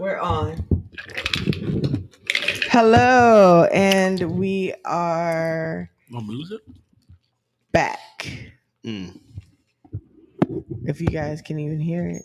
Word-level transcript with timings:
We're 0.00 0.18
on. 0.18 0.66
Hello, 2.70 3.64
and 3.70 4.38
we 4.38 4.72
are 4.86 5.90
Want 6.10 6.24
to 6.26 6.32
lose 6.32 6.52
it? 6.52 6.62
back. 7.70 8.26
Mm. 8.82 9.20
If 10.86 11.02
you 11.02 11.08
guys 11.08 11.42
can 11.42 11.58
even 11.58 11.78
hear 11.78 12.08
it. 12.08 12.22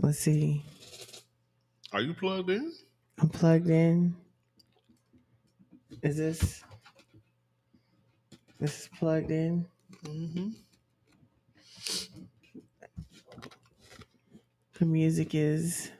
Let's 0.00 0.18
see. 0.18 0.64
Are 1.92 2.00
you 2.00 2.12
plugged 2.12 2.50
in? 2.50 2.72
I'm 3.20 3.28
plugged 3.28 3.70
in. 3.70 4.16
Is 6.02 6.16
this 6.16 6.64
this 8.58 8.80
is 8.80 8.88
plugged 8.98 9.30
in? 9.30 9.64
Mm-hmm. 10.06 10.48
The 14.78 14.84
music 14.84 15.34
is 15.34 15.90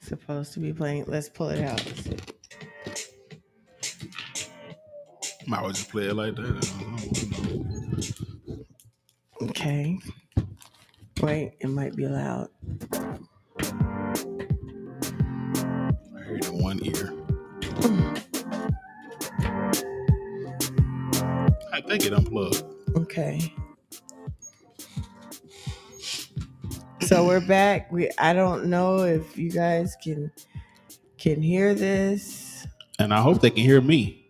supposed 0.00 0.52
to 0.52 0.60
be 0.60 0.72
playing. 0.72 1.06
Let's 1.08 1.28
pull 1.28 1.48
it 1.48 1.60
out. 1.60 1.82
Might 5.48 5.62
well 5.62 5.72
just 5.72 5.90
play 5.90 6.04
it 6.06 6.14
like 6.14 6.36
that. 6.36 6.44
I 6.44 6.60
don't 6.80 8.48
know. 8.48 8.64
Okay. 9.50 9.98
Wait, 11.20 11.54
it 11.58 11.68
might 11.68 11.96
be 11.96 12.06
loud. 12.06 12.48
I 12.92 13.18
hear 16.24 16.36
it 16.36 16.46
in 16.46 16.62
one 16.62 16.78
ear. 16.84 17.12
I 21.72 21.80
think 21.80 22.06
it 22.06 22.12
unplugged. 22.12 22.62
Okay. 22.96 23.52
So 27.06 27.26
we're 27.26 27.46
back. 27.46 27.92
We 27.92 28.10
I 28.18 28.32
don't 28.32 28.66
know 28.66 29.00
if 29.00 29.36
you 29.36 29.50
guys 29.50 29.94
can 30.02 30.32
can 31.18 31.42
hear 31.42 31.74
this. 31.74 32.66
And 32.98 33.12
I 33.12 33.20
hope 33.20 33.40
they 33.42 33.50
can 33.50 33.62
hear 33.62 33.80
me. 33.82 34.26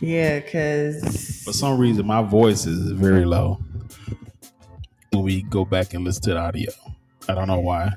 Yeah, 0.00 0.40
cause 0.40 1.42
For 1.44 1.52
some 1.52 1.78
reason, 1.78 2.06
my 2.06 2.22
voice 2.22 2.64
is 2.64 2.92
very 2.92 3.26
low 3.26 3.60
when 5.12 5.22
we 5.22 5.42
go 5.42 5.66
back 5.66 5.92
and 5.92 6.02
listen 6.04 6.22
to 6.22 6.30
the 6.30 6.38
audio. 6.38 6.70
I 7.28 7.34
don't 7.34 7.48
know 7.48 7.60
why. 7.60 7.92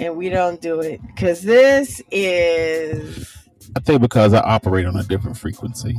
and 0.00 0.16
we 0.16 0.28
don't 0.28 0.60
do 0.60 0.80
it 0.80 1.00
because 1.06 1.42
this 1.42 2.02
is 2.10 3.32
I 3.76 3.80
think 3.80 4.00
because 4.02 4.34
I 4.34 4.40
operate 4.40 4.86
on 4.86 4.96
a 4.96 5.04
different 5.04 5.38
frequency. 5.38 5.94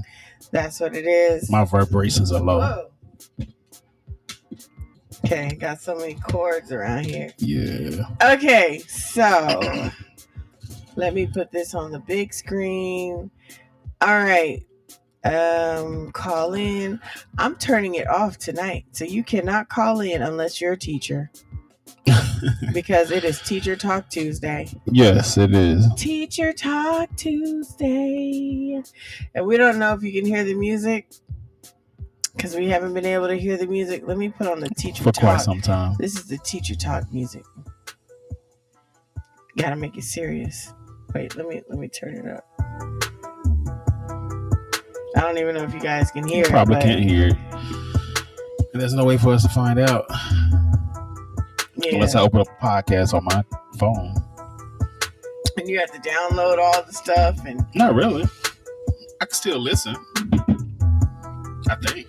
that's 0.51 0.81
what 0.81 0.95
it 0.95 1.05
is. 1.05 1.49
My 1.49 1.63
vibrations 1.63 2.33
are 2.33 2.41
low. 2.41 2.59
Whoa. 2.59 2.91
Okay, 5.25 5.55
got 5.55 5.81
so 5.81 5.95
many 5.95 6.13
cords 6.13 6.71
around 6.71 7.05
here. 7.05 7.31
Yeah. 7.39 8.05
Okay, 8.23 8.77
so 8.87 9.59
let 10.95 11.15
me 11.15 11.25
put 11.25 11.51
this 11.51 11.73
on 11.73 11.91
the 11.91 11.97
big 11.99 12.31
screen. 12.31 13.31
All 14.01 14.19
right. 14.19 14.63
Um 15.23 16.11
call 16.11 16.53
in. 16.53 16.99
I'm 17.39 17.55
turning 17.55 17.95
it 17.95 18.07
off 18.07 18.37
tonight. 18.37 18.85
So 18.91 19.03
you 19.03 19.23
cannot 19.23 19.67
call 19.67 20.01
in 20.01 20.21
unless 20.21 20.61
you're 20.61 20.73
a 20.73 20.77
teacher. 20.77 21.31
because 22.73 23.09
it 23.09 23.23
is 23.23 23.39
Teacher 23.41 23.75
Talk 23.75 24.09
Tuesday. 24.09 24.67
yes, 24.85 25.37
it 25.37 25.55
is. 25.55 25.87
Teacher 25.95 26.53
Talk 26.53 27.09
Tuesday. 27.15 28.81
And 29.33 29.45
we 29.45 29.57
don't 29.57 29.79
know 29.79 29.93
if 29.93 30.03
you 30.03 30.11
can 30.11 30.25
hear 30.25 30.43
the 30.43 30.53
music 30.53 31.07
because 32.35 32.55
we 32.55 32.67
haven't 32.69 32.93
been 32.93 33.05
able 33.05 33.27
to 33.27 33.35
hear 33.35 33.57
the 33.57 33.67
music. 33.67 34.03
Let 34.05 34.17
me 34.17 34.29
put 34.29 34.47
on 34.47 34.59
the 34.59 34.69
Teacher 34.69 35.03
For 35.03 35.11
quite 35.11 35.33
Talk. 35.35 35.41
some 35.41 35.61
time. 35.61 35.95
This 35.99 36.15
is 36.17 36.25
the 36.27 36.37
Teacher 36.39 36.75
Talk 36.75 37.11
music. 37.11 37.43
Gotta 39.57 39.75
make 39.75 39.97
it 39.97 40.03
serious. 40.03 40.73
Wait, 41.13 41.35
let 41.37 41.47
me 41.47 41.61
let 41.69 41.79
me 41.79 41.87
turn 41.87 42.15
it 42.15 42.27
up. 42.27 42.45
I 45.17 45.21
don't 45.21 45.37
even 45.37 45.55
know 45.55 45.63
if 45.63 45.73
you 45.73 45.79
guys 45.79 46.11
can 46.11 46.27
hear 46.27 46.43
You 46.43 46.49
probably 46.49 46.75
it. 46.75 46.79
but- 46.79 46.83
can't 46.85 47.03
hear 47.03 47.27
it. 47.27 47.37
And 48.73 48.81
there's 48.81 48.93
no 48.93 49.05
way 49.05 49.17
for 49.17 49.31
us 49.31 49.43
to 49.43 49.49
find 49.49 49.79
out 49.79 50.05
Yeah. 51.77 51.93
unless 51.95 52.15
I 52.15 52.21
open 52.21 52.41
up 52.41 52.47
a 52.47 52.65
podcast 52.65 53.13
on 53.13 53.23
my 53.23 53.43
phone. 53.79 54.13
and 55.57 55.69
you 55.69 55.79
have 55.79 55.89
to 55.93 55.99
download 56.09 56.57
all 56.59 56.83
the 56.83 56.91
stuff 56.91 57.39
and 57.45 57.65
Not 57.73 57.95
really. 57.95 58.25
I 59.21 59.25
can 59.25 59.33
still 59.33 59.57
listen. 59.57 59.95
I 61.69 61.75
think. 61.75 62.07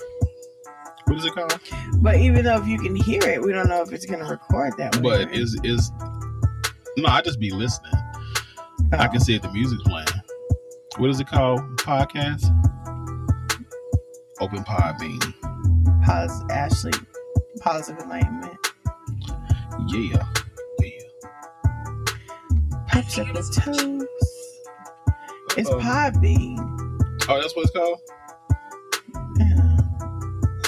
What 1.17 1.25
is 1.25 1.31
it 1.31 1.35
called? 1.35 1.59
but 2.03 2.17
even 2.17 2.45
though 2.45 2.61
if 2.61 2.69
you 2.69 2.79
can 2.79 2.95
hear 2.95 3.23
it, 3.23 3.41
we 3.41 3.51
don't 3.51 3.71
know 3.71 3.81
if 3.81 3.91
it's 3.91 4.05
gonna 4.05 4.29
record 4.29 4.75
that 4.77 4.97
way. 4.97 5.03
But 5.03 5.25
right? 5.29 5.35
is 5.35 5.59
is 5.65 5.91
no? 6.99 7.09
I 7.09 7.23
just 7.23 7.41
be 7.41 7.51
listening. 7.51 7.95
I 8.93 9.07
Oh. 9.07 9.09
can 9.09 9.21
see 9.21 9.35
if 9.35 9.41
the 9.41 9.51
music's 9.51 9.83
playing. 9.85 10.07
What 10.99 11.09
is 11.09 11.19
it 11.19 11.27
called? 11.27 11.61
Podcast. 11.79 12.45
Open 14.41 14.63
Podbean. 14.63 16.05
Pos- 16.05 16.43
Ashley, 16.51 16.93
positive 17.61 18.03
enlightenment. 18.03 18.59
Yeah. 19.89 20.23
Yeah. 20.81 20.91
Popsicle 22.91 23.55
toast. 23.55 23.99
It's 25.57 25.71
Podbean. 25.71 26.59
Oh, 27.29 27.41
that's 27.41 27.57
what 27.57 27.63
it's 27.63 27.71
called. 27.71 28.01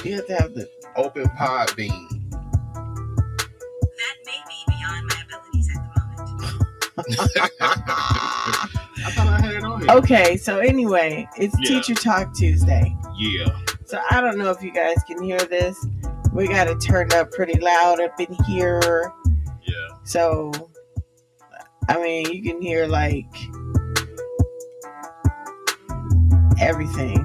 Yeah. 0.09 0.15
You 0.15 0.17
have 0.17 0.27
to 0.27 0.35
have 0.37 0.55
the. 0.55 0.69
Open 0.97 1.25
Podbean. 1.39 2.09
That 2.31 4.17
may 4.27 4.41
be 4.49 4.65
beyond 4.67 5.07
my 5.09 5.23
abilities 5.27 5.69
at 5.71 5.81
the 5.83 5.89
moment. 6.11 7.53
I 9.05 9.11
thought 9.11 9.27
I 9.29 9.41
had 9.41 9.55
it 9.55 9.65
on 9.65 9.81
here. 9.83 9.91
Okay, 9.91 10.37
so 10.37 10.59
anyway, 10.59 11.29
it's 11.37 11.55
Yeah. 11.61 11.69
Teacher 11.81 11.95
Talk 11.95 12.35
Tuesday. 12.35 12.95
Yeah. 13.17 13.47
So 13.85 14.01
I 14.11 14.21
don't 14.21 14.39
know 14.39 14.51
if 14.51 14.63
you 14.63 14.73
guys 14.73 14.97
can 15.07 15.23
hear 15.23 15.39
this. 15.39 15.77
We 16.33 16.49
got 16.49 16.67
it 16.69 16.81
turned 16.81 17.15
up 17.15 17.31
pretty 17.31 17.59
loud 17.61 18.01
up 18.01 18.19
in 18.21 18.33
here. 18.45 19.13
Yeah. 19.63 19.75
So, 20.05 20.51
I 21.89 21.97
mean, 22.03 22.31
you 22.33 22.43
can 22.43 22.61
hear 22.61 22.87
like 22.87 23.27
everything, 26.61 27.25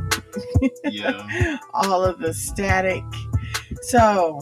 Yeah. 0.85 1.57
all 1.73 2.03
of 2.03 2.19
the 2.19 2.33
static. 2.33 3.03
So, 3.83 4.39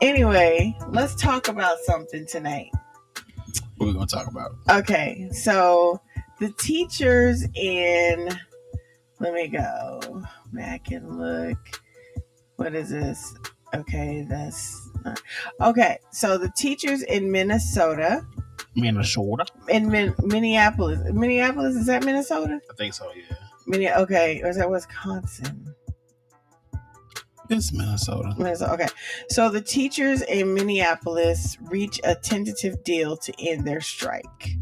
anyway, 0.00 0.76
let's 0.88 1.14
talk 1.14 1.48
about 1.48 1.78
something 1.84 2.26
tonight. 2.26 2.70
What 3.76 3.86
we 3.86 3.92
gonna 3.94 4.06
talk 4.06 4.26
about? 4.26 4.50
Okay, 4.70 5.28
so 5.32 6.00
the 6.38 6.50
teachers 6.52 7.46
in 7.54 8.28
let 9.20 9.34
me 9.34 9.48
go 9.48 10.22
back 10.52 10.90
and 10.90 11.18
look. 11.18 11.58
What 12.56 12.74
is 12.74 12.90
this? 12.90 13.34
Okay, 13.74 14.26
that's 14.28 14.88
not, 15.04 15.22
okay. 15.60 15.98
So 16.12 16.36
the 16.38 16.50
teachers 16.56 17.02
in 17.02 17.30
Minnesota, 17.30 18.26
Minnesota. 18.76 19.46
in 19.68 19.88
Min, 19.90 20.14
Minneapolis, 20.22 21.00
Minneapolis 21.12 21.76
is 21.76 21.86
that 21.86 22.04
Minnesota? 22.04 22.60
I 22.70 22.74
think 22.74 22.92
so. 22.94 23.10
Yeah. 23.14 23.36
Minne, 23.70 23.92
okay, 23.96 24.42
or 24.42 24.48
is 24.48 24.56
that 24.56 24.68
Wisconsin? 24.68 25.74
It's 27.48 27.72
Minnesota. 27.72 28.34
Minnesota. 28.36 28.72
Okay, 28.74 28.88
so 29.28 29.48
the 29.48 29.60
teachers 29.60 30.22
in 30.22 30.54
Minneapolis 30.54 31.56
reach 31.62 32.00
a 32.04 32.14
tentative 32.14 32.82
deal 32.84 33.16
to 33.16 33.32
end 33.40 33.66
their 33.66 33.80
strike. 33.80 34.56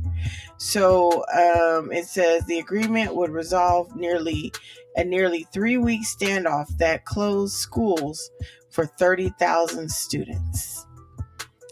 So 0.58 1.24
um, 1.32 1.92
it 1.92 2.06
says 2.06 2.44
the 2.46 2.58
agreement 2.58 3.14
would 3.14 3.30
resolve 3.30 3.94
nearly 3.94 4.52
a 4.96 5.04
nearly 5.04 5.46
three 5.52 5.78
week 5.78 6.02
standoff 6.02 6.76
that 6.78 7.04
closed 7.04 7.54
schools 7.54 8.30
for 8.70 8.84
30,000 8.84 9.90
students. 9.90 10.86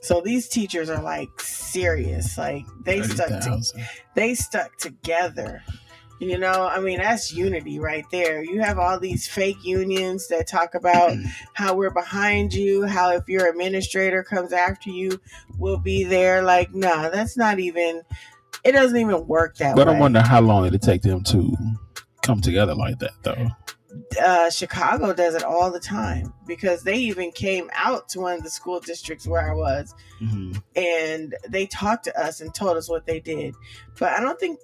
So 0.02 0.20
these 0.20 0.48
teachers 0.48 0.88
are 0.88 1.02
like 1.02 1.28
serious. 1.40 2.38
Like 2.38 2.64
they 2.84 3.02
stuck 3.02 3.28
to, 3.28 3.62
they 4.14 4.34
stuck 4.34 4.76
together. 4.78 5.62
You 6.18 6.38
know, 6.38 6.66
I 6.66 6.80
mean, 6.80 6.98
that's 6.98 7.32
unity 7.32 7.78
right 7.78 8.04
there. 8.10 8.42
You 8.42 8.60
have 8.60 8.78
all 8.78 8.98
these 8.98 9.28
fake 9.28 9.62
unions 9.64 10.28
that 10.28 10.48
talk 10.48 10.74
about 10.74 11.14
how 11.52 11.74
we're 11.74 11.90
behind 11.90 12.54
you, 12.54 12.86
how 12.86 13.10
if 13.10 13.28
your 13.28 13.48
administrator 13.48 14.22
comes 14.22 14.52
after 14.52 14.88
you, 14.90 15.20
we'll 15.58 15.78
be 15.78 16.04
there. 16.04 16.42
Like, 16.42 16.74
nah, 16.74 17.10
that's 17.10 17.36
not 17.36 17.58
even, 17.58 18.02
it 18.64 18.72
doesn't 18.72 18.96
even 18.96 19.26
work 19.26 19.56
that 19.58 19.76
But 19.76 19.86
way. 19.86 19.92
But 19.92 19.96
I 19.96 20.00
wonder 20.00 20.20
how 20.22 20.40
long 20.40 20.66
it'd 20.66 20.80
take 20.80 21.02
them 21.02 21.22
to 21.24 21.54
come 22.22 22.40
together 22.40 22.74
like 22.74 22.98
that, 23.00 23.12
though. 23.22 23.48
uh, 24.22 24.50
Chicago 24.50 25.12
does 25.12 25.34
it 25.34 25.42
all 25.42 25.70
the 25.70 25.80
time 25.80 26.32
because 26.46 26.82
they 26.82 26.96
even 26.96 27.30
came 27.30 27.70
out 27.74 28.08
to 28.10 28.20
one 28.20 28.34
of 28.34 28.42
the 28.42 28.50
school 28.50 28.80
districts 28.80 29.26
where 29.26 29.50
I 29.50 29.54
was 29.54 29.94
hmm 30.18 30.52
and 30.74 31.34
they 31.48 31.66
talked 31.66 32.04
to 32.04 32.20
us 32.20 32.40
and 32.40 32.54
told 32.54 32.76
us 32.76 32.88
what 32.88 33.06
they 33.06 33.18
did. 33.18 33.54
But 33.98 34.12
I 34.12 34.20
don't 34.20 34.38
think 34.38 34.60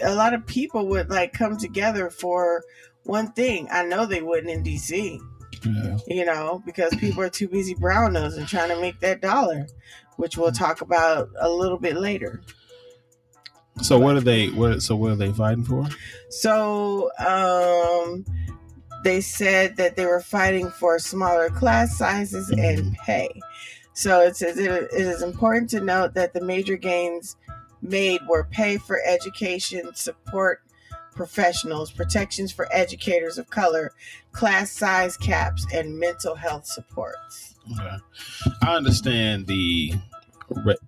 a 0.00 0.14
lot 0.14 0.34
of 0.34 0.46
people 0.46 0.86
would 0.88 1.10
like 1.10 1.32
come 1.32 1.56
together 1.56 2.10
for 2.10 2.62
one 3.04 3.32
thing. 3.32 3.68
I 3.70 3.84
know 3.84 4.06
they 4.06 4.22
wouldn't 4.22 4.50
in 4.50 4.62
DC. 4.62 5.20
Yeah. 5.64 5.98
you 6.06 6.24
know, 6.24 6.62
because 6.64 6.94
people 6.96 7.22
are 7.22 7.30
too 7.30 7.48
busy 7.48 7.74
brown 7.74 8.12
nosing 8.12 8.46
trying 8.46 8.68
to 8.68 8.80
make 8.80 9.00
that 9.00 9.20
dollar, 9.20 9.66
which 10.16 10.36
we'll 10.36 10.52
talk 10.52 10.80
about 10.80 11.28
a 11.40 11.48
little 11.48 11.78
bit 11.78 11.96
later. 11.96 12.40
So 13.82 13.98
what 13.98 14.16
are 14.16 14.20
they? 14.20 14.48
What? 14.48 14.82
So 14.82 14.96
what 14.96 15.12
are 15.12 15.16
they 15.16 15.32
fighting 15.32 15.64
for? 15.64 15.86
So 16.30 17.10
um, 17.18 18.24
they 19.04 19.20
said 19.20 19.76
that 19.76 19.96
they 19.96 20.06
were 20.06 20.20
fighting 20.20 20.70
for 20.70 20.98
smaller 20.98 21.50
class 21.50 21.96
sizes 21.96 22.48
and 22.50 22.94
pay. 22.98 23.28
So 23.92 24.20
it 24.20 24.36
says 24.36 24.58
it, 24.58 24.70
it 24.70 24.92
is 24.92 25.22
important 25.22 25.70
to 25.70 25.80
note 25.80 26.14
that 26.14 26.32
the 26.32 26.40
major 26.40 26.76
gains 26.76 27.36
made 27.82 28.20
were 28.28 28.44
pay 28.44 28.76
for 28.76 29.00
education, 29.04 29.94
support 29.94 30.60
professionals, 31.16 31.90
protections 31.90 32.52
for 32.52 32.68
educators 32.70 33.38
of 33.38 33.50
color, 33.50 33.92
class 34.32 34.70
size 34.70 35.16
caps, 35.16 35.66
and 35.72 35.98
mental 35.98 36.34
health 36.34 36.66
supports. 36.66 37.56
Okay. 37.72 37.96
I 38.62 38.76
understand 38.76 39.46
the 39.46 39.94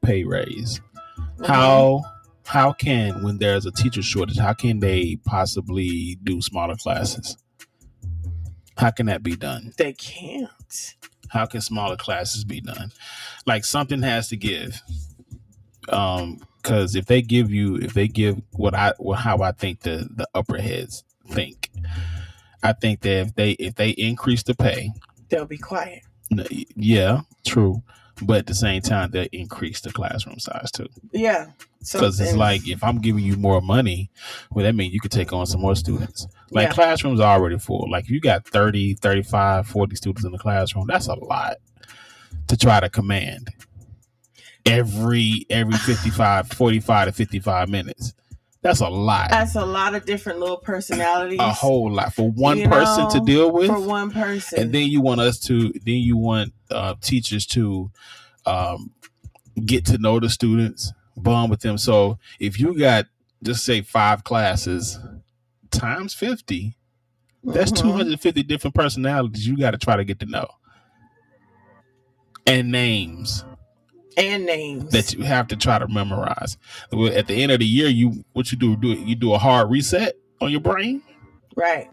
pay 0.04 0.24
raise. 0.24 0.80
Mm-hmm. 1.18 1.44
How 1.44 2.02
how 2.46 2.72
can 2.72 3.22
when 3.22 3.38
there's 3.38 3.66
a 3.66 3.72
teacher 3.72 4.02
shortage, 4.02 4.38
how 4.38 4.52
can 4.52 4.80
they 4.80 5.16
possibly 5.26 6.18
do 6.22 6.40
smaller 6.40 6.76
classes? 6.76 7.36
How 8.76 8.90
can 8.90 9.06
that 9.06 9.22
be 9.22 9.34
done? 9.34 9.72
They 9.76 9.92
can't. 9.92 10.94
How 11.30 11.46
can 11.46 11.60
smaller 11.60 11.96
classes 11.96 12.44
be 12.44 12.60
done? 12.60 12.92
Like 13.44 13.64
something 13.64 14.02
has 14.02 14.28
to 14.28 14.36
give. 14.36 14.80
Um, 15.88 16.40
because 16.62 16.94
if 16.94 17.06
they 17.06 17.22
give 17.22 17.50
you, 17.50 17.76
if 17.76 17.94
they 17.94 18.08
give 18.08 18.40
what 18.52 18.74
I, 18.74 18.92
what 18.98 19.16
how 19.18 19.42
I 19.42 19.52
think 19.52 19.80
the 19.80 20.08
the 20.14 20.28
upper 20.34 20.58
heads 20.58 21.04
think, 21.30 21.70
I 22.62 22.72
think 22.72 23.00
that 23.02 23.20
if 23.20 23.34
they 23.34 23.50
if 23.52 23.74
they 23.76 23.90
increase 23.90 24.42
the 24.42 24.54
pay, 24.54 24.90
They'll 25.28 25.44
be 25.44 25.58
quiet. 25.58 26.02
yeah, 26.76 27.20
true, 27.46 27.82
but 28.22 28.38
at 28.38 28.46
the 28.46 28.54
same 28.54 28.80
time 28.82 29.10
they 29.10 29.28
increase 29.32 29.80
the 29.80 29.92
classroom 29.92 30.38
size 30.38 30.70
too. 30.70 30.88
Yeah. 31.12 31.48
So 31.80 31.98
Because 32.00 32.18
it's 32.20 32.34
like 32.34 32.66
if 32.68 32.82
I'm 32.82 33.00
giving 33.00 33.22
you 33.24 33.36
more 33.36 33.60
money, 33.60 34.10
well, 34.50 34.64
that 34.64 34.74
means 34.74 34.92
you 34.92 35.00
could 35.00 35.12
take 35.12 35.32
on 35.32 35.46
some 35.46 35.60
more 35.60 35.76
students. 35.76 36.26
Like 36.50 36.68
Yeah. 36.68 36.72
classrooms 36.74 37.20
are 37.20 37.32
already 37.38 37.58
full. 37.58 37.88
Like 37.90 38.04
if 38.04 38.10
you 38.10 38.20
got 38.20 38.46
30, 38.48 38.94
35, 38.94 39.66
40 39.68 39.94
students 39.96 40.24
in 40.24 40.32
the 40.32 40.38
classroom, 40.38 40.86
that's 40.88 41.06
a 41.06 41.14
lot 41.14 41.58
to 42.48 42.56
try 42.56 42.80
to 42.80 42.88
command 42.88 43.50
every 44.68 45.46
every 45.50 45.74
55, 45.78 46.48
45 46.50 47.06
to 47.08 47.12
55 47.12 47.68
minutes. 47.68 48.14
That's 48.60 48.80
a 48.80 48.88
lot. 48.88 49.30
that's 49.30 49.54
a 49.54 49.64
lot 49.64 49.94
of 49.94 50.04
different 50.04 50.40
little 50.40 50.56
personalities 50.56 51.38
a 51.38 51.52
whole 51.52 51.92
lot 51.92 52.12
for 52.12 52.28
one 52.30 52.58
You 52.58 52.68
person 52.68 53.08
to 53.10 53.20
deal 53.20 53.52
with. 53.52 53.68
for 53.68 53.80
one 53.80 54.10
person. 54.10 54.60
and 54.60 54.72
then 54.72 54.88
you 54.88 55.00
want 55.00 55.20
us 55.20 55.38
to 55.46 55.70
then 55.84 55.94
you 55.98 56.16
want 56.16 56.52
uh, 56.70 56.94
teachers 57.00 57.46
to 57.46 57.90
um, 58.46 58.90
get 59.64 59.86
to 59.86 59.98
know 59.98 60.18
the 60.18 60.28
students 60.28 60.92
bond 61.16 61.50
with 61.50 61.60
them 61.60 61.78
so 61.78 62.18
if 62.40 62.58
you 62.58 62.76
got 62.76 63.06
just 63.44 63.64
say 63.64 63.80
five 63.80 64.24
classes 64.24 64.98
times 65.70 66.12
50 66.14 66.76
that's 67.44 67.70
Mhm. 67.70 67.80
250 67.82 68.42
different 68.42 68.74
personalities 68.74 69.46
you 69.46 69.56
got 69.56 69.70
to 69.70 69.78
try 69.78 69.96
to 69.96 70.04
get 70.04 70.18
to 70.18 70.26
know 70.26 70.48
and 72.46 72.70
names 72.72 73.44
and 74.18 74.46
names. 74.46 74.90
that 74.92 75.14
you 75.14 75.22
have 75.24 75.48
to 75.48 75.56
try 75.56 75.78
to 75.78 75.88
memorize 75.88 76.56
at 76.92 77.26
the 77.26 77.42
end 77.42 77.52
of 77.52 77.60
the 77.60 77.66
year 77.66 77.88
you 77.88 78.24
what 78.34 78.52
you 78.52 78.58
do 78.58 78.76
do 78.76 78.88
you 78.88 79.14
do 79.14 79.32
a 79.34 79.38
hard 79.38 79.70
reset 79.70 80.16
on 80.40 80.50
your 80.50 80.60
brain 80.60 81.02
right. 81.56 81.88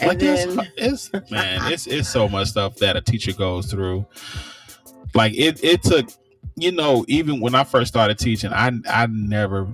And 0.00 0.08
like 0.08 0.18
then 0.18 0.56
this, 0.56 1.10
it's 1.14 1.30
man, 1.30 1.72
it's 1.72 1.86
it's 1.86 2.08
so 2.08 2.28
much 2.28 2.48
stuff 2.48 2.76
that 2.76 2.96
a 2.96 3.00
teacher 3.00 3.32
goes 3.32 3.70
through. 3.70 4.06
Like 5.14 5.34
it, 5.34 5.62
it 5.62 5.82
took, 5.82 6.08
you 6.56 6.72
know, 6.72 7.04
even 7.08 7.40
when 7.40 7.54
I 7.54 7.64
first 7.64 7.88
started 7.92 8.18
teaching, 8.18 8.52
I 8.52 8.72
I 8.88 9.06
never 9.06 9.68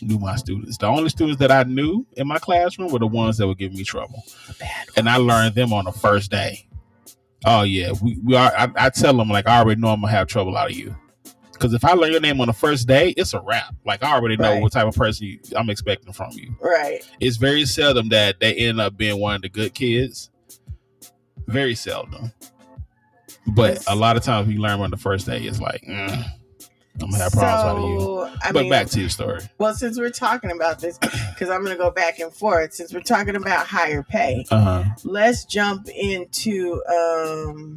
knew 0.00 0.18
my 0.18 0.36
students. 0.36 0.78
The 0.78 0.86
only 0.86 1.08
students 1.08 1.38
that 1.40 1.50
I 1.50 1.64
knew 1.64 2.06
in 2.16 2.28
my 2.28 2.38
classroom 2.38 2.92
were 2.92 2.98
the 2.98 3.06
ones 3.06 3.38
that 3.38 3.46
would 3.46 3.58
give 3.58 3.72
me 3.74 3.84
trouble, 3.84 4.22
and 4.96 5.08
I 5.08 5.16
learned 5.16 5.54
them 5.54 5.72
on 5.72 5.84
the 5.84 5.92
first 5.92 6.30
day. 6.30 6.66
Oh 7.44 7.62
yeah, 7.62 7.92
we, 8.02 8.16
we 8.24 8.36
are. 8.36 8.52
I, 8.56 8.68
I 8.76 8.90
tell 8.90 9.16
them 9.16 9.28
like 9.28 9.48
I 9.48 9.60
already 9.60 9.80
know 9.80 9.88
I'm 9.88 10.00
gonna 10.00 10.12
have 10.12 10.28
trouble 10.28 10.56
out 10.56 10.70
of 10.70 10.76
you. 10.76 10.96
Because 11.54 11.72
if 11.74 11.84
I 11.84 11.92
learn 11.92 12.12
your 12.12 12.20
name 12.20 12.40
on 12.40 12.46
the 12.48 12.52
first 12.52 12.86
day, 12.86 13.10
it's 13.16 13.32
a 13.34 13.40
wrap. 13.40 13.74
Like 13.86 14.02
I 14.02 14.12
already 14.14 14.36
know 14.36 14.52
Right. 14.52 14.62
what 14.62 14.72
type 14.72 14.86
of 14.86 14.94
person 14.94 15.26
you, 15.26 15.38
I'm 15.56 15.70
expecting 15.70 16.12
from 16.12 16.32
you 16.32 16.56
right. 16.60 17.00
it's 17.20 17.36
very 17.36 17.64
seldom 17.64 18.08
that 18.10 18.40
they 18.40 18.54
end 18.54 18.80
up 18.80 18.96
being 18.96 19.20
one 19.20 19.36
of 19.36 19.42
the 19.42 19.48
good 19.48 19.74
kids. 19.74 20.30
Very 21.46 21.74
seldom. 21.74 22.32
But 23.48 23.74
Yes. 23.74 23.84
a 23.88 23.94
lot 23.94 24.16
of 24.16 24.22
times 24.22 24.48
we 24.48 24.56
learn 24.56 24.80
on 24.80 24.90
the 24.90 24.96
first 24.96 25.26
day, 25.26 25.40
it's 25.42 25.60
like, 25.60 25.82
mm, 25.82 26.24
I'm 27.02 27.10
gonna 27.10 27.18
have 27.22 27.32
problems 27.32 27.64
out 27.64 27.76
of 27.76 27.90
you. 27.90 28.00
So, 28.00 28.30
I 28.42 28.52
but 28.52 28.60
mean, 28.62 28.70
back 28.70 28.86
to 28.88 29.00
your 29.00 29.08
story. 29.10 29.42
well, 29.58 29.74
since 29.74 29.98
we're 29.98 30.10
talking 30.10 30.50
about 30.50 30.78
this, 30.80 30.96
because 30.98 31.50
I'm 31.50 31.62
going 31.64 31.76
to 31.76 31.82
go 31.82 31.90
back 31.90 32.18
and 32.20 32.32
forth. 32.32 32.72
Since 32.72 32.94
we're 32.94 33.00
talking 33.00 33.36
about 33.36 33.66
higher 33.66 34.02
pay, 34.02 34.46
Uh 34.50 34.60
huh. 34.60 34.84
let's 35.04 35.44
jump 35.44 35.88
into 35.88 36.82
um, 36.86 37.76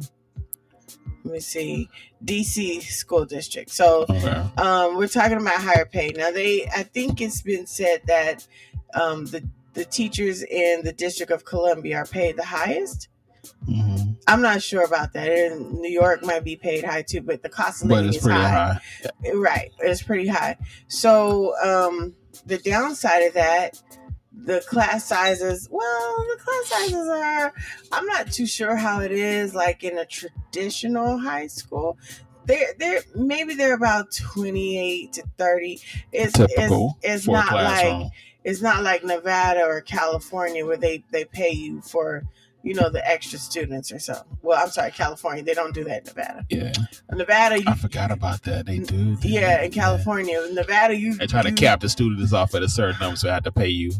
let 1.24 1.34
me 1.34 1.40
see, 1.40 1.88
DC 2.24 2.82
school 2.82 3.24
district. 3.24 3.70
So, 3.70 4.04
Okay. 4.08 4.42
um, 4.56 4.96
we're 4.96 5.08
talking 5.08 5.36
about 5.38 5.60
higher 5.60 5.84
pay 5.86 6.12
now. 6.16 6.30
They, 6.30 6.66
I 6.66 6.82
think 6.82 7.20
it's 7.20 7.42
been 7.42 7.66
said 7.66 8.02
that 8.06 8.46
um, 8.94 9.26
the 9.26 9.42
the 9.74 9.84
teachers 9.84 10.42
in 10.42 10.82
the 10.82 10.92
District 10.92 11.30
of 11.30 11.44
Columbia 11.44 11.98
are 11.98 12.04
paid 12.06 12.36
the 12.36 12.44
highest. 12.44 13.08
hmm 13.66 13.96
I'm 14.26 14.42
not 14.42 14.60
sure 14.62 14.84
about 14.84 15.14
that. 15.14 15.28
In 15.28 15.80
New 15.80 15.88
York 15.90 16.22
might 16.24 16.44
be 16.44 16.54
paid 16.56 16.84
high 16.84 17.00
too, 17.02 17.22
but 17.22 17.42
the 17.42 17.48
cost 17.48 17.82
of 17.82 17.88
living 17.90 18.12
is 18.12 18.26
high. 18.26 18.48
high. 18.48 18.80
Right, 19.34 19.72
it's 19.78 20.02
pretty 20.02 20.26
high. 20.28 20.58
So 20.88 21.54
um, 21.62 22.14
the 22.44 22.58
downside 22.58 23.22
of 23.22 23.34
that, 23.34 23.80
the 24.44 24.60
class 24.68 25.04
sizes. 25.04 25.68
Well, 25.70 26.16
the 26.36 26.42
class 26.42 26.66
sizes 26.66 27.08
are. 27.08 27.52
I'm 27.92 28.06
not 28.06 28.30
too 28.32 28.46
sure 28.46 28.76
how 28.76 29.00
it 29.00 29.12
is 29.12 29.54
like 29.54 29.84
in 29.84 29.98
a 29.98 30.06
traditional 30.06 31.18
high 31.18 31.46
school. 31.48 31.98
They're 32.46 32.74
they're 32.78 33.00
maybe 33.14 33.54
they're 33.54 33.74
about 33.74 34.10
28 34.12 35.12
to 35.14 35.22
30. 35.36 35.80
It's 36.12 36.32
Typical 36.32 36.96
It's, 37.02 37.16
it's 37.24 37.26
not 37.28 37.52
like 37.52 37.82
classroom. 37.82 38.10
it's 38.44 38.62
not 38.62 38.82
like 38.82 39.04
Nevada 39.04 39.64
or 39.66 39.80
California 39.82 40.64
where 40.64 40.78
they 40.78 41.04
they 41.12 41.24
pay 41.26 41.50
you 41.50 41.82
for 41.82 42.22
you 42.62 42.74
know 42.74 42.88
the 42.88 43.06
extra 43.06 43.38
students 43.38 43.92
or 43.92 43.98
something. 43.98 44.38
Well, 44.42 44.58
I'm 44.62 44.70
sorry, 44.70 44.92
California. 44.92 45.42
They 45.42 45.52
don't 45.54 45.74
do 45.74 45.84
that 45.84 45.98
in 46.00 46.04
Nevada. 46.06 46.46
yeah, 46.48 46.72
Nevada, 47.12 47.58
you, 47.60 47.64
I 47.68 47.74
forgot 47.74 48.10
about 48.10 48.42
that. 48.44 48.64
They 48.66 48.78
do. 48.78 49.16
do 49.16 49.28
yeah, 49.28 49.58
that. 49.58 49.64
in 49.64 49.70
California, 49.70 50.40
Nevada, 50.52 50.96
you 50.96 51.14
They 51.16 51.26
try 51.26 51.42
to 51.42 51.50
you- 51.50 51.54
cap 51.54 51.80
the 51.80 51.88
students 51.90 52.32
off 52.32 52.54
at 52.54 52.62
a 52.62 52.68
certain 52.68 52.98
number, 52.98 53.16
so 53.16 53.28
I 53.30 53.34
have 53.34 53.44
to 53.44 53.52
pay 53.52 53.68
you. 53.68 53.92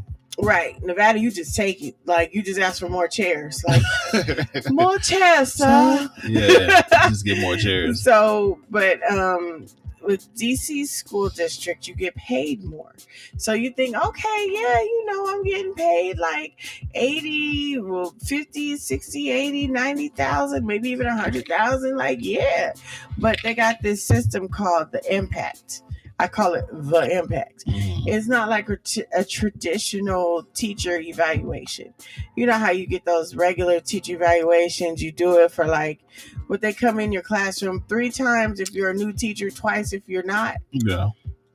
Right. 0.42 0.80
Nevada, 0.83 1.18
you 1.18 1.30
just 1.30 1.54
take 1.54 1.83
it. 1.83 1.97
Like 2.04 2.35
you 2.35 2.42
just 2.42 2.59
ask 2.61 2.80
for 2.80 2.88
more 2.88 3.09
chairs. 3.09 3.64
Like 4.12 4.71
more 4.71 4.99
chairs, 4.99 5.52
sir. 5.54 6.11
yeah, 6.26 6.83
just 7.09 7.25
get 7.25 7.38
more 7.38 7.57
chairs. 7.57 8.02
So, 8.09 8.59
but 8.71 8.99
um 9.11 9.66
with 10.09 10.35
DC 10.35 10.87
school 10.87 11.28
district, 11.28 11.87
you 11.87 11.95
get 11.95 12.14
paid 12.14 12.64
more. 12.64 12.95
So 13.37 13.52
you 13.52 13.71
think, 13.71 13.95
okay, 13.95 14.47
yeah, 14.50 14.80
you 14.80 15.04
know, 15.07 15.28
I'm 15.28 15.42
getting 15.45 15.75
paid 15.75 16.18
like 16.18 16.54
80, 16.95 17.80
well, 17.80 18.14
50, 18.25 18.76
60, 18.78 19.30
80, 19.30 19.66
90,000, 19.66 20.66
maybe 20.66 20.88
even 20.90 21.07
100,000. 21.07 21.97
Like, 21.97 22.18
yeah. 22.23 22.73
But 23.18 23.38
they 23.42 23.54
got 23.54 23.83
this 23.83 24.02
system 24.02 24.49
called 24.49 24.92
the 24.92 25.14
impact. 25.14 25.83
I 26.20 26.26
call 26.26 26.54
it 26.54 26.64
the 26.72 27.16
impact. 27.18 27.64
Mhm. 27.66 28.02
It's 28.08 28.26
not 28.26 28.48
like 28.48 28.68
a, 28.68 28.76
t- 28.76 29.04
a 29.14 29.25
traditional 29.25 30.42
teacher 30.54 30.98
evaluation. 30.98 31.94
You 32.37 32.46
know 32.46 32.54
how 32.54 32.70
you 32.72 32.87
get 32.87 33.04
those 33.04 33.34
regular 33.37 33.78
teacher 33.80 34.14
evaluations? 34.14 35.02
You 35.02 35.12
do 35.12 35.38
it 35.38 35.52
for 35.52 35.66
like, 35.66 36.00
would 36.48 36.60
they 36.60 36.72
come 36.72 36.98
in 36.98 37.12
your 37.12 37.22
classroom 37.22 37.84
three 37.88 38.10
times 38.10 38.58
if 38.58 38.72
you're 38.72 38.90
a 38.90 38.94
new 38.94 39.12
teacher, 39.12 39.48
twice 39.50 39.92
if 39.92 40.02
you're 40.08 40.25
not? 40.25 40.56
Yeah. 40.72 41.10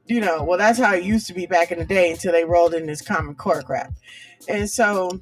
You 0.06 0.22
know, 0.22 0.44
well, 0.44 0.58
that's 0.58 0.80
how 0.80 0.94
it 0.94 1.04
used 1.04 1.28
to 1.28 1.34
be 1.34 1.46
back 1.46 1.72
in 1.72 1.80
the 1.80 1.86
day 1.86 2.12
until 2.12 2.32
they 2.32 2.46
rolled 2.46 2.74
in 2.74 2.86
this 2.86 3.02
Common 3.02 3.36
Core 3.36 3.62
crap. 3.64 3.94
And 4.48 4.70
so, 4.70 5.22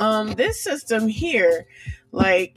um, 0.00 0.32
this 0.34 0.62
system 0.62 1.08
here, 1.08 1.66
like, 2.12 2.56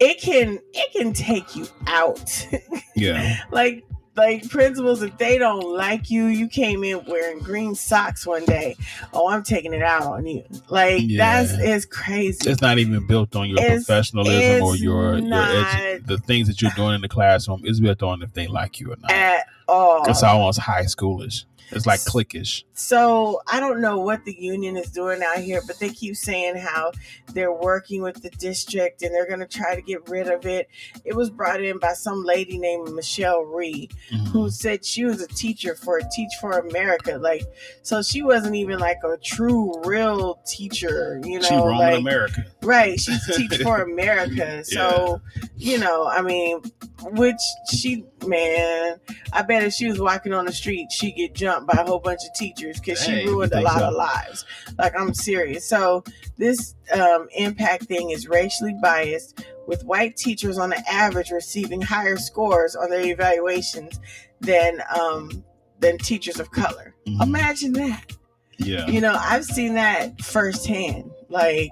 it 0.00 0.20
can 0.20 0.58
it 0.72 0.92
can 0.92 1.12
take 1.12 1.56
you 1.56 1.66
out. 1.86 2.46
Yeah. 2.96 3.36
like 3.52 3.84
like 4.18 4.48
principals 4.50 5.00
if 5.02 5.16
they 5.16 5.38
don't 5.38 5.62
like 5.76 6.10
you 6.10 6.26
you 6.26 6.46
came 6.48 6.82
in 6.84 7.02
wearing 7.06 7.38
green 7.38 7.74
socks 7.74 8.26
one 8.26 8.44
day 8.44 8.76
oh 9.14 9.28
i'm 9.28 9.42
taking 9.42 9.72
it 9.72 9.82
out 9.82 10.02
on 10.02 10.26
you 10.26 10.44
like 10.68 11.02
Yeah. 11.06 11.18
that's 11.40 11.52
is 11.52 11.86
crazy 11.86 12.50
It's 12.50 12.60
not 12.60 12.78
even 12.78 13.06
built 13.06 13.34
on 13.36 13.48
your 13.48 13.58
It's- 13.58 13.84
professionalism 13.86 14.62
or 14.62 14.74
it's 14.74 14.82
your 14.82 15.12
your 15.18 15.20
not. 15.20 15.48
edu- 15.48 16.06
the 16.06 16.18
things 16.18 16.48
that 16.48 16.60
you're 16.60 16.72
doing 16.72 16.96
in 16.96 17.00
the 17.00 17.08
classroom 17.08 17.62
is 17.64 17.80
built 17.80 18.02
on 18.02 18.22
if 18.22 18.32
they 18.34 18.46
like 18.48 18.80
you 18.80 18.92
or 18.92 18.96
not. 18.96 19.10
at 19.10 19.46
all 19.68 20.02
It's 20.10 20.22
almost 20.22 20.58
high 20.60 20.84
schoolish. 20.84 21.44
It's 21.70 21.86
like 21.86 22.00
cliquish. 22.00 22.64
So 22.74 23.40
I 23.46 23.60
don't 23.60 23.80
know 23.80 23.98
what 23.98 24.24
the 24.24 24.34
union 24.38 24.76
is 24.76 24.90
doing 24.90 25.20
out 25.22 25.38
here, 25.38 25.60
but 25.66 25.78
they 25.78 25.90
keep 25.90 26.16
saying 26.16 26.56
how 26.56 26.92
they're 27.34 27.52
working 27.52 28.02
with 28.02 28.22
the 28.22 28.30
district 28.30 29.02
and 29.02 29.14
they're 29.14 29.26
going 29.26 29.40
to 29.40 29.46
try 29.46 29.74
to 29.74 29.82
get 29.82 30.08
rid 30.08 30.28
of 30.28 30.46
it. 30.46 30.68
It 31.04 31.14
was 31.14 31.28
brought 31.30 31.62
in 31.62 31.78
by 31.78 31.92
some 31.92 32.24
lady 32.24 32.58
named 32.58 32.92
Michelle 32.94 33.42
Rhee, 33.42 33.88
Mhm. 34.12 34.28
who 34.28 34.50
said 34.50 34.84
she 34.84 35.04
was 35.04 35.20
a 35.20 35.26
teacher 35.26 35.74
for 35.74 36.00
Teach 36.14 36.32
for 36.40 36.52
America. 36.58 37.18
Like, 37.20 37.42
so 37.82 38.02
she 38.02 38.22
wasn't 38.22 38.54
even 38.54 38.78
like 38.78 38.98
a 39.04 39.16
true, 39.18 39.74
real 39.84 40.40
teacher, 40.46 41.20
you 41.24 41.40
know? 41.40 41.44
she 41.46 41.54
roaming 41.54 41.78
like, 41.78 41.98
America. 41.98 42.44
Right, 42.62 42.98
she's 42.98 43.24
Teach 43.36 43.58
for 43.62 43.82
America. 43.82 44.64
So, 44.64 45.20
you 45.56 45.78
know, 45.78 46.06
I 46.06 46.22
mean, 46.22 46.60
which 47.02 47.40
she, 47.70 48.04
man, 48.26 48.98
I 49.32 49.42
bet 49.42 49.62
if 49.62 49.72
she 49.72 49.88
was 49.88 50.00
walking 50.00 50.32
on 50.32 50.46
the 50.46 50.52
street, 50.52 50.90
she'd 50.90 51.16
get 51.16 51.34
jumped 51.34 51.66
by 51.66 51.80
a 51.80 51.86
whole 51.86 51.98
bunch 51.98 52.20
of 52.28 52.34
teachers 52.34 52.78
because 52.80 53.02
she 53.02 53.26
ruined 53.26 53.52
a 53.52 53.60
lot 53.60 53.78
so? 53.78 53.88
of 53.88 53.94
lives. 53.94 54.44
Like, 54.78 54.94
I'm 54.98 55.14
serious. 55.14 55.68
So, 55.68 56.04
this 56.36 56.74
um, 56.92 57.28
impact 57.34 57.84
thing 57.84 58.10
is 58.10 58.28
racially 58.28 58.74
biased, 58.82 59.44
with 59.66 59.84
white 59.84 60.16
teachers 60.16 60.58
on 60.58 60.70
the 60.70 60.82
average 60.90 61.30
receiving 61.30 61.82
higher 61.82 62.16
scores 62.16 62.74
on 62.74 62.88
their 62.90 63.04
evaluations 63.04 64.00
than 64.40 64.82
um, 64.98 65.44
than 65.80 65.98
teachers 65.98 66.40
of 66.40 66.50
color. 66.50 66.94
Mhm. 67.06 67.22
Imagine 67.22 67.72
that. 67.74 68.12
Yeah. 68.58 68.86
You 68.88 69.00
know, 69.00 69.16
I've 69.18 69.44
seen 69.44 69.74
that 69.74 70.20
firsthand. 70.22 71.10
Like, 71.28 71.70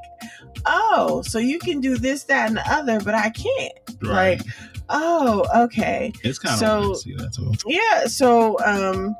oh, 0.67 1.23
so 1.23 1.39
you 1.39 1.59
can 1.59 1.81
do 1.81 1.97
this, 1.97 2.25
that, 2.25 2.49
and 2.49 2.59
the 2.59 2.73
other, 2.73 3.01
but 3.01 3.15
I 3.15 3.31
can't. 3.31 3.73
Right. 4.03 4.39
Like, 4.39 4.43
oh, 4.89 5.45
okay. 5.65 6.13
it's 6.23 6.39
kind 6.39 6.59
so- 6.59 6.93
of 6.93 6.99
see 6.99 7.15
that 7.17 7.33
too. 7.33 7.53
Yeah, 7.67 8.07
so 8.07 8.57
um 8.65 9.15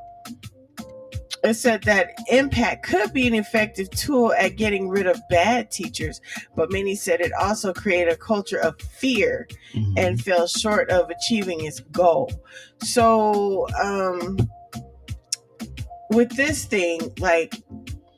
it 1.45 1.55
said 1.55 1.83
that 1.85 2.11
impact 2.29 2.85
could 2.87 3.13
be 3.13 3.29
an 3.29 3.35
effective 3.35 3.89
tool 3.91 4.33
at 4.37 4.57
getting 4.57 4.89
rid 4.89 5.07
of 5.07 5.21
bad 5.31 5.71
teachers, 5.71 6.21
but 6.57 6.73
many 6.73 6.97
said 6.97 7.21
it 7.21 7.31
also 7.41 7.73
created 7.73 8.13
a 8.13 8.17
culture 8.17 8.59
of 8.59 8.81
fear 8.81 9.47
Mhm. 9.75 9.93
and 9.97 10.21
fell 10.21 10.49
short 10.49 10.91
of 10.91 11.09
achieving 11.09 11.65
its 11.65 11.79
goal. 11.93 12.33
So, 12.83 13.69
um, 13.81 14.39
with 16.11 16.35
this 16.37 16.65
thing, 16.65 17.13
like, 17.21 17.55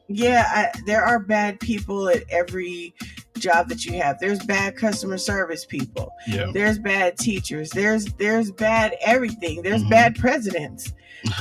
yeah, 0.09 0.45
I, 0.75 0.81
there 0.87 1.03
are 1.05 1.19
bad 1.19 1.61
people 1.61 2.09
at 2.09 2.23
every 2.31 2.95
job 3.39 3.69
that 3.69 3.85
you 3.85 3.95
have. 3.95 4.19
There's 4.19 4.39
bad 4.45 4.77
customer 4.77 5.19
service 5.19 5.65
people. 5.65 6.13
There's 6.53 6.79
bad 6.79 7.17
teachers. 7.19 7.71
There's 7.71 8.07
there's 8.15 8.51
bad 8.51 8.95
everything. 9.01 9.63
There's 9.63 9.83
Mhm. 9.85 9.91
bad 9.91 10.17
presidents. 10.17 10.93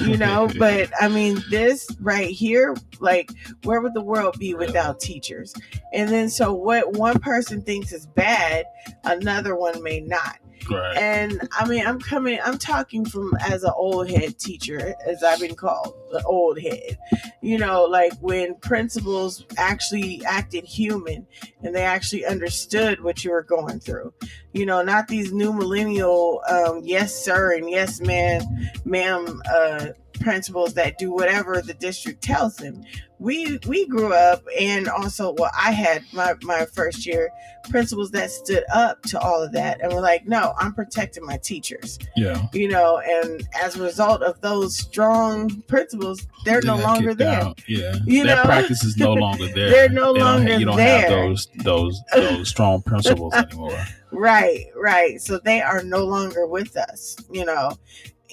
You 0.01 0.18
know, 0.18 0.50
but 0.60 0.89
I 1.00 1.08
mean, 1.08 1.44
this 1.51 1.88
right 2.00 2.30
here, 2.30 2.75
like, 3.00 3.32
where 3.63 3.80
would 3.82 3.94
the 3.94 4.01
world 4.01 4.36
be 4.39 4.56
without 4.56 5.00
teachers? 5.00 5.54
And 5.94 6.10
then, 6.10 6.30
so 6.30 6.51
what 6.54 6.94
one 6.94 7.20
person 7.20 7.62
thinks 7.62 7.92
is 7.94 8.08
bad, 8.08 8.66
another 9.04 9.56
one 9.56 9.84
may 9.84 10.00
not. 10.00 10.38
Right. 10.69 10.97
And 10.97 11.47
I 11.51 11.67
mean, 11.67 11.86
I'm 11.86 12.00
coming, 12.00 12.39
I'm 12.43 12.57
talking 12.57 13.05
from 13.05 13.33
as 13.41 13.63
an 13.63 13.74
old 13.75 14.09
head 14.09 14.38
teacher, 14.38 14.95
as 15.05 15.24
I've 15.24 15.39
been 15.39 15.55
called, 15.55 15.93
the 16.12 16.24
old 16.24 16.59
head. 16.59 16.97
You 17.41 17.57
know, 17.57 17.86
like 17.86 18.13
when 18.19 18.55
principals 18.55 19.45
actually 19.57 20.24
acted 20.25 20.65
human 20.65 21.27
and 21.63 21.75
they 21.75 21.83
actually 21.83 22.25
understood 22.25 23.01
what 23.03 23.24
you 23.24 23.31
were 23.31 23.43
going 23.43 23.79
through. 23.79 24.13
You 24.53 24.65
know, 24.65 24.81
not 24.81 25.07
these 25.07 25.31
new 25.31 25.53
millennial, 25.53 26.41
um, 26.50 26.81
yes, 26.83 27.13
sir, 27.13 27.53
and 27.55 27.69
yes, 27.69 28.01
man, 28.01 28.43
ma'am, 28.86 29.41
uh, 29.53 29.88
principals 30.19 30.74
that 30.75 30.97
do 30.97 31.12
whatever 31.12 31.62
the 31.62 31.74
district 31.74 32.24
tells 32.24 32.55
them. 32.57 32.83
We 33.19 33.57
we 33.67 33.88
grew 33.88 34.13
up 34.13 34.43
and 34.59 34.88
also 34.88 35.33
well 35.38 35.50
I 35.59 35.71
had 35.71 36.03
my 36.13 36.36
my 36.43 36.65
first 36.65 37.05
year 37.05 37.29
principals 37.69 38.12
that 38.12 38.29
stood 38.31 38.63
up 38.71 39.01
to 39.03 39.19
all 39.19 39.41
of 39.41 39.51
that 39.53 39.81
and 39.81 39.91
were 39.91 40.00
like, 40.01 40.25
no, 40.27 40.53
I'm 40.57 40.74
protecting 40.74 41.25
my 41.25 41.38
teachers. 41.38 41.97
yeah. 42.15 42.47
You 42.53 42.67
know, 42.69 43.00
and 43.00 43.45
as 43.62 43.75
a 43.75 43.81
result 43.83 44.21
of 44.21 44.39
those 44.41 44.77
strong 44.77 45.50
principals, 45.67 46.25
they're 46.45 46.62
They 46.62 46.67
no 46.67 46.77
longer 46.77 47.13
there. 47.13 47.41
out. 47.41 47.62
Yeah. 47.67 47.95
You 48.05 48.24
that 48.25 48.36
know? 48.38 48.43
practice 48.43 48.83
is 48.83 48.95
no 48.97 49.13
longer 49.13 49.47
there. 49.55 49.69
They're 49.71 49.89
no 49.89 50.13
They 50.13 50.21
longer 50.21 50.51
have, 50.51 50.59
you 50.59 50.65
don't 50.67 50.77
there. 50.77 51.01
have 51.01 51.09
those 51.09 51.47
those 51.63 52.01
those 52.13 52.47
strong 52.50 52.83
principles 52.83 53.33
anymore. 53.36 53.83
Right, 54.12 54.67
right. 54.75 55.19
So 55.19 55.39
they 55.43 55.62
are 55.62 55.83
no 55.83 56.05
longer 56.05 56.45
with 56.47 56.77
us, 56.77 57.17
you 57.31 57.43
know. 57.45 57.71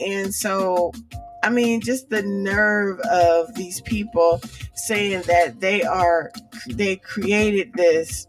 And 0.00 0.34
so, 0.34 0.92
I 1.42 1.50
mean, 1.50 1.80
just 1.80 2.08
the 2.10 2.22
nerve 2.22 2.98
of 3.00 3.54
these 3.54 3.80
people 3.80 4.40
saying 4.74 5.22
that 5.26 5.60
they 5.60 5.82
are, 5.82 6.30
they 6.68 6.96
created 6.96 7.72
this 7.74 8.26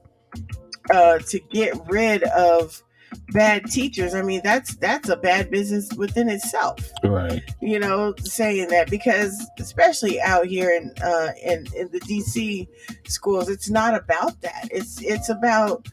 uh, 0.91 1.19
to 1.19 1.39
get 1.51 1.73
rid 1.87 2.23
of 2.23 2.81
bad 3.29 3.65
teachers. 3.65 4.13
I 4.13 4.21
mean, 4.21 4.41
that's 4.43 4.75
that's 4.75 5.09
a 5.09 5.17
bad 5.17 5.49
business 5.49 5.91
within 5.93 6.29
itself. 6.29 6.79
Right. 7.03 7.41
You 7.61 7.79
know, 7.79 8.13
saying 8.19 8.69
that 8.69 8.89
because 8.89 9.45
especially 9.59 10.21
out 10.21 10.45
here 10.45 10.71
in 10.71 10.93
uh, 11.03 11.31
in 11.43 11.65
in 11.75 11.89
the 11.91 11.99
DC 12.01 12.67
schools, 13.07 13.49
it's 13.49 13.69
not 13.69 13.95
about 13.95 14.41
that. 14.41 14.69
It's 14.71 15.01
it's 15.01 15.29
about 15.29 15.87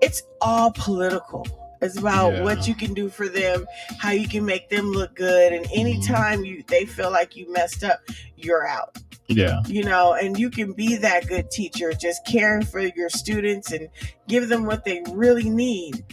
it's 0.00 0.22
all 0.40 0.72
political. 0.72 1.46
It's 1.82 1.98
about 1.98 2.32
Yeah. 2.34 2.42
what 2.42 2.66
you 2.68 2.74
can 2.74 2.94
do 2.94 3.08
for 3.08 3.28
them, 3.28 3.66
how 3.98 4.10
you 4.12 4.28
can 4.28 4.44
make 4.44 4.68
them 4.70 4.92
look 4.92 5.14
good, 5.14 5.52
and 5.52 5.66
anytime 5.74 6.44
you 6.44 6.62
they 6.68 6.84
feel 6.84 7.10
like 7.10 7.36
you 7.36 7.50
messed 7.52 7.84
up, 7.84 8.00
you're 8.36 8.66
out 8.66 8.98
Yeah. 9.28 9.60
you 9.66 9.82
know, 9.84 10.14
and 10.14 10.38
you 10.38 10.50
can 10.50 10.72
be 10.72 10.96
that 10.96 11.26
good 11.26 11.50
teacher, 11.50 11.92
just 11.92 12.24
caring 12.26 12.64
for 12.64 12.80
your 12.80 13.10
students 13.10 13.72
and 13.72 13.88
give 14.28 14.48
them 14.48 14.64
what 14.66 14.84
they 14.84 15.02
really 15.10 15.50
need, 15.50 16.04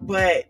but 0.00 0.44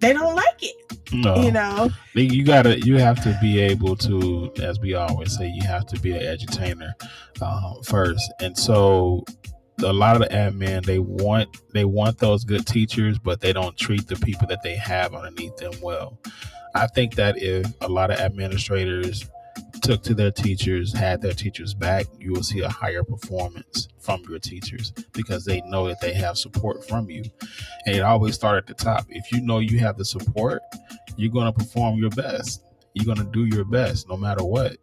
they 0.00 0.12
don't 0.12 0.34
like 0.34 0.62
it, 0.62 0.76
No. 1.12 1.36
you 1.36 1.50
know. 1.50 1.88
you 2.14 2.44
gotta 2.44 2.78
you 2.80 2.98
have 2.98 3.22
to 3.22 3.36
be 3.40 3.58
able 3.60 3.96
to 3.96 4.52
as 4.62 4.78
we 4.80 4.94
always 4.94 5.36
say 5.36 5.48
you 5.48 5.62
have 5.66 5.86
to 5.86 6.00
be 6.00 6.12
an 6.12 6.20
edutainer 6.20 6.92
um, 7.40 7.82
first 7.84 8.32
and 8.40 8.56
so 8.58 9.24
a 9.82 9.92
lot 9.92 10.14
of 10.16 10.22
the 10.22 10.34
admin 10.34 10.84
they 10.84 10.98
want 10.98 11.48
they 11.72 11.84
want 11.84 12.18
those 12.18 12.44
good 12.44 12.66
teachers 12.66 13.18
but 13.18 13.40
they 13.40 13.52
don't 13.52 13.76
treat 13.76 14.06
the 14.06 14.16
people 14.16 14.46
that 14.46 14.62
they 14.62 14.76
have 14.76 15.14
underneath 15.14 15.56
them 15.56 15.72
well 15.82 16.18
i 16.74 16.86
think 16.86 17.14
that 17.14 17.36
if 17.38 17.66
a 17.80 17.88
lot 17.88 18.10
of 18.10 18.18
administrators 18.18 19.28
took 19.82 20.02
to 20.02 20.14
their 20.14 20.30
teachers 20.30 20.92
had 20.92 21.20
their 21.20 21.32
teachers 21.32 21.74
back 21.74 22.06
you 22.18 22.32
will 22.32 22.42
see 22.42 22.60
a 22.60 22.68
higher 22.68 23.02
performance 23.02 23.88
from 23.98 24.22
your 24.28 24.38
teachers 24.38 24.92
because 25.12 25.44
they 25.44 25.60
know 25.62 25.88
that 25.88 26.00
they 26.00 26.12
have 26.12 26.38
support 26.38 26.86
from 26.86 27.10
you 27.10 27.22
and 27.86 27.96
it 27.96 28.00
always 28.00 28.34
start 28.34 28.56
at 28.56 28.66
the 28.66 28.74
top 28.74 29.04
if 29.10 29.30
you 29.32 29.40
know 29.40 29.58
you 29.58 29.78
have 29.78 29.96
the 29.96 30.04
support 30.04 30.62
you're 31.16 31.32
going 31.32 31.46
to 31.46 31.52
perform 31.52 31.98
your 31.98 32.10
best. 32.10 32.62
You're 32.94 33.12
going 33.12 33.18
to 33.18 33.32
do 33.32 33.44
your 33.44 33.64
best 33.64 34.08
no 34.08 34.16
matter 34.16 34.44
what. 34.44 34.76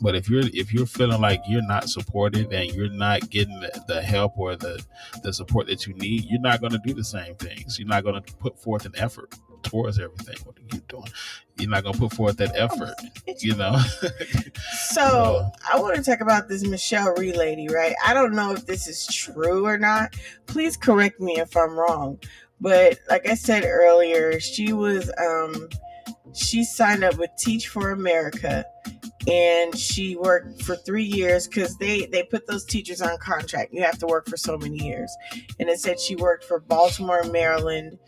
But 0.00 0.14
if 0.14 0.28
you're 0.28 0.42
if 0.52 0.72
you're 0.72 0.86
feeling 0.86 1.20
like 1.20 1.42
you're 1.46 1.66
not 1.66 1.88
supported 1.88 2.52
and 2.52 2.72
you're 2.72 2.88
not 2.88 3.30
getting 3.30 3.58
the, 3.60 3.84
the 3.88 4.02
help 4.02 4.38
or 4.38 4.56
the 4.56 4.82
the 5.22 5.32
support 5.32 5.66
that 5.66 5.86
you 5.86 5.94
need, 5.94 6.24
you're 6.24 6.40
not 6.40 6.60
going 6.60 6.72
to 6.72 6.80
do 6.84 6.94
the 6.94 7.04
same 7.04 7.34
things. 7.36 7.78
You're 7.78 7.88
not 7.88 8.04
going 8.04 8.22
to 8.22 8.34
put 8.36 8.58
forth 8.58 8.86
an 8.86 8.92
effort 8.96 9.34
towards 9.62 9.98
everything. 9.98 10.36
What 10.44 10.56
are 10.58 10.76
you 10.76 10.82
doing? 10.88 11.10
You're 11.58 11.70
not 11.70 11.82
going 11.82 11.94
to 11.94 12.00
put 12.00 12.12
forth 12.14 12.36
that 12.38 12.56
effort. 12.56 12.94
You 13.40 13.56
know. 13.56 13.80
So 14.90 15.50
I 15.72 15.78
want 15.78 15.96
to 15.96 16.02
talk 16.02 16.20
about 16.20 16.48
this 16.48 16.66
Michelle 16.66 17.14
Rhee 17.14 17.32
lady, 17.32 17.68
right? 17.68 17.94
I 18.04 18.14
don't 18.14 18.34
know 18.34 18.52
if 18.52 18.66
this 18.66 18.88
is 18.88 19.06
true 19.06 19.64
or 19.64 19.78
not. 19.78 20.16
Please 20.46 20.76
correct 20.76 21.20
me 21.20 21.38
if 21.38 21.56
I'm 21.56 21.78
wrong. 21.78 22.18
But 22.60 22.98
like 23.08 23.28
I 23.28 23.34
said 23.34 23.64
earlier, 23.64 24.40
she 24.40 24.72
was 24.72 25.10
um 25.18 25.68
she 26.34 26.64
signed 26.64 27.04
up 27.04 27.16
with 27.16 27.30
Teach 27.38 27.68
for 27.68 27.90
America 27.90 28.64
and 29.28 29.76
she 29.76 30.16
worked 30.16 30.62
for 30.62 30.74
three 30.74 31.04
years 31.04 31.46
because 31.46 31.76
they 31.76 32.06
they 32.06 32.22
put 32.22 32.46
those 32.46 32.64
teachers 32.64 33.02
on 33.02 33.18
contract. 33.18 33.72
You 33.72 33.82
have 33.82 33.98
to 33.98 34.06
work 34.06 34.26
for 34.26 34.36
so 34.36 34.56
many 34.56 34.82
years. 34.82 35.14
And 35.60 35.68
it 35.68 35.78
said 35.80 36.00
she 36.00 36.16
worked 36.16 36.44
for 36.44 36.60
Baltimore, 36.60 37.24
Maryland, 37.24 37.98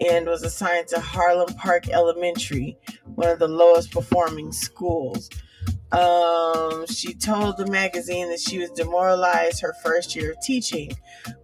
and 0.00 0.26
was 0.26 0.42
assigned 0.42 0.88
to 0.88 1.00
Harlem 1.00 1.54
Park 1.54 1.88
Elementary, 1.88 2.76
one 3.14 3.28
of 3.28 3.38
the 3.38 3.48
lowest 3.48 3.92
performing 3.92 4.50
schools. 4.50 5.30
Um, 5.92 6.86
she 6.86 7.14
told 7.14 7.56
the 7.56 7.68
magazine 7.68 8.28
that 8.30 8.40
she 8.40 8.58
was 8.58 8.70
demoralized 8.70 9.60
her 9.60 9.74
first 9.84 10.16
year 10.16 10.32
of 10.32 10.40
teaching, 10.40 10.90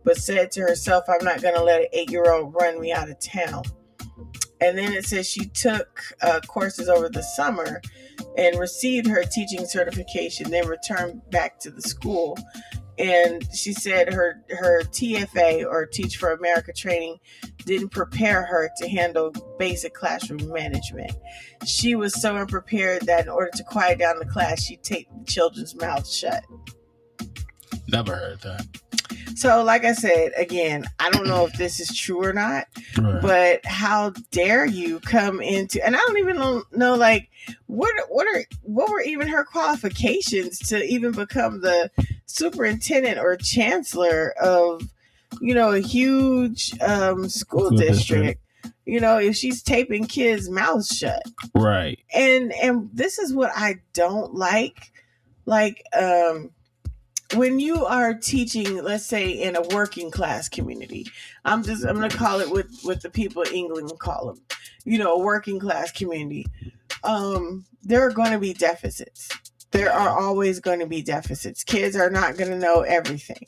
but 0.05 0.17
said 0.17 0.51
to 0.53 0.63
herself, 0.63 1.05
I'm 1.09 1.25
not 1.25 1.41
going 1.41 1.55
to 1.55 1.63
let 1.63 1.83
an 1.83 1.87
eight 1.93 2.11
year 2.11 2.33
old 2.33 2.53
run 2.55 2.81
me 2.81 2.93
out 2.93 3.09
of 3.09 3.21
town. 3.21 3.63
And 4.61 4.77
then 4.77 4.93
it 4.93 5.07
says 5.07 5.27
she 5.27 5.47
took 5.47 6.03
uh, 6.23 6.41
courses 6.47 6.89
over 6.89 7.09
the 7.09 7.23
summer 7.23 7.81
and 8.37 8.59
received 8.59 9.07
her 9.07 9.25
teaching 9.25 9.65
certification, 9.65 10.51
then 10.51 10.67
returned 10.67 11.23
back 11.31 11.59
to 11.61 11.71
the 11.71 11.83
school 11.83 12.37
and 13.01 13.49
she 13.55 13.73
said 13.73 14.13
her 14.13 14.43
her 14.51 14.83
TFA 14.83 15.65
or 15.65 15.87
Teach 15.87 16.19
for 16.19 16.33
America 16.33 16.73
training 16.73 17.19
didn't 17.65 17.89
prepare 17.89 18.45
her 18.45 18.71
to 18.77 18.89
handle 18.89 19.33
basic 19.59 19.95
classroom 19.95 20.53
management. 20.53 21.13
She 21.65 21.95
was 21.95 22.21
so 22.21 22.37
unprepared 22.37 23.03
that 23.07 23.25
in 23.25 23.29
order 23.31 23.51
to 23.55 23.65
quiet 23.65 23.99
down 23.99 24.19
the 24.19 24.27
class, 24.27 24.63
she 24.63 24.77
taped 24.77 25.11
the 25.19 25.25
children's 25.25 25.75
mouths 25.75 26.15
shut. 26.15 26.45
Never 27.89 28.15
heard 28.15 28.41
that. 28.43 28.67
So, 29.37 29.63
like 29.65 29.85
I 29.85 29.93
said, 29.93 30.33
again, 30.37 30.85
I 30.99 31.11
don't 31.11 31.27
know 31.27 31.47
if 31.47 31.53
this 31.55 31.81
is 31.81 31.97
true 31.97 32.23
or 32.25 32.33
not, 32.33 32.67
Right. 32.99 33.23
but 33.23 33.65
how 33.67 34.11
dare 34.31 34.67
you 34.67 35.01
come 35.01 35.41
into 35.41 35.85
and 35.85 35.95
I 35.97 35.99
don't 36.01 36.19
even 36.19 36.37
know, 36.37 36.63
know 36.73 36.95
like 36.95 37.29
what 37.67 37.93
what 38.09 38.27
are 38.27 38.45
what 38.63 38.91
were 38.91 39.01
even 39.01 39.29
her 39.29 39.45
qualifications 39.45 40.59
to 40.69 40.85
even 40.85 41.13
become 41.13 41.61
the 41.61 41.91
superintendent 42.27 43.19
or 43.19 43.37
chancellor 43.37 44.31
of 44.41 44.83
you 45.41 45.55
know 45.55 45.71
a 45.73 45.81
huge 45.81 46.73
um 46.81 47.29
school 47.29 47.67
School 47.67 47.71
district. 47.79 47.97
district. 48.25 48.41
You 48.87 48.99
know, 49.01 49.19
if 49.19 49.37
she's 49.37 49.63
taping 49.63 50.07
kids' 50.07 50.51
mouths 50.51 50.89
shut. 50.89 51.23
right. 51.55 51.99
And 52.15 52.53
and 52.55 52.91
this 52.93 53.19
is 53.19 53.33
what 53.33 53.53
I 53.55 53.77
don't 53.93 54.35
like. 54.35 54.91
Like 55.47 55.83
um 55.99 56.51
when 57.35 57.61
you 57.61 57.85
are 57.87 58.15
teaching, 58.15 58.83
let's 58.83 59.07
say 59.07 59.31
in 59.31 59.57
a 59.57 59.63
working 59.75 60.11
class 60.11 60.49
community, 60.49 61.07
I'm 61.45 61.63
just 61.63 61.85
I'm 61.85 61.95
gonna 61.95 62.11
call 62.11 62.41
it 62.41 62.51
what 62.51 62.67
what 62.83 63.03
the 63.03 63.11
people 63.11 63.43
in 63.43 63.55
England 63.55 63.93
call 63.99 64.27
them, 64.27 64.43
you 64.85 64.99
know, 64.99 65.15
a 65.15 65.19
working 65.19 65.61
class 65.61 65.93
community. 65.93 66.47
Um, 67.05 67.65
there 67.83 68.07
are 68.07 68.13
going 68.13 68.33
to 68.33 68.39
be 68.39 68.53
deficits. 68.53 69.29
There 69.71 69.93
are 69.93 70.21
always 70.21 70.59
going 70.59 70.81
to 70.81 70.87
be 70.87 71.01
deficits. 71.01 71.63
Kids 71.63 71.95
are 71.95 72.11
not 72.11 72.37
going 72.37 72.51
to 72.51 72.59
know 72.59 72.81
everything, 72.81 73.47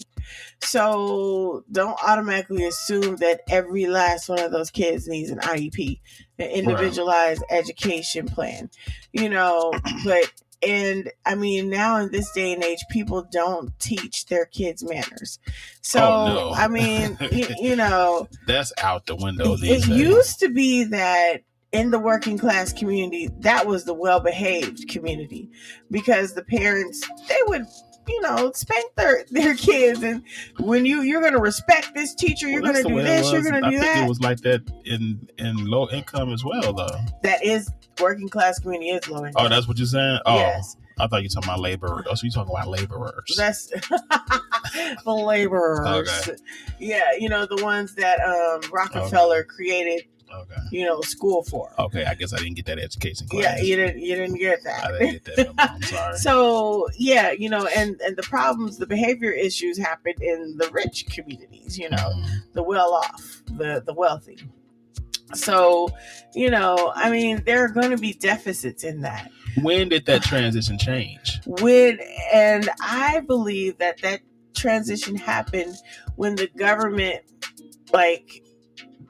so 0.62 1.64
don't 1.72 1.98
automatically 2.06 2.64
assume 2.64 3.16
that 3.16 3.40
every 3.50 3.86
last 3.86 4.28
one 4.28 4.38
of 4.38 4.52
those 4.52 4.70
kids 4.70 5.08
needs 5.08 5.30
an 5.30 5.40
IEP, 5.40 6.00
an 6.38 6.48
individualized 6.48 7.42
education 7.50 8.26
plan. 8.26 8.70
You 9.12 9.28
know, 9.28 9.72
but 10.04 10.30
and 10.66 11.10
I 11.26 11.34
mean, 11.34 11.70
now 11.70 11.98
in 12.00 12.10
this 12.10 12.30
day 12.32 12.52
and 12.52 12.62
age, 12.62 12.84
people 12.90 13.26
don't 13.30 13.76
teach 13.78 14.26
their 14.26 14.46
kids 14.46 14.82
manners. 14.82 15.38
So, 15.80 16.00
Oh, 16.02 16.26
no. 16.34 16.50
I 16.52 16.68
mean, 16.68 17.16
you, 17.32 17.46
you 17.58 17.76
know, 17.82 18.28
That's 18.46 18.72
out 18.78 19.06
the 19.06 19.16
window 19.16 19.54
it 19.54 19.60
days. 19.60 19.88
used 19.88 20.40
to 20.40 20.48
be 20.48 20.84
that 20.84 21.42
in 21.72 21.90
the 21.90 21.98
working 21.98 22.36
class 22.38 22.72
community, 22.72 23.30
that 23.40 23.66
was 23.66 23.84
the 23.84 23.94
well 23.94 24.20
behaved 24.20 24.88
community 24.88 25.50
because 25.90 26.34
the 26.34 26.44
parents, 26.44 27.02
they 27.28 27.38
would. 27.46 27.64
You 28.08 28.20
know, 28.22 28.50
spank 28.52 28.94
their 28.96 29.24
their 29.30 29.54
kids, 29.54 30.02
and 30.02 30.22
when 30.58 30.84
you 30.84 31.02
you're 31.02 31.20
gonna 31.22 31.40
respect 31.40 31.94
this 31.94 32.14
teacher, 32.14 32.48
you're 32.48 32.60
Well, 32.62 32.72
gonna 32.72 32.88
do 32.88 33.02
this, 33.02 33.30
you're 33.32 33.42
gonna 33.42 33.66
I 33.66 33.70
do 33.70 33.78
think 33.78 33.94
that. 33.94 34.04
it 34.04 34.08
was 34.08 34.20
like 34.20 34.40
that 34.40 34.62
in 34.84 35.28
in 35.38 35.64
low 35.66 35.88
income 35.90 36.32
as 36.32 36.44
well, 36.44 36.72
though. 36.72 36.98
that 37.22 37.44
is 37.44 37.70
working 38.00 38.28
class 38.28 38.58
community 38.58 38.90
is 38.90 39.08
low 39.08 39.24
income. 39.24 39.46
Oh, 39.46 39.48
that's 39.48 39.68
what 39.68 39.78
you're 39.78 39.86
saying. 39.86 40.18
Oh, 40.26 40.36
yes. 40.36 40.76
I 40.98 41.06
thought 41.06 41.22
you 41.22 41.28
were 41.34 41.40
talking 41.40 41.48
about 41.50 41.60
laborers. 41.60 42.06
Oh, 42.10 42.14
so 42.14 42.24
you're 42.24 42.32
talking 42.32 42.52
about 42.54 42.68
laborers? 42.68 43.34
That's 43.36 43.66
the 45.04 45.12
laborers. 45.12 46.08
Okay. 46.28 46.36
Yeah, 46.78 47.12
you 47.18 47.28
know 47.28 47.46
the 47.46 47.62
ones 47.62 47.94
that 47.94 48.20
um, 48.20 48.60
Rockefeller 48.70 49.44
created, 49.44 50.04
okay. 50.34 50.60
you 50.70 50.84
know, 50.84 51.00
school 51.02 51.42
for. 51.44 51.72
Okay, 51.78 52.04
I 52.04 52.14
guess 52.14 52.32
I 52.32 52.38
didn't 52.38 52.54
get 52.54 52.66
that 52.66 52.78
education 52.78 53.26
class. 53.28 53.42
Yeah, 53.58 53.62
you 53.62 53.76
didn't 53.76 54.00
you 54.00 54.14
didn't 54.16 54.38
get 54.38 54.64
that. 54.64 54.84
I 54.84 54.98
didn't 54.98 55.24
get 55.24 55.36
that. 55.36 55.54
I'm 55.58 55.82
sorry. 55.82 56.16
so 56.18 56.88
yeah, 56.98 57.32
you 57.32 57.48
know, 57.48 57.66
and 57.76 58.00
and 58.00 58.16
the 58.16 58.22
problems, 58.22 58.78
the 58.78 58.86
behavior 58.86 59.30
issues 59.30 59.78
happened 59.78 60.20
in 60.22 60.56
the 60.58 60.68
rich 60.72 61.06
communities. 61.10 61.78
You 61.78 61.90
know, 61.90 61.96
Mhm. 61.96 62.28
the 62.54 62.62
well 62.62 62.94
off, 62.94 63.42
the 63.46 63.82
the 63.84 63.94
wealthy. 63.94 64.38
So, 65.34 65.88
you 66.34 66.50
know, 66.50 66.92
I 66.94 67.10
mean, 67.10 67.42
there 67.46 67.64
are 67.64 67.68
going 67.68 67.88
to 67.90 67.96
be 67.96 68.12
deficits 68.12 68.84
in 68.84 69.00
that. 69.00 69.30
When 69.62 69.88
did 69.88 70.04
that 70.06 70.22
transition 70.32 70.78
change? 70.78 71.40
when 71.46 71.98
and 72.32 72.70
i 72.82 73.18
believe 73.20 73.76
that 73.78 74.00
that 74.02 74.20
transition 74.54 75.16
happened 75.16 75.74
when 76.16 76.36
the 76.36 76.46
government 76.56 77.20
like 77.92 78.41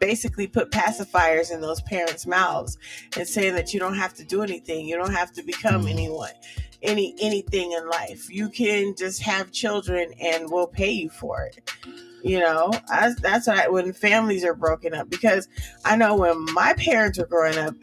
basically 0.03 0.49
put 0.49 0.73
pacifiers 0.73 1.53
in 1.53 1.61
those 1.61 1.81
parents 1.83 2.27
mouths 2.27 2.77
and 3.17 3.27
saying 3.29 3.55
that 3.55 3.73
you 3.73 3.79
don't 3.79 3.95
have 3.95 4.13
to 4.13 4.25
do 4.25 4.43
anything. 4.43 4.85
You 4.89 4.97
don't 4.97 5.13
have 5.15 5.33
to 5.35 5.43
become 5.45 5.85
Mhm. 5.85 5.91
anyone 5.91 6.33
any 6.83 7.15
anything 7.21 7.71
in 7.71 7.89
life. 7.89 8.29
You 8.29 8.49
can 8.49 8.97
just 8.99 9.23
have 9.23 9.53
children 9.53 10.13
and 10.21 10.51
we'll 10.51 10.67
pay 10.67 10.91
you 10.91 11.09
for 11.09 11.43
it. 11.45 11.71
You 12.25 12.41
know 12.41 12.73
I, 12.89 13.13
that's 13.21 13.47
what 13.47 13.59
I, 13.59 13.69
when 13.69 13.93
families 13.93 14.45
are 14.45 14.55
broken 14.55 14.93
up 14.95 15.09
because 15.11 15.49
i 15.85 15.97
know 15.97 16.17
when 16.17 16.45
my 16.53 16.73
parents 16.75 17.19
were 17.19 17.27
growing 17.27 17.59
up 17.59 17.75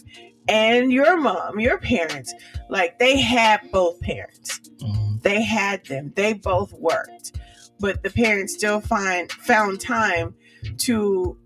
and 0.47 0.91
your 0.93 1.17
mom 1.17 1.59
your 1.59 1.77
parents 1.77 2.33
like 2.69 2.99
they 2.99 3.19
had 3.19 3.59
both 3.71 3.99
parents. 4.01 4.59
Mhm. 4.81 5.21
they 5.23 5.41
had 5.41 5.85
them. 5.85 6.11
They 6.15 6.33
both 6.33 6.73
worked. 6.73 7.31
But 7.79 8.03
the 8.03 8.09
parents 8.09 8.53
still 8.55 8.81
find 8.81 9.31
found 9.31 9.79
time 9.79 10.35
to 10.79 11.37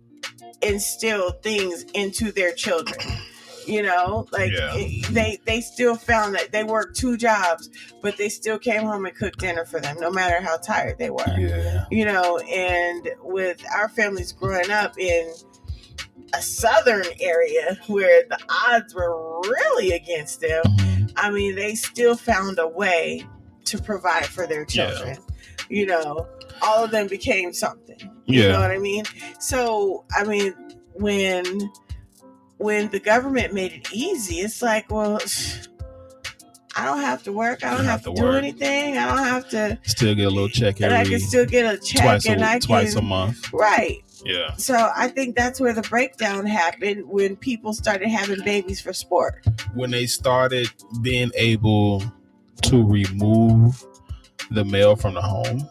instill 0.61 1.31
things 1.43 1.83
into 1.93 2.31
their 2.31 2.53
children 2.53 2.99
you 3.65 3.81
know 3.81 4.27
like 4.31 4.51
Yeah. 4.51 4.75
it- 4.75 5.13
they 5.13 5.39
they 5.45 5.61
still 5.61 5.95
found 5.95 6.35
that 6.35 6.51
they 6.51 6.63
worked 6.65 6.97
two 6.97 7.15
jobs 7.17 7.69
but 8.01 8.17
they 8.17 8.27
still 8.29 8.59
came 8.59 8.83
home 8.83 9.05
and 9.05 9.15
cooked 9.15 9.39
dinner 9.39 9.63
for 9.65 9.79
them 9.79 9.97
no 9.99 10.11
matter 10.11 10.41
how 10.41 10.57
tired 10.57 10.97
they 10.99 11.09
were 11.09 11.23
Yeah. 11.37 11.85
you 11.89 12.03
know 12.05 12.37
and 12.39 13.09
with 13.21 13.63
our 13.73 13.87
families 13.89 14.31
growing 14.33 14.69
up 14.71 14.97
in 14.99 15.31
a 16.33 16.41
southern 16.41 17.05
area 17.21 17.77
where 17.87 18.23
the 18.29 18.39
odds 18.67 18.95
were 18.95 19.39
really 19.41 19.91
against 19.91 20.41
them. 20.41 20.63
I 21.15 21.29
mean, 21.29 21.53
they 21.55 21.75
still 21.75 22.15
found 22.15 22.57
a 22.57 22.67
way 22.67 23.23
to 23.65 23.79
provide 23.79 24.25
for 24.25 24.47
their 24.47 24.65
Yeah. 24.67 24.87
children. 24.87 25.17
You 25.69 25.85
know, 25.85 26.27
all 26.63 26.83
of 26.83 26.91
them 26.91 27.07
became 27.07 27.53
something. 27.53 27.97
You 28.25 28.43
Yeah. 28.43 28.51
know 28.53 28.59
what 28.61 28.71
I 28.71 28.77
mean? 28.79 29.03
So, 29.39 30.05
I 30.15 30.23
mean, 30.23 30.53
when 30.93 31.45
when 32.57 32.89
the 32.91 32.99
government 32.99 33.53
made 33.53 33.73
it 33.73 33.91
easy, 33.91 34.35
it's 34.35 34.61
like, 34.61 34.89
well, 34.89 35.19
I 36.75 36.85
don't 36.85 37.01
have 37.01 37.21
to 37.23 37.31
work. 37.33 37.63
I 37.63 37.75
don't 37.75 37.85
have, 37.85 38.01
to, 38.03 38.13
do 38.13 38.23
work. 38.23 38.35
anything. 38.35 38.97
I 38.97 39.07
don't 39.07 39.25
have 39.25 39.49
to, 39.49 39.77
Still 39.83 40.15
get 40.15 40.27
a 40.27 40.29
little 40.29 40.47
check 40.49 40.79
and 40.79 40.93
I 40.93 41.03
can 41.03 41.19
still 41.19 41.45
get 41.45 41.71
a 41.71 41.77
check, 41.77 42.01
twice 42.03 42.25
and 42.25 42.43
I 42.43 42.59
twice 42.59 42.95
a 42.95 43.01
month. 43.01 43.51
right. 43.53 43.97
Yeah. 44.25 44.53
So 44.55 44.91
I 44.95 45.09
think 45.09 45.35
that's 45.35 45.59
where 45.59 45.73
the 45.73 45.81
breakdown 45.81 46.45
happened 46.45 47.03
when 47.09 47.35
people 47.35 47.73
started 47.73 48.07
having 48.07 48.41
babies 48.45 48.79
for 48.79 48.93
sport. 48.93 49.45
When 49.73 49.91
they 49.91 50.05
started 50.05 50.71
being 51.01 51.31
able 51.35 52.01
to 52.63 52.83
remove 52.87 53.83
the 54.51 54.63
male 54.63 54.95
from 54.95 55.15
the 55.15 55.21
home, 55.21 55.67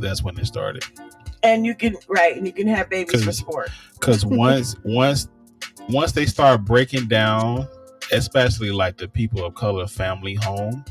that's 0.00 0.22
when 0.22 0.38
it 0.38 0.46
started. 0.46 0.84
And 1.42 1.64
you 1.64 1.74
can 1.74 1.96
right, 2.08 2.36
and 2.36 2.46
you 2.46 2.52
can 2.52 2.66
have 2.66 2.90
babies 2.90 3.24
for 3.24 3.32
sport. 3.32 3.70
because 3.94 4.24
once 4.26 4.76
once 4.84 5.28
once 5.88 6.12
they 6.12 6.26
start 6.26 6.64
breaking 6.64 7.08
down 7.08 7.66
especially 8.12 8.70
like 8.70 8.96
the 8.96 9.08
people 9.08 9.44
of 9.44 9.54
color 9.54 9.86
family 9.86 10.34
home 10.34 10.84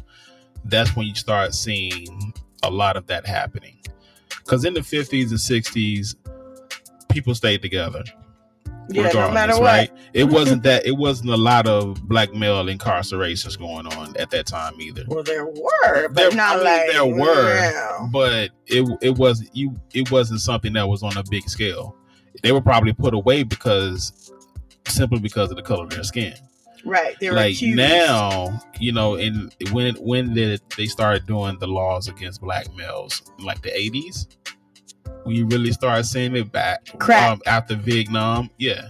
that's 0.66 0.96
when 0.96 1.06
you 1.06 1.16
start 1.16 1.54
seeing 1.54 2.34
a 2.64 2.70
lot 2.70 2.96
of 2.98 3.06
that 3.08 3.26
happening 3.26 3.78
because 4.30 4.66
in 4.66 4.74
the 4.74 4.80
50s 4.80 5.30
and 5.30 5.40
60s 5.40 6.16
people 7.10 7.36
stayed 7.36 7.62
together 7.62 8.04
Yeah, 8.92 9.04
regardless, 9.04 9.34
matter 9.34 9.54
what. 9.54 9.62
right 9.64 9.92
it 10.14 10.24
wasn't 10.26 10.64
that 10.64 10.86
it 10.86 10.92
wasn't 10.98 11.30
a 11.30 11.38
lot 11.38 11.68
of 11.68 12.08
black 12.08 12.34
male 12.34 12.66
incarcerations 12.66 13.58
going 13.58 13.86
on 13.88 14.16
at 14.18 14.30
that 14.32 14.48
time 14.48 14.74
either 14.82 15.04
Well, 15.08 15.24
there 15.24 15.46
were, 15.46 16.10
but 16.10 16.16
There- 16.16 16.32
not 16.32 16.54
I 16.54 16.56
mean, 16.56 16.66
like 16.66 16.92
there 16.92 17.06
were. 17.06 17.56
yeah. 17.56 18.08
but 18.12 18.50
it 18.68 18.88
it 19.02 19.16
wasn't 19.18 19.56
you 19.56 19.80
it 19.94 20.10
wasn't 20.12 20.42
something 20.42 20.74
that 20.74 20.88
was 20.88 21.04
on 21.04 21.16
a 21.18 21.24
big 21.30 21.48
scale 21.50 21.96
they 22.44 22.52
were 22.52 22.62
probably 22.62 22.94
put 22.94 23.14
away 23.14 23.44
because 23.44 24.32
simply 24.88 25.20
because 25.20 25.52
of 25.52 25.56
the 25.58 25.64
color 25.64 25.84
of 25.84 25.90
their 25.92 26.04
skin 26.04 26.34
Right. 26.86 27.16
They 27.20 27.30
were 27.30 27.36
like 27.36 27.56
accused. 27.56 27.76
now 27.78 28.60
you 28.80 28.94
know 28.94 29.16
in 29.16 29.52
when 29.72 29.96
when 29.96 30.34
did 30.34 30.62
they 30.78 30.86
start 30.86 31.26
doing 31.28 31.60
the 31.60 31.68
laws 31.68 32.08
against 32.08 32.40
black 32.42 32.74
males 32.74 33.22
like 33.40 33.62
the 33.62 33.70
80s 33.70 34.28
you 35.26 35.46
really 35.48 35.72
start 35.72 36.06
seeing 36.06 36.36
it 36.36 36.52
back 36.52 36.90
um, 37.32 37.42
after 37.46 37.76
vietnam 37.76 38.50
yeah 38.58 38.90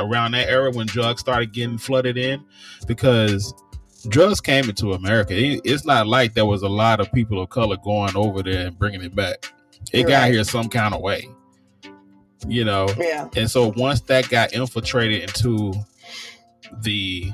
around 0.00 0.32
that 0.32 0.48
era 0.48 0.70
when 0.72 0.86
drugs 0.86 1.20
started 1.20 1.52
getting 1.52 1.78
flooded 1.78 2.16
in 2.16 2.44
because 2.86 3.54
drugs 4.08 4.40
came 4.40 4.68
into 4.68 4.92
america 4.94 5.34
It- 5.34 5.60
it's 5.64 5.84
not 5.84 6.06
like 6.06 6.34
there 6.34 6.46
was 6.46 6.62
a 6.62 6.68
lot 6.68 7.00
of 7.00 7.10
people 7.12 7.40
of 7.40 7.50
color 7.50 7.76
going 7.76 8.16
over 8.16 8.42
there 8.42 8.66
and 8.68 8.78
bringing 8.78 9.02
it 9.02 9.14
back 9.14 9.52
it 9.92 10.04
got 10.04 10.22
Right. 10.22 10.32
here 10.32 10.44
some 10.44 10.68
kind 10.68 10.94
of 10.94 11.00
way 11.00 11.28
you 12.48 12.64
know 12.64 12.86
Yeah. 12.98 13.28
and 13.36 13.50
so 13.50 13.72
once 13.76 14.00
that 14.02 14.28
got 14.28 14.52
infiltrated 14.52 15.22
into 15.22 15.72
the 16.82 17.30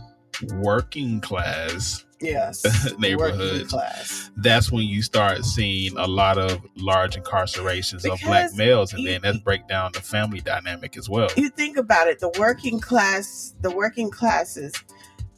working 0.56 1.20
class 1.20 2.04
Yes. 2.22 2.64
Neighborhoods. 2.98 3.70
class. 3.70 4.30
that's 4.36 4.70
when 4.70 4.84
you 4.84 5.02
start 5.02 5.44
seeing 5.44 5.96
a 5.98 6.06
lot 6.06 6.38
of 6.38 6.60
large 6.76 7.16
incarcerations 7.16 8.10
of 8.10 8.20
black 8.20 8.54
males, 8.54 8.92
and 8.92 9.02
you- 9.02 9.10
then 9.10 9.20
that's 9.22 9.38
break 9.38 9.66
down 9.68 9.92
the 9.92 10.00
family 10.00 10.40
dynamic 10.40 10.96
as 10.96 11.08
well. 11.08 11.28
You 11.36 11.48
think 11.50 11.76
about 11.76 12.08
it, 12.08 12.20
the 12.20 12.32
working 12.38 12.80
class, 12.80 13.54
the 13.60 13.70
working 13.70 14.10
classes 14.10 14.72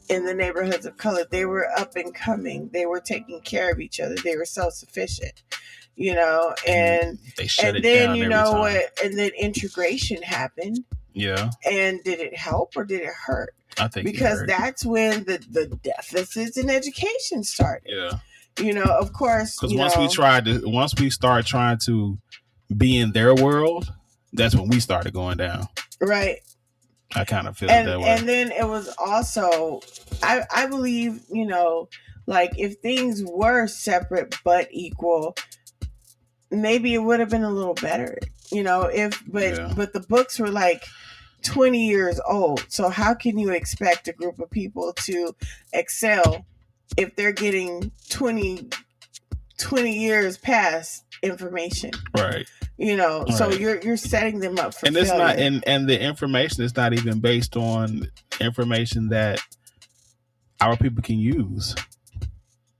in 0.09 0.25
the 0.25 0.33
neighborhoods 0.33 0.85
of 0.85 0.97
color, 0.97 1.25
they 1.29 1.45
were 1.45 1.67
up 1.77 1.95
and 1.95 2.13
coming. 2.13 2.69
They 2.71 2.85
were 2.85 2.99
taking 2.99 3.41
care 3.41 3.71
of 3.71 3.79
each 3.79 3.99
other. 3.99 4.15
They 4.15 4.35
were 4.35 4.45
self 4.45 4.73
sufficient. 4.73 5.43
You 5.95 6.13
know, 6.13 6.53
mm-hmm. 6.59 6.71
and 6.71 7.19
They 7.37 7.47
shut 7.47 7.67
and 7.67 7.77
it 7.77 7.83
then 7.83 8.15
you 8.15 8.27
know 8.27 8.51
what 8.51 8.91
and 9.03 9.17
then 9.17 9.31
integration 9.39 10.21
happened 10.21 10.79
Yeah, 11.13 11.51
and 11.69 12.03
did 12.03 12.19
it 12.19 12.35
help 12.37 12.73
or 12.75 12.83
did 12.83 13.01
it 13.01 13.13
hurt 13.25 13.55
I 13.79 13.87
think 13.87 14.05
because 14.05 14.43
that's 14.47 14.85
when 14.85 15.23
the 15.25 15.37
the 15.49 15.67
deficits 15.83 16.57
in 16.57 16.69
education 16.69 17.43
started 17.43 17.91
yeah, 17.93 18.19
you 18.65 18.73
know 18.73 18.83
of 18.83 19.13
course 19.13 19.55
because 19.59 19.75
once 19.75 19.97
we 19.97 20.05
know, 20.05 20.09
tried 20.09 20.45
to, 20.45 20.61
once 20.65 20.93
we 20.99 21.09
start 21.09 21.45
trying 21.45 21.77
to 21.85 22.17
be 22.75 22.97
in 22.97 23.11
their 23.11 23.35
world, 23.35 23.91
that's 24.33 24.55
when 24.55 24.67
we 24.69 24.79
started 24.79 25.13
going 25.13 25.37
down. 25.37 25.67
right 26.01 26.39
I 27.15 27.23
kind 27.25 27.47
of 27.47 27.57
feel 27.57 27.69
and 27.69 27.87
that 27.87 27.99
way. 27.99 28.07
and 28.09 28.27
then 28.27 28.51
it 28.51 28.67
was 28.67 28.93
also 28.97 29.81
i 30.23 30.41
i 30.53 30.65
believe 30.65 31.21
you 31.31 31.45
know 31.45 31.87
like 32.25 32.51
if 32.57 32.77
things 32.79 33.23
were 33.23 33.67
separate 33.67 34.35
but 34.43 34.67
equal 34.71 35.35
maybe 36.51 36.93
it 36.93 36.99
would 36.99 37.19
have 37.19 37.29
been 37.29 37.43
a 37.43 37.49
little 37.51 37.75
better 37.75 38.17
you 38.51 38.63
know 38.63 38.83
if 38.83 39.21
but 39.27 39.43
Yeah. 39.55 39.73
but 39.75 39.93
the 39.93 39.99
books 40.01 40.39
were 40.39 40.49
like 40.49 40.83
20 41.45 41.85
years 41.87 42.19
old 42.27 42.65
so 42.69 42.89
how 42.89 43.13
can 43.13 43.37
you 43.37 43.51
expect 43.51 44.07
a 44.07 44.13
group 44.13 44.39
of 44.39 44.49
people 44.49 44.93
to 44.93 45.35
excel 45.73 46.45
if 46.97 47.15
they're 47.15 47.31
getting 47.31 47.91
20 48.09 48.69
20 49.57 49.97
years 49.97 50.37
past 50.37 51.03
information 51.23 51.91
right, 52.17 52.47
you 52.77 52.97
know 52.97 53.25
so 53.37 53.49
you're 53.51 53.79
you're 53.81 53.95
setting 53.97 54.39
them 54.39 54.57
up 54.59 54.73
for 54.73 54.87
and 54.87 54.97
it's 54.97 55.09
not, 55.09 55.37
and 55.37 55.63
and 55.65 55.87
the 55.87 55.99
information 55.99 56.63
is 56.63 56.75
not 56.75 56.93
even 56.93 57.19
based 57.19 57.55
on 57.55 58.07
information 58.41 59.09
that 59.09 59.39
our 60.61 60.77
people 60.77 61.01
can 61.01 61.19
use, 61.19 61.75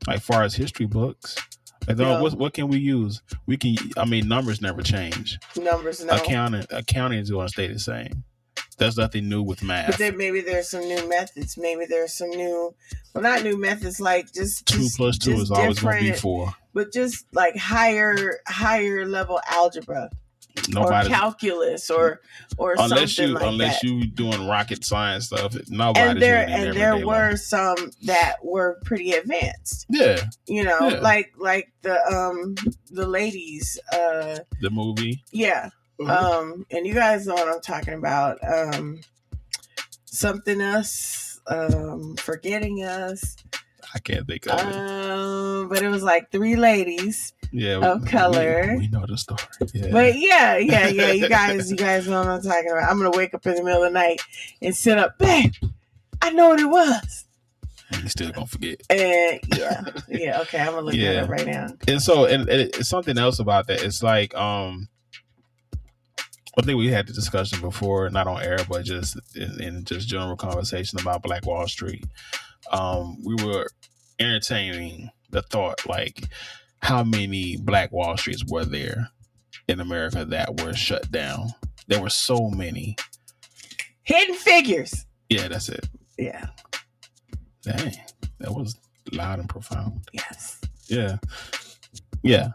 like 0.07 0.21
far 0.21 0.43
as 0.43 0.55
history 0.55 0.85
books. 0.85 1.35
Like, 1.87 1.97
No. 1.97 2.21
what 2.21 2.33
what 2.33 2.53
can 2.53 2.67
we 2.67 2.79
use? 2.79 3.21
We 3.45 3.57
can. 3.57 3.75
I 3.97 4.05
mean, 4.05 4.27
numbers 4.27 4.61
never 4.61 4.81
change. 4.81 5.37
numbers 5.55 6.03
no 6.03 6.15
Accounting 6.15 6.65
accounting 6.71 7.19
is 7.19 7.29
going 7.29 7.47
to 7.47 7.51
stay 7.51 7.67
the 7.67 7.79
same. 7.79 8.23
There's 8.77 8.97
nothing 8.97 9.29
new 9.29 9.41
with 9.41 9.63
math. 9.63 9.87
But 9.87 9.97
then 9.99 10.17
maybe 10.17 10.41
there's 10.41 10.69
some 10.69 10.81
new 10.81 11.07
methods. 11.07 11.57
Maybe 11.57 11.85
there's 11.85 12.13
some 12.13 12.29
new, 12.29 12.73
well, 13.13 13.23
not 13.23 13.43
new 13.43 13.57
methods, 13.59 13.99
like 14.01 14.33
just 14.33 14.65
Two 14.65 14.79
just- 14.79 14.97
plus 14.97 15.17
two 15.17 15.31
is 15.33 15.49
always 15.51 15.79
going 15.79 16.03
to 16.03 16.11
be 16.11 16.17
four. 16.17 16.53
But 16.73 16.91
just 16.91 17.25
like 17.33 17.55
higher, 17.55 18.41
higher 18.47 19.05
level 19.05 19.39
algebra 19.49 20.09
Nobody, 20.69 21.07
or 21.07 21.09
calculus 21.09 21.89
or 21.89 22.21
or 22.57 22.75
unless 22.79 23.13
something 23.13 23.27
you 23.29 23.33
like 23.35 23.43
unless 23.45 23.81
that. 23.81 23.87
you 23.87 24.07
doing 24.07 24.47
rocket 24.47 24.85
science 24.85 25.25
stuff. 25.25 25.53
Nobody's 25.69 26.11
and 26.11 26.21
there 26.21 26.45
and 26.47 26.73
there 26.73 26.95
life. 26.95 27.05
were 27.05 27.35
some 27.35 27.75
that 28.03 28.35
were 28.43 28.79
pretty 28.85 29.11
advanced. 29.11 29.85
yeah 29.89 30.17
You 30.47 30.63
know, 30.63 30.79
Yeah. 30.89 30.99
like 30.99 31.33
like 31.37 31.71
the 31.81 31.95
um 32.07 32.55
the 32.89 33.05
ladies. 33.05 33.77
Uh, 33.93 34.39
the 34.61 34.69
movie. 34.69 35.21
yeah. 35.31 35.69
Um, 36.05 36.65
and 36.71 36.85
you 36.85 36.93
guys 36.93 37.25
know 37.27 37.35
what 37.35 37.47
I'm 37.47 37.61
talking 37.61 37.93
about. 37.93 38.37
Um, 38.47 38.99
something 40.05 40.61
us, 40.61 41.39
um, 41.47 42.15
forgetting 42.17 42.83
us. 42.83 43.35
I 43.93 43.99
can't 43.99 44.27
think 44.27 44.45
of 44.47 44.59
it. 44.59 44.75
Um, 44.75 45.69
but 45.69 45.81
it 45.81 45.87
was 45.87 46.03
like 46.03 46.29
three 46.31 46.57
ladies. 46.57 47.33
Yeah, 47.51 47.77
of 47.77 48.01
we- 48.03 48.07
color. 48.09 48.67
We, 48.73 48.79
we 48.79 48.87
know 48.89 49.05
the 49.07 49.17
story. 49.17 49.39
Yeah. 49.73 49.87
But 49.91 50.17
yeah, 50.17 50.57
yeah, 50.57 50.87
yeah. 50.89 51.11
You 51.11 51.29
guys, 51.29 51.71
you 51.71 51.77
guys 51.77 52.05
know 52.07 52.19
what 52.19 52.27
I'm 52.27 52.41
talking 52.41 52.71
about. 52.71 52.89
I'm 52.91 52.97
gonna 52.97 53.15
wake 53.15 53.33
up 53.33 53.45
in 53.45 53.55
the 53.55 53.63
middle 53.63 53.83
of 53.83 53.93
the 53.93 53.97
night 53.97 54.19
and 54.61 54.75
sit 54.75 54.97
up, 54.97 55.17
babe. 55.17 55.53
I 56.21 56.31
know 56.31 56.49
what 56.49 56.59
it 56.59 56.65
was. 56.69 57.25
you 58.03 58.09
still 58.09 58.31
gonna 58.31 58.47
forget. 58.47 58.81
And 58.89 59.39
yeah, 59.55 59.83
yeah. 60.09 60.41
Okay, 60.41 60.59
I'm 60.59 60.71
gonna 60.71 60.81
look 60.81 60.95
Yeah. 60.95 61.13
that 61.13 61.23
up 61.25 61.29
right 61.29 61.45
now. 61.47 61.67
and 61.87 62.01
so 62.01 62.25
and, 62.25 62.49
and 62.49 62.61
it's 62.61 62.89
something 62.89 63.17
else 63.17 63.39
about 63.39 63.67
that 63.67 63.81
it's 63.83 64.03
like 64.03 64.35
um 64.35 64.89
i 66.57 66.61
think 66.61 66.77
we 66.77 66.87
had 66.87 67.07
the 67.07 67.13
discussion 67.13 67.59
before 67.61 68.09
not 68.09 68.27
on 68.27 68.41
air 68.41 68.57
but 68.69 68.83
just 68.83 69.17
in, 69.35 69.61
in 69.61 69.83
just 69.85 70.07
general 70.07 70.35
conversation 70.35 70.99
about 70.99 71.23
black 71.23 71.45
wall 71.45 71.67
street. 71.67 72.05
Um 72.71 73.17
we 73.23 73.35
were 73.43 73.67
entertaining 74.19 75.09
the 75.31 75.41
thought 75.43 75.85
like 75.87 76.23
how 76.79 77.03
many 77.03 77.57
black 77.57 77.91
wall 77.91 78.17
streets 78.17 78.43
were 78.47 78.65
there 78.65 79.09
in 79.67 79.79
america 79.79 80.25
that 80.25 80.61
were 80.61 80.73
shut 80.73 81.09
down? 81.11 81.49
There 81.87 82.01
were 82.01 82.09
so 82.09 82.49
many. 82.49 82.95
Hidden 84.03 84.35
figures. 84.35 85.05
yeah 85.29 85.47
that's 85.47 85.69
it. 85.69 85.87
Yeah. 86.17 86.47
dang 87.63 87.95
that 88.39 88.51
was 88.51 88.75
loud 89.11 89.39
and 89.39 89.49
profound. 89.49 90.01
Yes. 90.13 90.59
yeah. 90.87 91.17
Yeah 92.23 92.49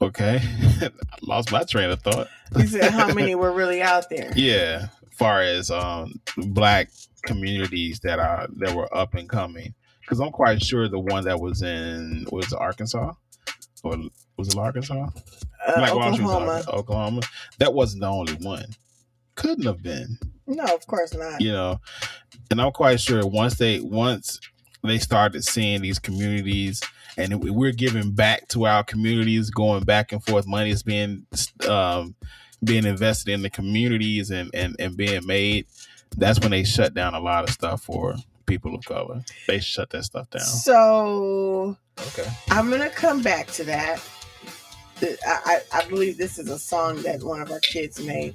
okay. 0.00 0.40
I 0.80 0.90
lost 1.22 1.52
my 1.52 1.62
train 1.64 1.90
of 1.90 2.02
thought. 2.02 2.28
You 2.56 2.66
said 2.66 2.90
how 2.92 3.12
many 3.12 3.34
were 3.34 3.52
really 3.52 3.82
out 3.82 4.08
there? 4.10 4.32
yeah 4.36 4.86
far 5.12 5.42
as 5.42 5.70
um 5.70 6.20
black 6.36 6.90
communities 7.24 8.00
that 8.00 8.18
are 8.18 8.48
that 8.56 8.74
were 8.74 8.92
up 8.96 9.14
and 9.14 9.28
coming. 9.28 9.74
Because 10.00 10.20
i'm 10.20 10.32
quite 10.32 10.62
sure 10.62 10.88
the 10.88 10.98
one 10.98 11.24
that 11.24 11.40
was 11.40 11.62
in 11.62 12.26
was 12.30 12.52
arkansas? 12.52 13.12
Or 13.82 13.98
was 14.36 14.48
it 14.48 14.56
arkansas? 14.58 15.08
Uh, 15.66 15.86
Street 15.86 16.24
Oklahoma. 16.24 16.62
Oklahoma. 16.68 17.20
That 17.58 17.74
wasn't 17.74 18.00
the 18.00 18.08
only 18.08 18.34
one. 18.34 18.64
Couldn't 19.34 19.66
have 19.66 19.82
been. 19.82 20.18
No, 20.46 20.64
of 20.64 20.86
course 20.86 21.14
not. 21.14 21.40
you 21.40 21.52
know 21.52 21.80
and 22.50 22.60
i'm 22.60 22.72
quite 22.72 23.00
sure 23.00 23.26
once 23.26 23.56
they 23.56 23.80
once 23.80 24.40
they 24.84 24.98
started 24.98 25.44
seeing 25.44 25.82
these 25.82 25.98
communities 25.98 26.82
and 27.16 27.42
we're 27.42 27.72
giving 27.72 28.10
back 28.12 28.48
to 28.48 28.66
our 28.66 28.82
communities 28.84 29.50
going 29.50 29.82
back 29.84 30.12
and 30.12 30.22
forth 30.24 30.46
money 30.46 30.70
is 30.70 30.82
being 30.82 31.26
um 31.68 32.14
being 32.62 32.84
invested 32.86 33.32
in 33.32 33.42
the 33.42 33.50
communities 33.50 34.30
and 34.30 34.50
and, 34.54 34.76
and 34.78 34.96
being 34.96 35.26
made 35.26 35.66
that's 36.16 36.40
when 36.40 36.50
they 36.50 36.64
shut 36.64 36.94
down 36.94 37.14
a 37.14 37.20
lot 37.20 37.44
of 37.44 37.50
stuff 37.50 37.82
for 37.82 38.14
people 38.46 38.74
of 38.74 38.84
color 38.84 39.22
they 39.48 39.58
shut 39.58 39.90
that 39.90 40.04
stuff 40.04 40.28
down 40.30 40.42
So 40.42 41.76
okay 42.08 42.28
I'm 42.50 42.70
gonna 42.70 42.90
come 42.90 43.22
back 43.22 43.48
to 43.52 43.64
that. 43.64 44.02
I, 45.02 45.16
I, 45.26 45.60
I 45.72 45.84
believe 45.88 46.16
this 46.16 46.38
is 46.38 46.48
a 46.48 46.58
song 46.58 47.02
that 47.02 47.22
one 47.22 47.40
of 47.42 47.50
our 47.50 47.60
kids 47.60 48.00
made. 48.04 48.34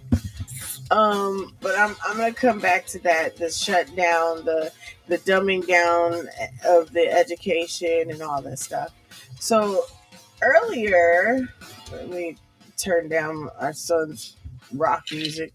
Um, 0.92 1.54
but 1.62 1.78
I'm 1.78 1.96
I'm 2.06 2.18
gonna 2.18 2.34
come 2.34 2.60
back 2.60 2.86
to 2.88 3.00
that. 3.00 3.38
The 3.38 3.50
shutdown, 3.50 4.46
the 4.46 4.72
the 5.10 5.18
dumbing 5.20 5.68
down 5.68 6.30
of 6.66 6.94
the 6.94 7.12
education 7.12 8.12
and 8.12 8.22
all 8.22 8.42
that 8.44 8.60
stuff. 8.60 8.94
So 9.40 9.84
earlier, 10.42 11.48
let 11.92 12.10
me 12.10 12.38
turn 12.78 13.10
down 13.10 13.50
our 13.60 13.74
son's 13.74 14.38
rock 14.74 15.06
music. 15.12 15.54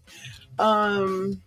Um, 0.59 1.41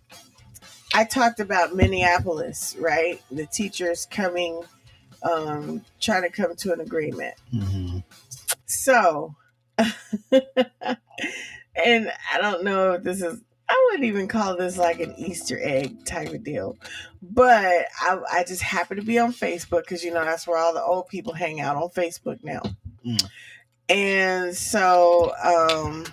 I 0.93 1.05
talked 1.05 1.39
about 1.39 1.75
Minneapolis, 1.75 2.75
right? 2.79 3.21
The 3.31 3.45
teachers 3.45 4.07
coming, 4.09 4.61
um, 5.23 5.85
trying 6.01 6.23
to 6.23 6.29
come 6.29 6.55
to 6.55 6.73
an 6.73 6.81
agreement. 6.81 7.35
hmm 7.51 7.99
So, 8.65 9.35
and 9.77 9.93
I 12.33 12.41
don't 12.41 12.63
know 12.63 12.93
if 12.93 13.03
this 13.03 13.21
is, 13.21 13.39
I 13.69 13.85
wouldn't 13.85 14.05
even 14.05 14.27
call 14.27 14.57
this 14.57 14.77
like 14.77 14.99
an 14.99 15.13
Easter 15.17 15.59
egg 15.61 16.03
type 16.05 16.29
of 16.29 16.43
deal, 16.43 16.75
but 17.21 17.85
I, 18.01 18.17
I 18.31 18.43
just 18.43 18.63
happen 18.63 18.97
to 18.97 19.03
be 19.03 19.19
on 19.19 19.31
Facebook 19.31 19.81
because, 19.81 20.03
you 20.03 20.11
know, 20.11 20.25
that's 20.25 20.47
where 20.47 20.57
all 20.57 20.73
the 20.73 20.81
old 20.81 21.07
people 21.07 21.33
hang 21.33 21.61
out 21.61 21.75
on 21.75 21.89
Facebook 21.89 22.43
now. 22.43 22.63
Mm. 23.05 23.29
And 23.87 24.57
so, 24.57 25.33
um, 25.43 26.05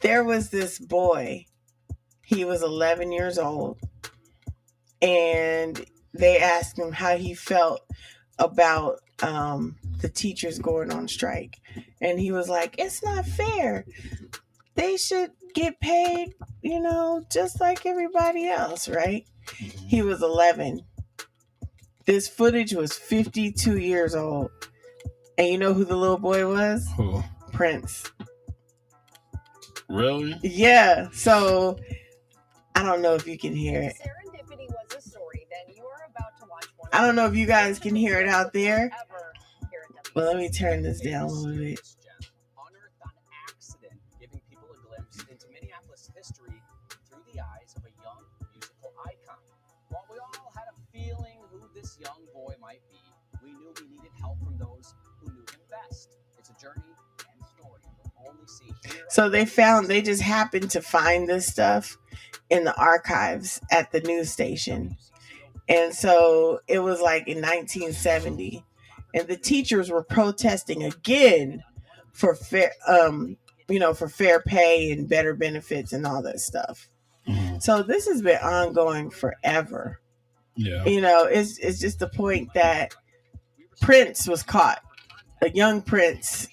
there 0.00 0.24
was 0.24 0.50
this 0.50 0.80
boy, 0.80 1.46
he 2.24 2.44
was 2.44 2.62
11 2.62 3.12
years 3.12 3.38
old, 3.38 3.78
and 5.00 5.84
they 6.12 6.38
asked 6.38 6.76
him 6.76 6.90
how 6.90 7.16
he 7.16 7.34
felt 7.34 7.82
about 8.38 8.98
um, 9.22 9.76
the 10.00 10.08
teachers 10.08 10.58
going 10.58 10.92
on 10.92 11.06
strike. 11.08 11.60
And 12.00 12.18
he 12.18 12.32
was 12.32 12.48
like, 12.48 12.74
It's 12.78 13.02
not 13.02 13.24
fair. 13.26 13.86
They 14.74 14.96
should 14.96 15.32
get 15.54 15.80
paid, 15.80 16.34
you 16.62 16.80
know, 16.80 17.24
just 17.30 17.60
like 17.60 17.84
everybody 17.86 18.48
else, 18.48 18.88
right? 18.88 19.24
Mm-hmm. 19.46 19.86
He 19.86 20.02
was 20.02 20.22
11. 20.22 20.80
This 22.06 22.28
footage 22.28 22.72
was 22.72 22.92
52 22.92 23.78
years 23.78 24.14
old. 24.14 24.50
And 25.38 25.48
you 25.48 25.58
know 25.58 25.72
who 25.72 25.84
the 25.84 25.96
little 25.96 26.18
boy 26.18 26.46
was? 26.48 26.86
Who? 26.96 27.22
Prince. 27.52 28.10
really 29.88 30.38
Yeah. 30.42 31.08
So 31.12 31.78
I 32.74 32.82
don't 32.82 33.02
know 33.02 33.14
if 33.14 33.26
you 33.26 33.38
can 33.38 33.54
hear 33.54 33.80
it. 33.82 33.94
Serendipity 34.00 34.68
was 34.68 34.96
a 34.96 35.00
story 35.00 35.46
that 35.50 35.74
you 35.74 35.84
are 35.84 36.08
about 36.10 36.32
I 36.92 37.06
don't 37.06 37.16
know 37.16 37.26
if 37.26 37.34
you 37.34 37.46
guys 37.46 37.78
can 37.78 37.94
hear 37.94 38.20
it 38.20 38.28
out 38.28 38.52
there. 38.52 38.90
Well, 40.14 40.26
let 40.26 40.36
me 40.36 40.50
turn 40.50 40.82
this 40.82 41.00
down 41.00 41.24
a 41.24 41.32
little 41.32 41.56
bit. 41.56 41.80
So 59.12 59.28
they 59.28 59.44
found 59.44 59.88
they 59.88 60.00
just 60.00 60.22
happened 60.22 60.70
to 60.70 60.80
find 60.80 61.28
this 61.28 61.46
stuff 61.46 61.98
in 62.48 62.64
the 62.64 62.74
archives 62.76 63.60
at 63.70 63.92
the 63.92 64.00
news 64.00 64.32
station. 64.32 64.96
And 65.68 65.94
so 65.94 66.60
it 66.66 66.78
was 66.78 66.98
like 67.02 67.28
in 67.28 67.36
1970 67.36 68.64
and 69.14 69.28
the 69.28 69.36
teachers 69.36 69.90
were 69.90 70.02
protesting 70.02 70.82
again 70.82 71.62
for 72.14 72.34
fair 72.34 72.72
um 72.88 73.36
you 73.68 73.78
know 73.78 73.92
for 73.92 74.08
fair 74.08 74.40
pay 74.40 74.90
and 74.90 75.10
better 75.10 75.34
benefits 75.34 75.92
and 75.92 76.06
all 76.06 76.22
that 76.22 76.40
stuff. 76.40 76.88
Mhm. 77.28 77.62
So 77.62 77.82
this 77.82 78.06
has 78.06 78.22
been 78.22 78.38
ongoing 78.38 79.10
forever. 79.10 80.00
Yeah. 80.56 80.86
You 80.86 81.02
know, 81.02 81.24
it's 81.24 81.58
it's 81.58 81.78
just 81.80 81.98
the 81.98 82.08
point 82.08 82.54
that 82.54 82.94
Prince 83.82 84.26
was 84.26 84.42
caught. 84.42 84.82
A 85.42 85.50
young 85.50 85.82
Prince 85.82 86.48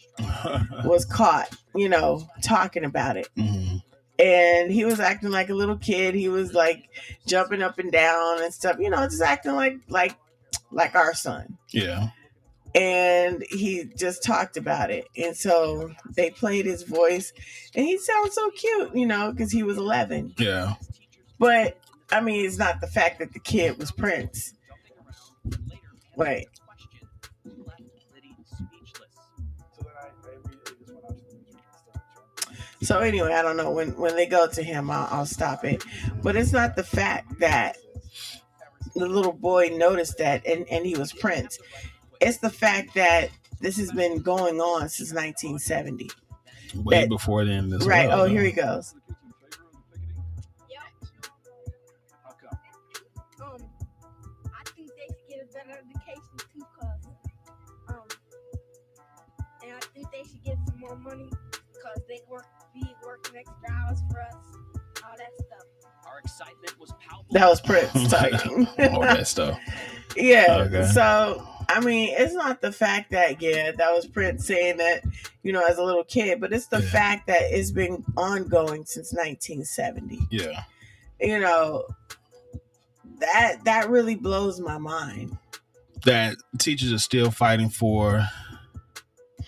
was 0.86 1.06
caught, 1.06 1.56
you 1.76 1.90
know, 1.90 2.28
talking 2.42 2.86
about 2.86 3.18
it. 3.18 3.28
Mhm. 3.38 3.82
and 4.20 4.70
he 4.70 4.84
was 4.84 5.00
acting 5.00 5.32
like 5.32 5.50
a 5.50 5.54
little 5.54 5.78
kid. 5.78 6.14
He 6.14 6.28
was 6.28 6.54
like 6.54 6.90
jumping 7.26 7.62
up 7.62 7.80
and 7.80 7.90
down 7.92 8.44
and 8.44 8.54
stuff, 8.54 8.76
you 8.80 8.90
know, 8.90 9.06
just 9.06 9.22
acting 9.22 9.54
like 9.56 9.78
like 9.88 10.16
like 10.72 10.94
our 10.96 11.14
son. 11.14 11.58
Yeah. 11.72 12.10
And 12.76 13.44
he 13.50 13.86
just 13.98 14.22
talked 14.24 14.58
about 14.58 14.92
it. 14.92 15.08
And 15.18 15.36
so 15.36 15.92
they 16.16 16.30
played 16.32 16.66
his 16.66 16.84
voice 16.84 17.32
and 17.74 17.86
he 17.86 17.98
sounds 17.98 18.36
so 18.36 18.50
cute, 18.52 18.94
you 18.96 19.06
know, 19.08 19.32
because 19.32 19.52
he 19.52 19.64
was 19.64 19.78
11. 19.78 20.36
Yeah. 20.38 20.74
But 21.40 21.78
I 22.12 22.20
mean, 22.22 22.46
it's 22.46 22.58
not 22.58 22.82
the 22.82 22.88
fact 22.88 23.20
that 23.20 23.32
the 23.34 23.40
kid 23.40 23.78
was 23.80 23.92
Prince. 23.92 24.54
Wait. 26.16 26.48
So 32.82 33.00
anyway, 33.00 33.34
I 33.34 33.42
don't 33.42 33.58
know 33.58 33.72
when 33.72 33.90
when 33.98 34.16
they 34.16 34.26
go 34.26 34.48
to 34.48 34.64
him, 34.64 34.90
I'll, 34.90 35.08
I'll 35.12 35.26
stop 35.26 35.66
it. 35.66 35.84
But 36.24 36.36
it's 36.36 36.54
not 36.54 36.76
the 36.76 36.84
fact 36.84 37.40
that 37.40 37.78
the 38.96 39.06
little 39.08 39.34
boy 39.34 39.70
noticed 39.76 40.18
that 40.20 40.46
and 40.46 40.66
and 40.70 40.86
he 40.86 40.96
was 40.98 41.12
Prince. 41.12 41.60
It's 42.22 42.38
the 42.38 42.50
fact 42.50 42.94
that 42.96 43.30
this 43.60 43.78
has 43.78 43.92
been 43.92 44.22
going 44.22 44.60
on 44.62 44.90
since 44.90 45.14
1970. 45.14 46.10
Way 46.76 47.02
That- 47.02 47.10
before 47.10 47.46
then. 47.46 47.72
As 47.74 47.86
right. 47.88 48.08
well, 48.08 48.22
oh, 48.22 48.26
here 48.26 48.44
he 48.44 48.52
goes. 48.52 48.96
um, 53.42 53.58
I 54.54 54.64
think 54.76 54.90
they 54.96 55.08
should 55.08 55.30
get 55.30 55.42
a 55.44 55.54
better 55.54 55.80
education 55.80 56.38
too, 56.54 56.66
cause 56.80 57.08
um, 57.90 58.04
and 59.64 59.72
I 59.74 59.80
think 59.94 60.12
they 60.12 60.24
should 60.24 60.44
get 60.44 60.58
some 60.68 60.80
more 60.80 60.96
money, 60.96 61.30
cause 61.30 61.30
they 61.30 61.38
work, 61.38 61.39
be 63.32 63.38
working 63.38 63.54
for 64.12 64.22
us, 64.22 64.32
all 65.04 65.18
that 65.18 65.32
stuff. 65.38 65.66
Our 66.08 66.20
excitement 66.20 66.80
was 66.80 66.92
palpable. 67.00 67.34
That 67.34 67.48
was 67.48 67.62
Prince 67.62 68.10
talking. 68.12 68.68
All 68.94 69.02
that 69.02 69.28
stuff. 69.36 69.60
yeah. 70.16 70.66
Okay. 70.68 70.86
So 70.88 71.46
I 71.70 71.80
mean, 71.82 72.10
it's 72.18 72.34
not 72.34 72.62
the 72.62 72.72
fact 72.72 73.12
that 73.12 73.42
yeah, 73.42 73.72
that 73.72 73.92
was 73.94 74.08
Prince 74.08 74.48
saying 74.48 74.78
that, 74.78 75.04
you 75.44 75.52
know, 75.52 75.64
as 75.66 75.78
a 75.78 75.84
little 75.84 76.04
kid, 76.04 76.42
but 76.42 76.52
it's 76.52 76.66
the 76.68 76.82
Yeah. 76.82 76.90
fact 76.90 77.28
that 77.28 77.44
it's 77.44 77.70
been 77.72 78.04
ongoing 78.18 78.86
since 78.86 79.14
1970. 79.14 80.20
Yeah. 80.32 80.64
You 81.22 81.40
know, 81.40 81.84
that 83.20 83.64
that 83.66 83.90
really 83.90 84.16
blows 84.16 84.60
my 84.60 84.78
mind. 84.80 85.38
That 86.06 86.38
teachers 86.58 86.92
are 86.92 86.98
still 87.00 87.30
fighting 87.30 87.70
for 87.70 88.26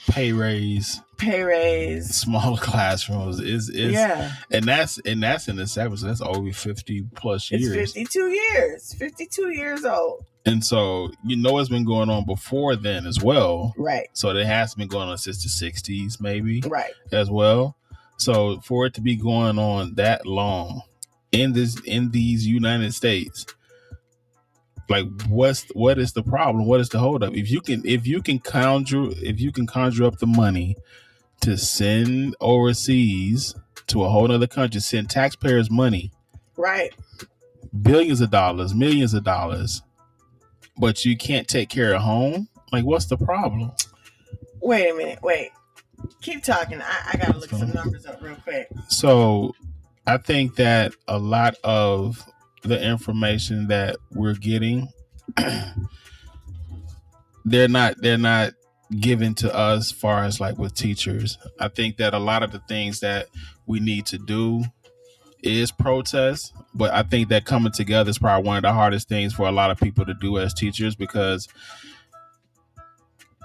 pay 0.10 0.32
raise, 0.32 1.02
Pay 1.22 1.44
raise. 1.44 2.16
smaller 2.16 2.58
classrooms 2.62 3.40
is 3.40 3.70
is 3.70 3.94
yeah. 3.94 4.34
and 4.52 4.66
that's 4.66 4.98
and 5.06 5.22
that's 5.22 5.48
in 5.48 5.56
the 5.56 5.68
seventies. 5.68 6.02
That's 6.02 6.22
over 6.22 6.52
fifty 6.52 7.04
plus 7.16 7.50
It's 7.52 7.64
years. 7.64 7.94
52 7.94 8.28
years. 8.32 8.94
52 8.96 9.50
years 9.52 9.86
old. 9.86 10.26
And 10.46 10.66
so 10.66 11.12
you 11.24 11.38
know 11.38 11.60
it's 11.60 11.70
been 11.70 11.86
going 11.86 12.10
on 12.10 12.26
before 12.26 12.76
then 12.76 13.06
as 13.06 13.22
well. 13.22 13.74
Right. 13.78 14.10
So 14.14 14.30
it 14.36 14.46
has 14.46 14.74
been 14.76 14.88
going 14.88 15.10
on 15.10 15.18
since 15.20 15.44
the 15.44 15.50
sixties, 15.50 16.20
maybe 16.20 16.62
Right. 16.68 16.92
as 17.12 17.30
well. 17.30 17.76
So 18.18 18.60
for 18.62 18.86
it 18.88 18.94
to 18.96 19.02
be 19.02 19.16
going 19.16 19.60
on 19.60 19.96
that 19.96 20.26
long 20.26 20.82
in 21.32 21.54
this 21.54 21.80
in 21.86 22.12
these 22.12 22.46
United 22.48 22.94
States, 22.94 23.46
like 24.90 25.06
what's 25.30 25.66
what 25.74 25.98
is 26.00 26.14
the 26.14 26.24
problem? 26.24 26.66
What 26.66 26.82
is 26.82 26.90
the 26.90 27.00
holdup? 27.00 27.34
If 27.36 27.50
you 27.50 27.62
can 27.62 27.82
if 27.86 28.06
you 28.08 28.22
can 28.22 28.40
conjure 28.40 29.08
if 29.18 29.40
you 29.40 29.52
can 29.52 29.68
conjure 29.68 30.06
up 30.06 30.18
the 30.20 30.28
money 30.28 30.76
to 31.42 31.58
send 31.58 32.36
overseas 32.40 33.56
to 33.88 34.04
a 34.04 34.10
whole 34.10 34.32
other 34.32 34.48
country, 34.48 34.80
send 34.82 35.10
taxpayers 35.10 35.70
money, 35.70 36.12
Right. 36.58 36.94
billions 37.82 38.22
of 38.22 38.30
dollars, 38.30 38.74
millions 38.74 39.14
of 39.14 39.24
dollars, 39.24 39.82
but 40.78 41.04
you 41.06 41.18
can't 41.18 41.48
take 41.48 41.70
care 41.70 41.94
of 41.94 42.02
home, 42.02 42.48
like 42.72 42.86
what's 42.86 43.06
the 43.06 43.18
problem? 43.18 43.72
Wait 44.62 44.90
a 44.90 44.94
minute. 44.94 45.20
Wait. 45.24 45.50
Keep 46.22 46.44
talking. 46.44 46.82
I, 46.82 47.12
I 47.14 47.18
gotta 47.18 47.38
look 47.38 47.52
What's 47.52 47.60
some 47.60 47.72
numbers 47.74 48.06
up 48.06 48.22
real 48.22 48.36
quick. 48.36 48.68
So 48.90 49.54
I 50.08 50.18
think 50.18 50.56
that 50.56 50.94
a 51.08 51.18
lot 51.18 51.56
of 51.64 52.24
the 52.64 52.82
information 52.84 53.68
that 53.68 53.98
we're 54.12 54.36
getting 54.36 54.88
they're 57.46 57.68
not 57.68 57.96
they're 58.02 58.18
not 58.18 58.54
given 59.00 59.34
to 59.36 59.54
us 59.56 59.92
far 59.92 60.24
as 60.24 60.40
like 60.40 60.58
with 60.58 60.76
teachers. 60.76 61.38
I 61.60 61.70
think 61.70 61.98
that 61.98 62.14
a 62.14 62.20
lot 62.20 62.44
of 62.44 62.52
the 62.52 62.60
things 62.60 63.00
that 63.00 63.28
we 63.66 63.80
need 63.80 64.06
to 64.08 64.18
do 64.18 64.64
is 65.42 65.72
protest, 65.72 66.54
but 66.74 66.94
I 66.94 67.04
think 67.04 67.30
that 67.30 67.46
coming 67.46 67.72
together 67.72 68.10
is 68.10 68.20
probably 68.20 68.48
one 68.48 68.58
of 68.58 68.64
the 68.64 68.74
hardest 68.74 69.10
things 69.10 69.34
for 69.34 69.48
a 69.48 69.52
lot 69.52 69.72
of 69.72 69.80
people 69.80 70.06
to 70.06 70.14
do 70.14 70.38
as 70.38 70.54
teachers 70.54 70.96
because 70.96 71.48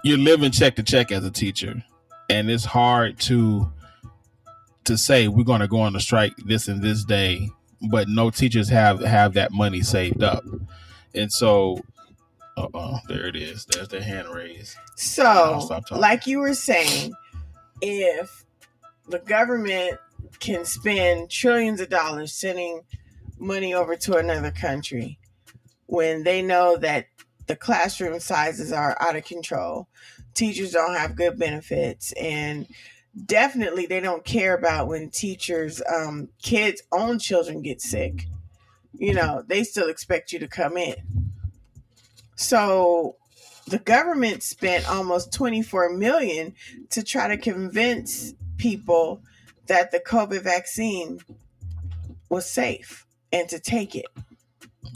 you're 0.05 0.19
living 0.19 0.51
check 0.53 0.77
to 0.77 0.83
check 0.83 1.11
as 1.11 1.25
a 1.25 1.31
teacher 1.31 1.83
and 2.29 2.51
it's 2.51 2.65
hard 2.65 3.19
to 3.19 3.71
to 4.85 4.97
say 4.97 5.27
we're 5.27 5.43
going 5.45 5.61
to 5.61 5.69
go 5.69 5.81
on 5.81 5.97
a 5.97 6.01
strike 6.01 6.37
this 6.45 6.69
and 6.69 6.83
this 6.83 7.05
day 7.05 7.49
but 7.91 8.09
no 8.09 8.31
teachers 8.31 8.69
have 8.69 9.01
have 9.01 9.35
that 9.35 9.51
money 9.53 9.83
saved 9.83 10.23
up 10.23 10.45
and 11.15 11.33
so 11.33 11.81
uh-oh 12.57 12.99
there 13.09 13.27
it 13.27 13.37
is 13.37 13.65
there's 13.67 13.89
the 13.89 14.03
hand 14.03 14.29
raised 14.29 14.77
So, 14.97 15.69
like 15.91 16.27
you 16.27 16.39
were 16.39 16.55
saying, 16.55 17.13
if 17.83 18.45
the 19.09 19.19
government 19.19 19.99
can 20.41 20.65
spend 20.65 21.31
trillions 21.31 21.81
of 21.81 21.89
dollars 21.91 22.33
sending 22.33 22.81
money 23.39 23.75
over 23.75 23.97
to 23.97 24.17
another 24.17 24.51
country 24.51 25.19
when 25.87 26.25
they 26.25 26.43
know 26.43 26.77
that 26.79 27.07
the 27.47 27.57
classroom 27.57 28.19
sizes 28.19 28.73
are 28.73 28.97
out 29.01 29.17
of 29.17 29.25
control, 29.25 29.89
teachers 30.35 30.73
don't 30.73 30.95
have 30.97 31.15
good 31.15 31.39
benefits, 31.39 32.13
and 32.13 32.67
definitely 33.27 33.87
they 33.87 34.01
don't 34.01 34.25
care 34.25 34.55
about 34.55 34.89
when 34.89 35.11
teachers, 35.11 35.81
um, 35.95 36.29
kids' 36.43 36.83
own 36.91 37.19
children 37.19 37.63
get 37.63 37.81
sick. 37.81 38.27
You 38.95 39.15
know, 39.15 39.45
they 39.47 39.63
still 39.63 39.89
expect 39.89 40.33
you 40.33 40.39
to 40.41 40.49
come 40.49 40.77
in. 40.77 40.97
So 42.37 43.17
the 43.67 43.79
government 43.79 44.43
spent 44.43 44.89
almost 44.89 45.33
24 45.33 45.97
million 45.97 46.55
to 46.91 47.03
try 47.03 47.29
to 47.29 47.37
convince 47.37 48.35
people 48.57 49.23
that 49.67 49.91
the 49.91 50.01
COVID 50.01 50.43
vaccine 50.43 51.21
was 52.29 52.49
safe 52.49 53.07
and 53.33 53.49
to 53.49 53.59
take 53.59 53.95
it. 53.95 54.07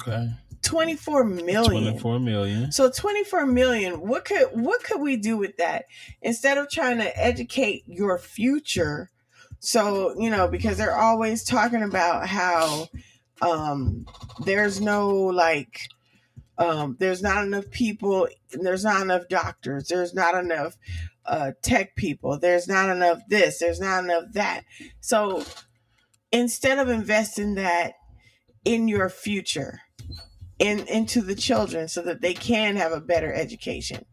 okay 0.00 0.30
24 0.62 1.24
million. 1.24 1.64
24 1.64 2.20
million 2.20 2.72
So 2.72 2.90
24 2.90 3.46
million, 3.46 4.06
what 4.06 4.24
could 4.24 4.48
what 4.52 4.82
could 4.84 5.00
we 5.00 5.16
do 5.16 5.36
with 5.36 5.56
that? 5.56 5.86
Instead 6.22 6.58
of 6.58 6.70
trying 6.70 6.98
to 6.98 7.18
educate 7.18 7.84
your 7.86 8.18
future. 8.18 9.10
So, 9.58 10.14
you 10.18 10.30
know, 10.30 10.48
because 10.48 10.78
they're 10.78 10.96
always 10.96 11.44
talking 11.44 11.82
about 11.82 12.26
how 12.28 12.88
um 13.42 14.06
there's 14.44 14.80
no 14.80 15.08
like 15.08 15.88
um 16.60 16.96
there's 17.00 17.22
not 17.22 17.42
enough 17.44 17.68
people, 17.70 18.28
there's 18.52 18.84
not 18.84 19.02
enough 19.02 19.26
doctors, 19.28 19.88
there's 19.88 20.14
not 20.14 20.36
enough 20.36 20.76
uh 21.26 21.50
tech 21.62 21.96
people, 21.96 22.38
there's 22.38 22.68
not 22.68 22.88
enough 22.88 23.18
this, 23.28 23.58
there's 23.58 23.80
not 23.80 24.04
enough 24.04 24.24
that. 24.32 24.62
So 25.00 25.44
instead 26.30 26.78
of 26.78 26.88
investing 26.88 27.54
that 27.56 27.94
in 28.64 28.86
your 28.86 29.08
future, 29.08 29.80
in 30.60 30.80
into 30.86 31.22
the 31.22 31.34
children 31.34 31.88
so 31.88 32.02
that 32.02 32.20
they 32.20 32.34
can 32.34 32.76
have 32.76 32.92
a 32.92 33.00
better 33.00 33.32
education. 33.32 34.04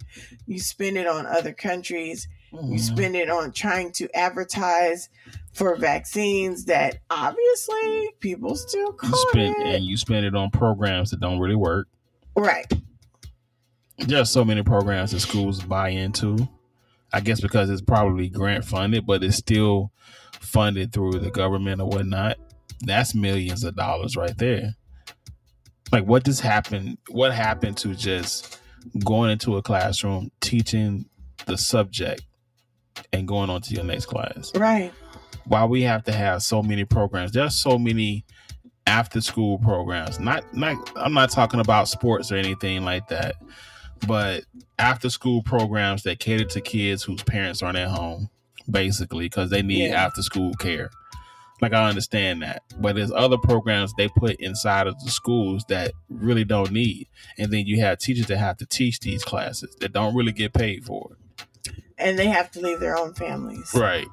You 0.45 0.59
spend 0.59 0.97
it 0.97 1.05
on 1.05 1.25
other 1.25 1.51
countries. 1.53 2.27
You 2.53 2.59
Mhm. 2.77 2.79
spend 2.79 3.15
it 3.17 3.29
on 3.29 3.51
trying 3.51 3.91
to 3.93 4.09
advertise 4.15 5.09
for 5.51 5.75
vaccines 5.75 6.63
that 6.65 6.99
obviously 7.09 8.11
people 8.21 8.55
still 8.55 8.87
you 8.87 8.93
call 8.93 9.27
spend 9.29 9.55
it. 9.59 9.75
and 9.75 9.85
you 9.85 9.97
spend 9.97 10.25
it 10.25 10.35
on 10.35 10.49
programs 10.49 11.11
that 11.11 11.19
don't 11.19 11.39
really 11.39 11.55
work. 11.55 11.87
Right. 12.43 12.71
There's 13.99 14.29
so 14.29 14.45
many 14.45 14.63
programs 14.63 15.11
that 15.11 15.19
schools 15.21 15.63
buy 15.63 15.89
into. 15.89 16.47
I 17.13 17.21
guess 17.21 17.41
because 17.41 17.69
it's 17.69 17.81
probably 17.81 18.29
grant 18.29 18.65
funded, 18.65 19.05
but 19.05 19.23
it's 19.23 19.37
still 19.37 19.91
funded 20.39 20.93
through 20.93 21.19
the 21.19 21.31
government 21.31 21.81
or 21.81 21.87
whatnot. 21.87 22.37
That's 22.81 23.15
millions 23.15 23.63
of 23.63 23.75
dollars 23.75 24.15
right 24.17 24.37
there. 24.37 24.75
Like 25.91 26.05
what 26.05 26.25
just 26.25 26.41
happened? 26.41 26.97
What 27.09 27.33
happened 27.33 27.77
to 27.77 27.95
just 27.95 28.59
going 29.05 29.31
into 29.31 29.57
a 29.57 29.61
classroom, 29.61 30.31
teaching 30.41 31.05
the 31.45 31.57
subject, 31.57 32.23
and 33.13 33.27
going 33.27 33.49
on 33.49 33.61
to 33.61 33.73
your 33.73 33.85
next 33.85 34.07
class? 34.07 34.51
Right. 34.55 34.91
why 35.45 35.65
we 35.65 35.83
have 35.83 36.03
to 36.05 36.11
have 36.11 36.43
so 36.43 36.61
many 36.61 36.85
programs. 36.85 37.31
There's 37.31 37.55
so 37.55 37.77
many 37.79 38.25
after 38.87 39.21
school 39.21 39.59
programs. 39.59 40.19
Not 40.19 40.51
not 40.55 40.75
I'm 40.97 41.13
not 41.13 41.29
talking 41.29 41.59
about 41.59 41.87
sports 41.87 42.31
or 42.31 42.35
anything 42.37 42.83
like 42.83 43.07
that, 43.09 43.35
but 44.07 44.43
after 44.79 45.09
school 45.09 45.43
programs 45.43 46.03
that 46.03 46.19
cater 46.19 46.45
to 46.45 46.61
kids 46.61 47.03
whose 47.03 47.21
parents 47.23 47.61
aren't 47.61 47.77
at 47.77 47.89
home, 47.89 48.29
basically, 48.69 49.25
because 49.25 49.49
they 49.51 49.61
need 49.61 49.89
Yeah. 49.89 50.05
after 50.05 50.21
school 50.23 50.53
care. 50.55 50.89
Like 51.59 51.73
I 51.73 51.89
understand 51.89 52.43
that, 52.43 52.61
but 52.79 52.95
there's 52.95 53.11
other 53.11 53.37
programs 53.39 53.91
they 53.95 54.07
put 54.09 54.35
inside 54.35 54.85
of 54.85 54.99
the 55.03 55.09
schools 55.09 55.65
that 55.69 55.91
really 56.07 56.43
don't 56.45 56.71
need, 56.71 57.07
and 57.39 57.51
then 57.51 57.65
you 57.65 57.79
have 57.81 57.97
teachers 57.97 58.27
that 58.27 58.37
have 58.37 58.57
to 58.57 58.65
teach 58.67 58.99
these 58.99 59.23
classes 59.23 59.75
that 59.79 59.91
don't 59.91 60.13
really 60.15 60.31
get 60.31 60.53
paid 60.53 60.85
for 60.85 61.11
it. 61.13 61.73
And 61.97 62.17
they 62.19 62.27
have 62.27 62.51
to 62.51 62.61
leave 62.61 62.79
their 62.79 62.95
own 62.95 63.15
families. 63.15 63.71
Right. 63.73 64.05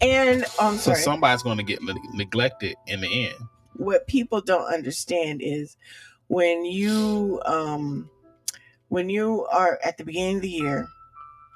And 0.00 0.44
oh, 0.58 0.66
I'm 0.72 0.78
So 0.78 0.90
sorry. 0.90 0.96
somebody's 1.02 1.44
going 1.44 1.58
to 1.58 1.62
get 1.62 1.78
neglected 2.12 2.74
in 2.88 3.00
the 3.00 3.26
end. 3.26 3.36
What 3.80 4.06
people 4.06 4.42
don't 4.42 4.72
understand 4.72 5.40
is 5.42 5.76
when 6.28 6.64
you 6.66 7.40
um 7.46 8.08
when 8.88 9.08
you 9.08 9.46
are 9.46 9.78
at 9.82 9.96
the 9.96 10.04
beginning 10.04 10.36
of 10.36 10.42
the 10.42 10.48
year 10.50 10.86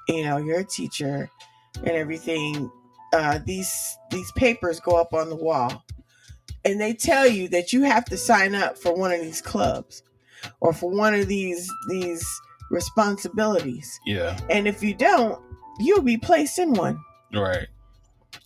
you 0.07 0.23
know 0.23 0.37
you're 0.37 0.61
a 0.61 0.65
teacher 0.65 1.29
and 1.77 1.89
everything 1.91 2.69
uh 3.13 3.39
these 3.45 3.97
these 4.09 4.31
papers 4.33 4.79
go 4.79 4.95
up 4.95 5.13
on 5.13 5.29
the 5.29 5.35
wall 5.35 5.83
and 6.65 6.81
they 6.81 6.93
tell 6.93 7.27
you 7.27 7.47
that 7.47 7.71
you 7.71 7.83
have 7.83 8.05
to 8.05 8.17
sign 8.17 8.55
up 8.55 8.75
for 8.75 8.95
one 8.95 9.11
of 9.11 9.21
these 9.21 9.41
clubs 9.41 10.01
or 10.61 10.73
for 10.73 10.89
one 10.89 11.13
of 11.13 11.27
these 11.27 11.71
these 11.89 12.25
responsibilities 12.71 13.99
Yeah. 14.07 14.37
and 14.49 14.67
if 14.67 14.81
you 14.81 14.95
don't 14.95 15.39
you'll 15.79 16.01
be 16.01 16.17
placed 16.17 16.57
in 16.57 16.73
one 16.73 16.99
Right. 17.33 17.67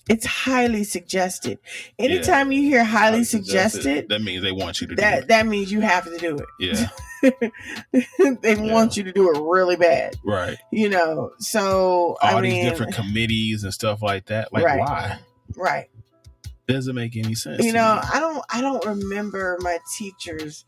It's 0.09 0.25
highly 0.25 0.83
suggested 0.83 1.59
anytime 1.99 2.51
you 2.51 2.61
hear 2.63 2.83
highly 2.83 2.99
Highly 3.11 3.23
suggested 3.23 4.09
That 4.09 4.21
means 4.21 4.41
they 4.43 4.51
want 4.51 4.81
you 4.81 4.87
to 4.87 4.95
do 4.95 5.01
that 5.01 5.19
it. 5.23 5.27
that 5.29 5.45
means 5.45 5.71
you 5.71 5.81
have 5.81 6.03
to 6.05 6.17
do 6.17 6.37
it. 6.37 6.45
Yeah. 6.59 6.89
they 8.41 8.55
want 8.55 8.97
you 8.97 9.03
to 9.03 9.11
do 9.11 9.29
it 9.33 9.39
really 9.41 9.75
bad, 9.75 10.15
Right. 10.25 10.57
you 10.71 10.89
know. 10.89 11.31
So 11.39 12.17
All 12.21 12.37
I 12.37 12.41
these 12.41 12.53
mean, 12.53 12.65
different 12.65 12.95
committees 12.95 13.63
and 13.63 13.73
stuff 13.73 14.01
like 14.01 14.25
that. 14.27 14.51
Like 14.53 14.63
Right. 14.65 14.79
why? 14.79 15.19
right? 15.55 15.89
Doesn't 16.67 16.95
make 16.95 17.15
any 17.17 17.35
sense. 17.35 17.63
You 17.63 17.73
know, 17.73 17.95
me. 17.95 18.01
I 18.13 18.19
don't 18.19 18.43
I 18.49 18.61
don't 18.61 18.85
remember 18.85 19.57
my 19.61 19.79
teachers 19.97 20.65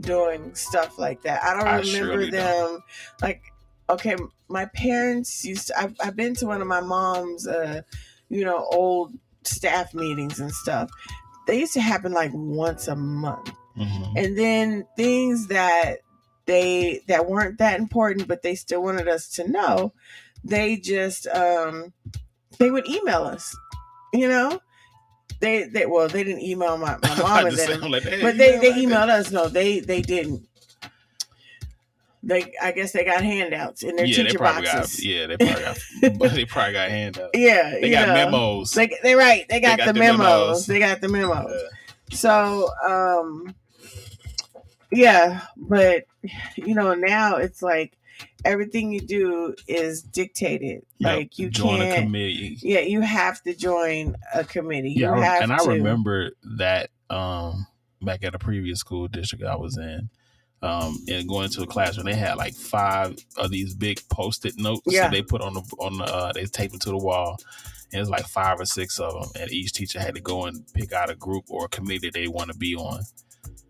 doing 0.00 0.54
stuff 0.54 0.98
like 0.98 1.22
that. 1.22 1.42
I 1.42 1.54
don't 1.54 1.66
I 1.68 1.78
remember 1.80 2.30
them 2.30 2.80
like 3.22 3.42
okay, 3.88 4.16
my 4.48 4.64
parents 4.66 5.44
used 5.44 5.68
to 5.68 5.78
I've, 5.80 5.94
I've 6.02 6.16
been 6.16 6.34
to 6.36 6.46
one 6.46 6.60
of 6.60 6.66
my 6.66 6.80
mom's 6.80 7.46
uh 7.46 7.82
you 8.28 8.44
know, 8.44 8.66
old 8.72 9.12
staff 9.44 9.94
meetings 9.94 10.40
and 10.40 10.50
stuff. 10.52 10.90
They 11.46 11.58
used 11.60 11.74
to 11.74 11.80
happen 11.80 12.12
like 12.12 12.30
once 12.34 12.88
a 12.88 12.96
month. 12.96 13.50
Mhm. 13.76 14.12
and 14.16 14.38
then 14.38 14.86
things 14.96 15.48
that 15.48 15.98
they 16.46 17.00
that 17.08 17.26
weren't 17.26 17.58
that 17.58 17.80
important 17.80 18.28
but 18.28 18.40
they 18.42 18.54
still 18.54 18.80
wanted 18.80 19.08
us 19.08 19.28
to 19.30 19.50
know 19.50 19.92
they 20.44 20.76
just 20.76 21.26
um 21.26 21.92
they 22.60 22.70
would 22.70 22.86
email 22.88 23.24
us 23.24 23.52
you 24.12 24.28
know 24.28 24.60
they 25.40 25.64
they 25.64 25.86
well 25.86 26.06
they 26.06 26.22
didn't 26.22 26.42
email 26.42 26.76
my, 26.78 26.96
my 27.02 27.16
mom 27.20 27.46
and 27.46 27.56
them 27.56 27.90
like, 27.90 28.04
hey, 28.04 28.22
but 28.22 28.38
they 28.38 28.58
they 28.58 28.70
emailed 28.74 29.08
us 29.08 29.32
no 29.32 29.48
they 29.48 29.80
they 29.80 30.00
didn't 30.02 30.46
they 32.26 32.52
i 32.62 32.72
guess 32.72 32.92
they 32.92 33.04
got 33.04 33.22
handouts 33.22 33.82
in 33.82 33.96
their 33.96 34.06
Yeah, 34.06 34.24
teacher 34.24 34.38
boxes 34.38 34.72
got. 34.96 34.98
Yeah, 35.02 35.26
they 35.26 35.36
probably 35.36 35.62
got. 35.62 35.78
they 36.34 36.44
probably 36.44 36.72
got 36.72 36.88
handouts. 36.90 37.30
yeah 37.34 37.70
They 37.80 37.90
got 37.90 38.08
know. 38.08 38.14
memos. 38.14 38.70
they, 38.72 38.90
they 39.02 39.14
right 39.14 39.46
they 39.48 39.60
got, 39.60 39.78
got 39.78 39.86
the, 39.88 39.92
the 39.92 39.98
memos. 40.00 40.18
memos. 40.18 40.66
they 40.66 40.78
got 40.78 41.00
the 41.00 41.08
memos 41.08 41.50
Yeah. 41.50 41.68
So, 42.10 42.68
um, 42.86 43.54
yeah, 44.90 45.40
but 45.56 46.04
you 46.56 46.74
know, 46.74 46.94
now 46.94 47.36
it's 47.36 47.62
like 47.62 47.96
everything 48.44 48.92
you 48.92 49.00
do 49.00 49.54
is 49.66 50.02
dictated. 50.02 50.84
Yep. 50.98 51.16
Like 51.16 51.38
you 51.38 51.50
join 51.50 51.80
a 51.80 51.86
can't. 51.86 52.04
committee. 52.04 52.58
Yeah, 52.60 52.80
you 52.80 53.00
have 53.00 53.42
to 53.42 53.54
join 53.54 54.16
a 54.34 54.44
committee. 54.44 54.92
Yeah, 54.92 55.16
you 55.16 55.22
and 55.22 55.52
I 55.52 55.64
remember 55.64 56.30
that 56.58 56.90
um 57.10 57.66
back 58.00 58.22
at 58.24 58.34
a 58.34 58.38
previous 58.38 58.78
school 58.80 59.08
district 59.08 59.44
I 59.44 59.56
was 59.56 59.76
in. 59.76 60.10
Um, 60.64 60.96
and 61.08 61.28
going 61.28 61.50
to 61.50 61.62
a 61.62 61.66
classroom. 61.66 62.06
they 62.06 62.14
had 62.14 62.36
like 62.36 62.54
five 62.54 63.16
of 63.36 63.50
these 63.50 63.74
big 63.74 64.00
post-it 64.08 64.54
notes 64.56 64.80
Yeah. 64.86 65.02
that 65.02 65.12
they 65.12 65.20
put 65.22 65.42
on 65.42 65.52
the 65.52 65.60
on 65.78 65.98
the 65.98 66.04
uh, 66.04 66.32
they 66.32 66.46
taped 66.46 66.72
them 66.72 66.80
to 66.80 66.90
the 66.90 66.96
wall, 66.96 67.36
and 67.92 68.00
it's 68.00 68.08
like 68.08 68.26
five 68.26 68.58
or 68.60 68.64
six 68.64 68.98
of 68.98 69.12
them, 69.12 69.30
and 69.42 69.50
each 69.52 69.72
teacher 69.72 70.00
had 70.00 70.14
to 70.14 70.22
go 70.22 70.46
and 70.46 70.64
pick 70.72 70.92
out 70.92 71.10
a 71.10 71.14
group 71.16 71.44
or 71.50 71.66
a 71.66 71.68
committee 71.68 72.08
they 72.10 72.28
want 72.28 72.50
to 72.50 72.56
be 72.56 72.74
on. 72.74 73.00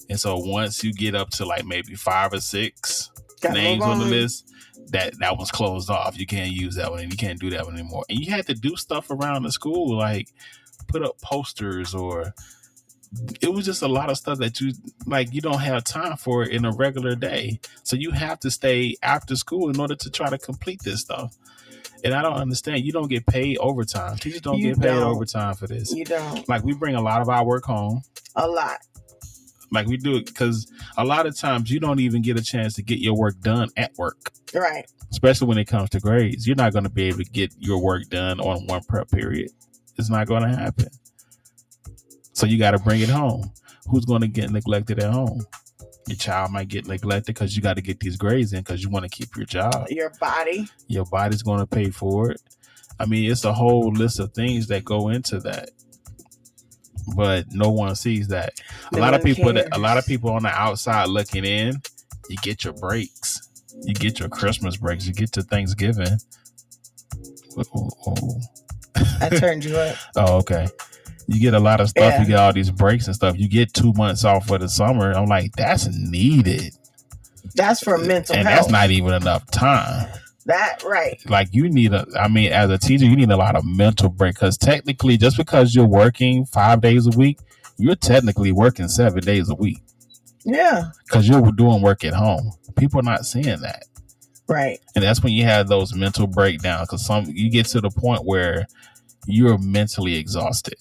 And 0.08 0.20
so 0.20 0.36
once 0.36 0.84
you 0.84 0.92
get 0.92 1.14
up 1.16 1.30
to 1.30 1.44
like 1.44 1.64
maybe 1.64 1.94
five 1.96 2.32
or 2.32 2.40
six 2.40 3.10
Gotta 3.40 3.54
names 3.54 3.82
on 3.82 3.98
the 3.98 4.04
list, 4.04 4.52
that 4.90 5.18
that 5.18 5.36
one's 5.36 5.50
closed 5.50 5.90
off. 5.90 6.16
You 6.18 6.26
can't 6.26 6.52
use 6.52 6.76
that 6.76 6.90
one, 6.92 7.00
and 7.00 7.10
you 7.10 7.16
can't 7.18 7.40
do 7.40 7.50
that 7.50 7.64
one 7.64 7.74
anymore. 7.74 8.04
And 8.08 8.20
you 8.20 8.30
had 8.30 8.46
to 8.46 8.54
do 8.54 8.76
stuff 8.76 9.10
around 9.10 9.42
the 9.42 9.50
school, 9.50 9.96
like 9.96 10.28
put 10.86 11.02
up 11.02 11.20
posters 11.22 11.92
or 11.94 12.32
it 13.40 13.52
was 13.52 13.64
just 13.64 13.82
a 13.82 13.88
lot 13.88 14.10
of 14.10 14.16
stuff 14.16 14.38
that 14.38 14.60
you 14.60 14.72
like 15.06 15.32
you 15.32 15.40
don't 15.40 15.60
have 15.60 15.84
time 15.84 16.16
for 16.16 16.44
in 16.44 16.64
a 16.64 16.72
regular 16.72 17.14
day. 17.14 17.60
So 17.82 17.96
you 17.96 18.10
have 18.10 18.40
to 18.40 18.50
stay 18.50 18.96
after 19.02 19.36
school 19.36 19.70
in 19.70 19.78
order 19.78 19.94
to 19.94 20.10
try 20.10 20.30
to 20.30 20.38
complete 20.38 20.80
this 20.82 21.00
stuff. 21.00 21.34
And 22.04 22.12
i 22.12 22.20
don't 22.20 22.34
understand. 22.34 22.84
You 22.84 22.92
don't 22.92 23.08
get 23.08 23.26
paid 23.26 23.56
overtime. 23.58 24.16
Teachers 24.18 24.42
don't 24.42 24.58
You 24.58 24.74
get 24.74 24.80
paid 24.82 24.88
don't. 24.88 25.02
overtime 25.04 25.54
for 25.54 25.66
this. 25.66 25.92
You 25.94 26.04
don't. 26.04 26.46
Like 26.48 26.62
we 26.62 26.74
bring 26.74 26.94
a 26.96 27.00
lot 27.00 27.22
of 27.22 27.28
our 27.28 27.44
work 27.44 27.64
home. 27.64 28.02
A 28.36 28.46
lot. 28.46 28.78
like 29.70 29.86
we 29.86 29.96
do 29.96 30.16
it 30.16 30.26
because 30.26 30.70
a 30.96 31.04
lot 31.04 31.26
of 31.26 31.36
times 31.36 31.70
you 31.70 31.80
don't 31.80 32.00
even 32.00 32.20
get 32.22 32.38
a 32.38 32.42
chance 32.42 32.74
to 32.74 32.82
get 32.82 32.98
your 32.98 33.14
work 33.16 33.40
done 33.40 33.68
at 33.76 33.96
work. 33.96 34.32
Right. 34.52 34.86
especially 35.10 35.48
when 35.48 35.58
it 35.58 35.64
comes 35.66 35.90
to 35.90 36.00
grades. 36.00 36.46
You're 36.46 36.56
not 36.56 36.72
going 36.72 36.84
to 36.84 36.90
be 36.90 37.04
able 37.04 37.18
to 37.18 37.24
get 37.24 37.52
your 37.58 37.82
work 37.82 38.04
done 38.08 38.38
on 38.40 38.66
one 38.66 38.82
prep 38.84 39.10
period. 39.10 39.50
It's 39.96 40.10
not 40.10 40.26
going 40.26 40.42
to 40.42 40.54
happen 40.56 40.88
so 42.34 42.46
you 42.46 42.58
got 42.58 42.72
to 42.72 42.78
bring 42.78 43.00
it 43.00 43.08
home. 43.08 43.50
Who's 43.88 44.04
going 44.04 44.20
to 44.20 44.28
get 44.28 44.50
neglected 44.50 44.98
at 44.98 45.12
home? 45.12 45.46
Your 46.08 46.16
child 46.16 46.50
might 46.50 46.68
get 46.68 46.86
neglected 46.86 47.34
because 47.34 47.56
you 47.56 47.62
got 47.62 47.76
to 47.76 47.82
get 47.82 48.00
these 48.00 48.16
grades 48.16 48.52
in 48.52 48.60
because 48.60 48.82
you 48.82 48.90
want 48.90 49.04
to 49.04 49.08
keep 49.08 49.36
your 49.36 49.46
job. 49.46 49.86
Your 49.88 50.10
body. 50.20 50.68
your 50.86 51.06
body's 51.06 51.42
going 51.42 51.60
to 51.60 51.66
pay 51.66 51.90
for 51.90 52.30
it. 52.30 52.42
I 53.00 53.06
mean 53.06 53.30
it's 53.30 53.44
a 53.44 53.52
whole 53.52 53.90
list 53.90 54.20
of 54.20 54.32
things 54.34 54.66
that 54.66 54.84
go 54.84 55.08
into 55.08 55.40
that. 55.40 55.70
But 57.16 57.46
no 57.52 57.70
one 57.70 57.94
sees 57.94 58.28
that. 58.28 58.60
A 58.92 58.98
lot 58.98 59.14
of 59.14 59.22
people 59.22 59.52
that, 59.52 59.74
a 59.74 59.78
lot 59.78 59.98
of 59.98 60.06
people 60.06 60.30
on 60.30 60.42
the 60.42 60.48
outside 60.48 61.08
looking 61.08 61.44
in 61.44 61.80
you 62.28 62.36
get 62.42 62.64
your 62.64 62.72
breaks. 62.72 63.48
You 63.82 63.94
get 63.94 64.18
your 64.18 64.28
christmas 64.28 64.76
breaks. 64.76 65.06
You 65.06 65.12
get 65.12 65.36
your 65.36 65.44
thanksgiving. 65.44 66.18
I 69.20 69.28
turned 69.28 69.64
you 69.64 69.76
up. 69.76 69.96
Oh, 70.16 70.36
okay 70.38 70.66
you 71.26 71.40
get 71.40 71.54
a 71.54 71.58
lot 71.60 71.80
of 71.80 71.88
stuff 71.88 72.12
Yeah. 72.14 72.20
you 72.20 72.26
get 72.28 72.38
all 72.38 72.52
these 72.52 72.70
breaks 72.70 73.06
and 73.06 73.14
stuff 73.14 73.38
you 73.38 73.48
get 73.48 73.72
two 73.72 73.92
months 73.94 74.24
off 74.24 74.46
for 74.46 74.58
the 74.58 74.68
summer 74.68 75.12
i'm 75.12 75.26
like 75.26 75.52
that's 75.56 75.86
needed 75.88 76.72
That's 77.54 77.82
for 77.82 77.98
mental 77.98 78.36
and 78.36 78.46
health. 78.46 78.60
that's 78.62 78.72
not 78.72 78.90
even 78.90 79.12
enough 79.14 79.50
time 79.50 80.08
that 80.46 80.82
right. 80.84 81.18
like 81.30 81.48
you 81.52 81.70
need 81.70 81.94
a 81.94 82.06
i 82.20 82.28
mean 82.28 82.52
as 82.52 82.68
a 82.70 82.76
teacher 82.78 83.06
you 83.06 83.16
need 83.16 83.30
a 83.30 83.36
lot 83.36 83.56
of 83.56 83.64
mental 83.64 84.10
break 84.10 84.34
because 84.34 84.58
technically 84.58 85.16
just 85.16 85.36
because 85.38 85.74
you're 85.74 85.86
working 85.86 86.44
five 86.46 86.80
days 86.82 87.06
a 87.06 87.16
week 87.16 87.38
you're 87.78 87.94
technically 87.96 88.52
working 88.52 88.86
seven 88.88 89.20
days 89.20 89.48
a 89.48 89.54
week 89.54 89.80
Yeah. 90.44 90.90
because 91.06 91.26
you're 91.28 91.50
doing 91.52 91.80
work 91.80 92.04
at 92.04 92.12
home 92.12 92.52
people 92.76 93.00
are 93.00 93.04
not 93.04 93.24
seeing 93.24 93.60
that 93.60 93.84
Right. 94.46 94.78
and 94.94 95.02
that's 95.02 95.22
when 95.22 95.32
you 95.32 95.44
have 95.44 95.68
those 95.68 95.94
mental 95.94 96.26
breakdowns 96.26 96.88
because 96.88 97.06
some 97.06 97.24
you 97.28 97.48
get 97.50 97.64
to 97.68 97.80
the 97.80 97.88
point 97.88 98.26
where 98.26 98.66
you're 99.26 99.56
mentally 99.56 100.16
exhausted. 100.16 100.74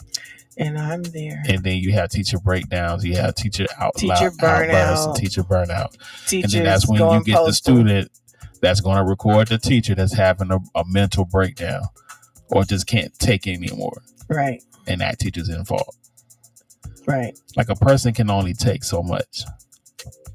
And 0.57 0.77
I'm 0.77 1.01
there. 1.03 1.41
And 1.47 1.63
then 1.63 1.77
you 1.77 1.93
have 1.93 2.09
teacher 2.09 2.37
breakdowns, 2.39 3.03
you 3.03 3.15
have 3.15 3.35
teacher 3.35 3.65
out 3.79 3.95
Teacher 3.95 4.13
loud- 4.13 4.69
outbursts, 4.69 5.05
and 5.05 5.15
burnout. 5.15 5.15
teacher 5.15 5.43
burnout. 5.43 6.27
Teachers 6.27 6.53
and 6.53 6.53
then 6.53 6.63
that's 6.71 6.87
when 6.87 7.01
you 7.01 7.23
get 7.23 7.43
the 7.45 7.51
student 7.53 8.11
that's 8.61 8.79
going 8.81 8.97
to 8.97 9.03
record 9.03 9.47
the 9.47 9.57
teacher 9.57 9.95
that's 9.95 10.13
having 10.13 10.51
a, 10.51 10.59
a 10.75 10.83
mental 10.87 11.25
breakdown 11.25 11.81
or 12.51 12.63
just 12.63 12.85
can't 12.87 13.17
take 13.19 13.47
it 13.47 13.53
anymore. 13.57 14.01
Right, 14.29 14.63
And 14.87 15.01
that 15.01 15.19
teacher's 15.19 15.49
in 15.49 15.65
fault. 15.65 15.95
right. 17.07 17.37
Like 17.57 17.69
a 17.69 17.75
person 17.75 18.13
can 18.13 18.29
only 18.29 18.53
take 18.53 18.83
so 18.83 19.01
much. 19.03 19.43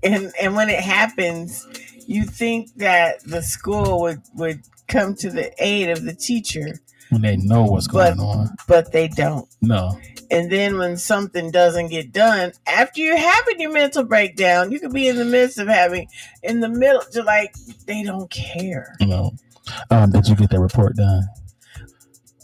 And 0.03 0.33
and 0.41 0.55
when 0.55 0.69
it 0.69 0.81
happens, 0.81 1.66
you 2.07 2.25
think 2.25 2.75
that 2.77 3.23
the 3.25 3.43
school 3.43 4.01
would 4.03 4.23
would 4.35 4.62
come 4.89 5.14
to 5.16 5.31
the 5.31 5.53
aid 5.62 5.91
of 5.91 6.05
the 6.05 6.14
teacher, 6.14 6.79
when 7.11 7.22
they 7.22 7.36
know 7.36 7.62
what's 7.64 7.88
But- 7.88 8.16
going 8.16 8.20
on. 8.20 8.56
but 8.66 8.92
they 8.92 9.09
don't. 9.09 9.48
No, 9.62 9.98
And 10.30 10.52
then 10.52 10.76
when 10.78 10.96
something 10.98 11.50
doesn't 11.50 11.88
get 11.88 12.12
done, 12.12 12.52
after 12.66 13.00
you're 13.00 13.16
having 13.16 13.61
your 13.61 13.72
mental 13.72 14.04
breakdown, 14.04 14.70
you 14.70 14.78
could 14.78 14.92
be 14.92 15.09
in 15.09 15.16
the 15.16 15.24
midst 15.24 15.59
of 15.59 15.68
having, 15.68 16.06
in 16.42 16.61
the 16.61 16.68
middle, 16.68 17.02
just 17.12 17.26
like 17.26 17.54
they 17.86 18.02
don't 18.02 18.30
care. 18.30 18.94
no. 19.00 19.32
Um, 19.90 20.11
did 20.11 20.26
you 20.28 20.34
get 20.36 20.50
that 20.50 20.61
report 20.61 20.96
done? 20.96 21.26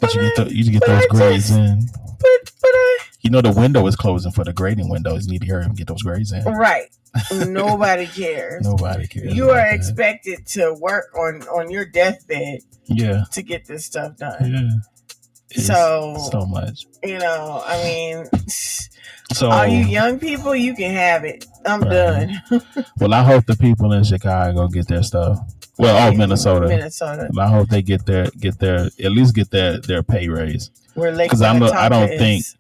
Did 0.00 0.14
you 0.14 0.20
get 0.22 0.36
the, 0.36 0.54
you 0.54 0.70
get 0.72 0.80
But 0.80 0.88
those 0.88 1.02
I 1.02 1.06
grades 1.08 1.48
just- 1.48 1.58
in? 1.58 1.86
But 2.20 2.52
but 2.60 2.68
I 2.70 2.98
You 3.25 3.31
know 3.31 3.41
the 3.41 3.51
window 3.53 3.85
is 3.89 3.97
closing 3.97 4.31
for 4.31 4.45
the 4.45 4.53
grading 4.53 4.89
windows. 4.91 5.27
You 5.27 5.33
need 5.33 5.41
to 5.43 5.49
hurry 5.49 5.64
and 5.64 5.77
get 5.77 5.89
those 5.89 6.03
grades 6.03 6.31
in. 6.31 6.45
right. 6.45 6.87
Nobody 7.33 8.07
cares. 8.07 8.64
Nobody 8.64 9.07
cares. 9.07 9.35
You 9.35 9.51
are 9.51 9.57
that. 9.57 9.75
expected 9.75 10.47
to 10.49 10.75
work 10.75 11.07
on 11.16 11.43
on 11.49 11.70
your 11.70 11.85
deathbed 11.87 12.59
Yeah, 12.87 13.25
to 13.33 13.43
get 13.43 13.66
this 13.66 13.85
stuff 13.85 14.16
done. 14.16 14.53
yeah. 14.53 14.68
It's 15.51 15.66
So- 15.66 16.16
so 16.33 16.45
much. 16.47 16.87
You 17.03 17.18
know, 17.18 17.62
I 17.66 17.83
mean, 17.85 18.27
So 19.33 19.49
all 19.51 19.66
you 19.66 19.85
young 19.87 20.18
people, 20.18 20.55
you 20.55 20.75
can 20.75 20.91
have 20.93 21.25
it. 21.25 21.47
I'm 21.64 21.81
Right. 21.83 21.91
done. 22.51 22.62
well, 22.99 23.14
I 23.14 23.22
hope 23.22 23.47
the 23.47 23.57
people 23.57 23.93
in 23.93 24.05
Chicago 24.05 24.68
get 24.68 24.87
their 24.89 25.03
stuff. 25.03 25.39
Well, 25.79 25.97
oh 26.12 26.16
Minnesota. 26.16 26.68
Minnesota. 26.68 27.31
I 27.39 27.49
hope 27.49 27.68
they 27.68 27.83
get 27.83 28.07
their 28.07 28.27
get 28.39 28.59
their 28.59 28.87
at 29.03 29.12
least 29.12 29.35
get 29.35 29.51
their 29.51 29.81
their 29.81 30.03
pay 30.03 30.29
raise. 30.29 30.70
Where 30.95 31.11
Lake 31.12 31.31
'Cause 31.31 31.43
I'm 31.43 31.62
I 31.62 31.89
don't 31.89 32.01
Minnetonka 32.01 32.18
think- 32.18 32.41
is. 32.41 32.57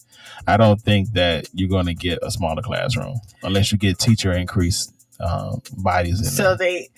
I 0.46 0.56
don't 0.56 0.80
think 0.80 1.12
that 1.12 1.48
you're 1.52 1.68
going 1.68 1.86
to 1.86 1.94
get 1.94 2.18
a 2.22 2.30
smaller 2.30 2.62
classroom 2.62 3.20
unless 3.42 3.72
you 3.72 3.78
get 3.78 3.98
teacher 3.98 4.32
increased 4.32 4.92
um, 5.20 5.62
bodies 5.76 6.20
in 6.20 6.26
so 6.26 6.56
there. 6.56 6.56
they 6.56 6.88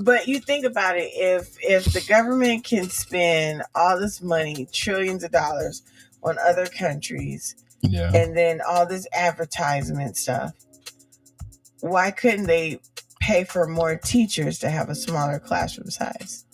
but 0.00 0.26
you 0.26 0.40
think 0.40 0.64
about 0.64 0.96
it 0.96 1.10
if 1.14 1.56
if 1.60 1.84
the 1.92 2.00
government 2.02 2.64
can 2.64 2.88
spend 2.88 3.62
all 3.74 3.98
this 3.98 4.22
money 4.22 4.66
trillions 4.72 5.24
of 5.24 5.30
dollars 5.30 5.82
on 6.22 6.36
other 6.46 6.66
countries 6.66 7.56
Yeah, 7.80 8.10
and 8.14 8.36
then 8.36 8.60
all 8.66 8.86
this 8.86 9.06
advertisement 9.12 10.16
stuff 10.16 10.52
why 11.80 12.10
couldn't 12.10 12.46
they 12.46 12.80
pay 13.20 13.44
for 13.44 13.66
more 13.66 13.96
teachers 13.96 14.58
to 14.60 14.70
have 14.70 14.88
a 14.88 14.94
smaller 14.94 15.38
classroom 15.38 15.90
size 15.90 16.44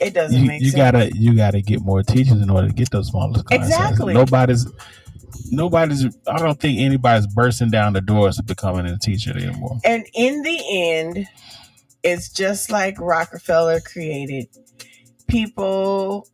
it 0.00 0.14
doesn't 0.14 0.40
you, 0.40 0.46
make 0.46 0.62
you 0.62 0.70
sense 0.70 0.76
gotta 0.76 1.10
you 1.14 1.36
gotta 1.36 1.60
get 1.60 1.82
more 1.82 2.02
teachers 2.02 2.40
in 2.40 2.50
order 2.50 2.68
to 2.68 2.74
get 2.74 2.90
those 2.90 3.08
smaller 3.08 3.42
classes. 3.42 3.68
Exactly. 3.68 4.14
Nobody's 4.14 4.66
nobody's. 5.50 6.04
I 6.26 6.38
don't 6.38 6.58
think 6.58 6.78
anybody's 6.80 7.26
bursting 7.26 7.70
down 7.70 7.92
the 7.94 8.00
doors 8.00 8.36
to 8.36 8.42
becoming 8.42 8.86
a 8.86 8.98
teacher 8.98 9.36
anymore. 9.36 9.78
and 9.84 10.04
in 10.14 10.42
the 10.42 10.60
end 10.70 11.26
it's 12.02 12.30
just 12.32 12.70
like 12.70 12.98
rockefeller 12.98 13.80
created 13.80 14.46
people 15.28 16.26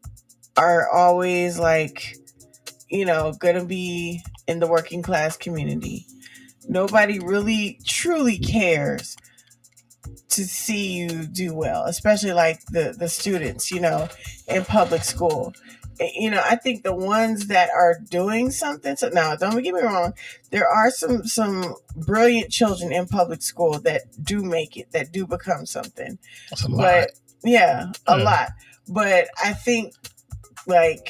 are 0.56 0.88
always 0.90 1.58
like 1.58 2.16
you 2.88 3.04
know 3.04 3.32
gonna 3.40 3.64
be 3.64 4.22
in 4.46 4.60
the 4.60 4.66
working 4.66 5.02
class 5.02 5.36
community 5.36 6.06
nobody 6.68 7.18
really 7.18 7.78
truly 7.84 8.38
cares 8.38 9.16
to 10.28 10.44
see 10.44 10.92
you 10.92 11.26
do 11.26 11.54
well 11.54 11.84
especially 11.84 12.32
like 12.32 12.60
the 12.66 12.94
the 12.98 13.08
students 13.08 13.70
you 13.70 13.80
know 13.80 14.08
in 14.48 14.64
public 14.64 15.02
school 15.02 15.52
Eh, 16.00 16.10
you 16.14 16.30
know 16.30 16.42
i 16.44 16.56
think 16.56 16.82
the 16.82 16.94
ones 16.94 17.46
that 17.48 17.70
are 17.70 17.98
doing 18.10 18.50
something 18.50 18.96
so 18.96 19.08
now 19.08 19.34
don't 19.36 19.62
get 19.62 19.74
me 19.74 19.80
wrong 19.80 20.12
there 20.50 20.68
are 20.68 20.90
some 20.90 21.24
some 21.24 21.74
brilliant 21.96 22.50
children 22.50 22.92
in 22.92 23.06
public 23.06 23.42
school 23.42 23.78
that 23.80 24.02
do 24.22 24.42
make 24.42 24.76
it 24.76 24.90
that 24.92 25.12
do 25.12 25.26
become 25.26 25.64
something 25.66 26.18
That's 26.50 26.64
a 26.64 26.68
lot. 26.68 26.78
but 26.82 27.10
yeah 27.44 27.92
a 28.06 28.18
Yeah. 28.18 28.24
lot 28.24 28.48
but 28.88 29.28
i 29.42 29.52
think 29.52 29.94
like 30.66 31.08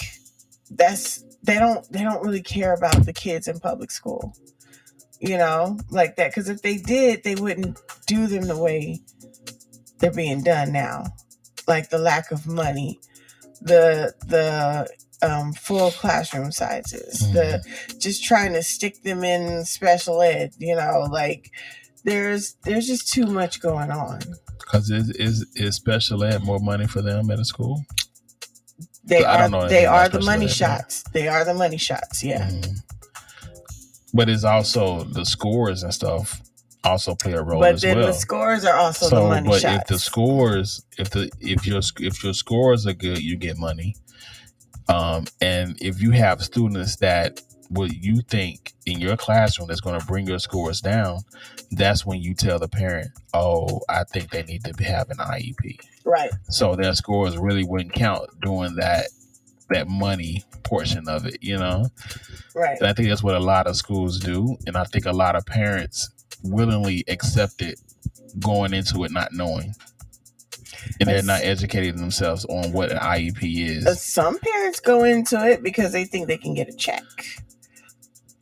that's 0.70 1.24
they 1.42 1.58
don't 1.58 1.90
they 1.92 2.02
don't 2.02 2.22
really 2.24 2.42
care 2.42 2.72
about 2.74 3.04
the 3.04 3.12
kids 3.12 3.48
in 3.48 3.58
public 3.60 3.90
school 3.90 4.34
you 5.20 5.36
know 5.38 5.78
like 5.90 6.16
that 6.16 6.30
because 6.30 6.48
if 6.48 6.62
they 6.62 6.76
did 6.76 7.22
they 7.24 7.34
wouldn't 7.34 7.80
do 8.06 8.26
them 8.26 8.46
the 8.46 8.56
way 8.58 9.00
they're 9.98 10.12
being 10.12 10.42
done 10.42 10.72
now 10.72 11.04
like 11.66 11.88
the 11.90 11.98
lack 11.98 12.30
of 12.30 12.46
money 12.46 13.00
the 13.60 14.14
the 14.26 14.88
um, 15.22 15.52
full 15.54 15.90
classroom 15.92 16.52
sizes 16.52 17.20
the 17.32 17.64
just 17.98 18.22
trying 18.22 18.52
to 18.52 18.62
stick 18.62 19.02
them 19.02 19.24
in 19.24 19.64
special 19.64 20.20
ed 20.20 20.52
you 20.58 20.76
know 20.76 21.08
like 21.10 21.50
there's 22.06 22.54
there's 22.62 22.86
just 22.86 23.12
too 23.12 23.26
much 23.26 23.60
going 23.60 23.90
on. 23.90 24.20
Because 24.58 24.90
is, 24.90 25.10
is 25.10 25.46
is 25.56 25.74
special 25.76 26.24
ed 26.24 26.42
more 26.44 26.60
money 26.60 26.86
for 26.86 27.02
them 27.02 27.30
at 27.30 27.38
a 27.38 27.44
school? 27.44 27.82
they 29.04 29.24
I 29.24 29.34
are 29.34 29.38
don't 29.42 29.50
know 29.50 29.68
they 29.68 29.86
are 29.86 30.08
the 30.08 30.20
money 30.20 30.46
ed, 30.46 30.50
shots. 30.50 31.02
They 31.12 31.28
are 31.28 31.44
the 31.44 31.54
money 31.54 31.76
shots 31.76 32.24
yeah. 32.24 32.48
Mhm. 32.48 32.78
But 34.14 34.28
it's 34.28 34.44
also 34.44 35.02
the 35.02 35.26
scores 35.26 35.82
and 35.82 35.92
stuff 35.92 36.40
also 36.86 37.14
play 37.14 37.32
a 37.32 37.42
role 37.42 37.60
but 37.60 37.80
then 37.80 37.98
well. 37.98 38.06
the 38.08 38.12
scores 38.12 38.64
are 38.64 38.76
also 38.76 39.06
the 39.06 39.16
so, 39.16 39.28
money 39.28 39.48
but 39.48 39.60
shots 39.60 39.82
if 39.82 39.86
the 39.88 39.98
scores, 39.98 40.84
if 40.98 41.10
the 41.10 41.30
if 41.40 41.66
your 41.66 41.80
if 42.00 42.22
your 42.22 42.32
scores 42.32 42.86
are 42.86 42.92
good, 42.92 43.22
you 43.22 43.36
get 43.36 43.58
money. 43.58 43.96
Um, 44.88 45.26
and 45.40 45.76
if 45.82 46.00
you 46.00 46.12
have 46.12 46.42
students 46.42 46.96
that 46.96 47.42
what 47.70 47.92
you 47.92 48.20
think 48.22 48.74
in 48.86 49.00
your 49.00 49.16
classroom 49.16 49.66
that's 49.66 49.80
going 49.80 49.98
to 49.98 50.06
bring 50.06 50.28
your 50.28 50.38
scores 50.38 50.80
down, 50.80 51.22
that's 51.72 52.06
when 52.06 52.20
you 52.20 52.34
tell 52.34 52.58
the 52.58 52.68
parent, 52.68 53.10
"Oh, 53.34 53.80
I 53.88 54.04
think 54.04 54.30
they 54.30 54.44
need 54.44 54.64
to 54.64 54.84
have 54.84 55.10
an 55.10 55.16
IEP." 55.16 55.80
right 56.04 56.30
So 56.50 56.76
their 56.76 56.94
scores 56.94 57.36
really 57.36 57.64
wouldn't 57.64 57.92
count 57.92 58.30
during 58.40 58.76
that 58.76 59.08
that 59.70 59.88
money 59.88 60.44
portion 60.62 61.08
of 61.08 61.26
it, 61.26 61.38
you 61.42 61.58
know. 61.58 61.88
right 62.54 62.78
And 62.78 62.88
I 62.88 62.92
think 62.92 63.08
that's 63.08 63.22
what 63.22 63.34
a 63.34 63.40
lot 63.40 63.66
of 63.66 63.76
schools 63.76 64.20
do, 64.20 64.56
and 64.66 64.76
I 64.76 64.84
think 64.84 65.06
a 65.06 65.12
lot 65.12 65.34
of 65.34 65.44
parents 65.44 66.10
willingly 66.42 67.04
accept 67.08 67.62
it 67.62 67.80
going 68.38 68.74
into 68.74 69.04
it 69.04 69.10
not 69.10 69.32
knowing. 69.32 69.74
And 71.00 71.08
they're 71.08 71.22
not 71.22 71.42
educating 71.42 71.96
themselves 71.96 72.44
on 72.46 72.72
what 72.72 72.90
an 72.92 72.98
IEP 72.98 73.66
is. 73.68 74.00
some 74.02 74.38
parents 74.38 74.80
go 74.80 75.04
into 75.04 75.44
it 75.48 75.62
because 75.62 75.92
they 75.92 76.04
think 76.04 76.28
they 76.28 76.38
can 76.38 76.54
get 76.54 76.68
a 76.68 76.72
check 76.76 77.02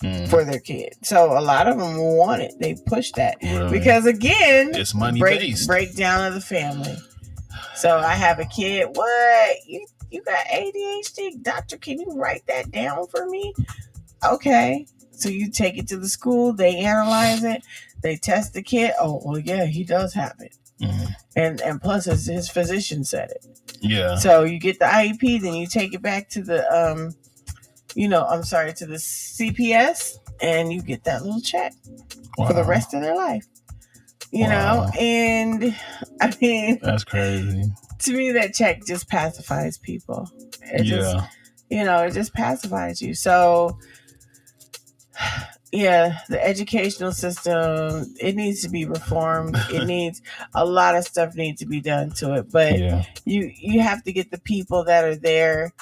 Mm, 0.01 0.29
for 0.29 0.45
their 0.45 0.59
kid 0.59 0.93
so 1.03 1.39
a 1.39 1.41
lot 1.41 1.67
of 1.67 1.79
them 1.79 1.97
want 1.97 2.43
it 2.43 2.53
they 2.61 2.75
push 2.85 3.11
that 3.13 3.37
really. 3.43 3.71
because 3.79 4.05
again 4.05 4.75
it's 4.75 4.93
money 4.95 5.19
break 5.19 5.41
based. 5.41 5.67
breakdown 5.67 6.27
of 6.27 6.35
the 6.35 6.43
family. 6.43 6.95
So 7.75 7.97
I 7.99 8.13
have 8.15 8.39
a 8.39 8.45
kid. 8.45 8.89
What 8.93 9.57
you 9.67 9.87
you 10.11 10.23
got 10.25 10.45
ADHD, 10.47 11.43
doctor? 11.43 11.79
Can 11.79 12.01
you 12.01 12.13
write 12.17 12.47
that 12.49 12.71
down 12.71 13.07
for 13.07 13.27
me? 13.27 13.55
Okay. 14.29 14.87
So 15.17 15.29
you 15.29 15.51
take 15.51 15.79
it 15.79 15.89
to 15.89 15.97
the 15.97 16.09
school. 16.09 16.53
They 16.53 16.77
analyze 16.79 17.45
it. 17.45 17.63
They 18.03 18.17
test 18.17 18.53
the 18.55 18.63
kid. 18.63 18.93
Oh 19.01 19.21
well, 19.25 19.39
yeah, 19.39 19.65
he 19.67 19.85
does 19.85 20.13
have 20.15 20.35
it. 20.41 20.57
Mhm. 20.81 21.15
And 21.37 21.61
and 21.61 21.81
plus, 21.81 22.05
his, 22.07 22.27
his 22.27 22.49
physician 22.49 23.05
said 23.05 23.31
it. 23.31 23.47
Yeah. 23.81 24.17
So 24.17 24.45
you 24.45 24.59
get 24.59 24.79
the 24.79 24.87
IEP, 24.87 25.41
then 25.41 25.55
you 25.55 25.67
take 25.67 25.95
it 25.95 26.03
back 26.03 26.29
to 26.31 26.43
the 26.43 26.69
um, 26.73 27.15
you 27.95 28.09
know, 28.09 28.25
I'm 28.27 28.43
sorry, 28.43 28.73
to 28.75 28.87
the 28.87 28.97
CPS, 28.97 30.19
and 30.43 30.73
you 30.73 30.83
get 30.83 31.05
that 31.05 31.23
little 31.23 31.41
check 31.41 31.73
for 32.37 32.53
the 32.53 32.65
rest 32.65 32.93
of 32.95 33.03
their 33.03 33.15
life. 33.17 33.47
You 34.33 34.45
Wow. 34.47 34.87
know, 34.87 34.91
and 34.99 35.77
I 36.21 36.35
mean, 36.41 36.81
That's 36.83 37.05
crazy. 37.05 37.65
to 38.01 38.13
me, 38.13 38.33
that 38.33 38.53
check 38.53 38.85
just 38.85 39.09
pacifies 39.09 39.79
people. 39.79 40.29
It 40.63 40.87
yeah. 40.87 40.97
just, 40.97 41.27
you 41.71 41.85
know, 41.85 42.03
it 42.03 42.15
just 42.15 42.35
pacifies 42.35 43.01
you. 43.01 43.15
So, 43.15 43.79
yeah, 45.73 46.19
the 46.29 46.43
educational 46.43 47.13
system 47.13 48.15
it 48.21 48.37
needs 48.37 48.63
to 48.63 48.69
be 48.69 48.85
reformed. 48.85 49.57
It 49.73 49.85
needs 49.87 50.23
a 50.55 50.65
lot 50.65 50.95
of 50.95 51.05
stuff 51.05 51.35
needs 51.35 51.61
to 51.61 51.67
be 51.67 51.81
done 51.81 52.11
to 52.13 52.35
it, 52.35 52.51
but 52.51 52.79
yeah. 52.79 53.05
you 53.25 53.51
you 53.57 53.81
have 53.81 54.03
to 54.05 54.13
get 54.13 54.31
the 54.31 54.41
people 54.41 54.85
that 54.85 55.05
are 55.05 55.17
there 55.17 55.73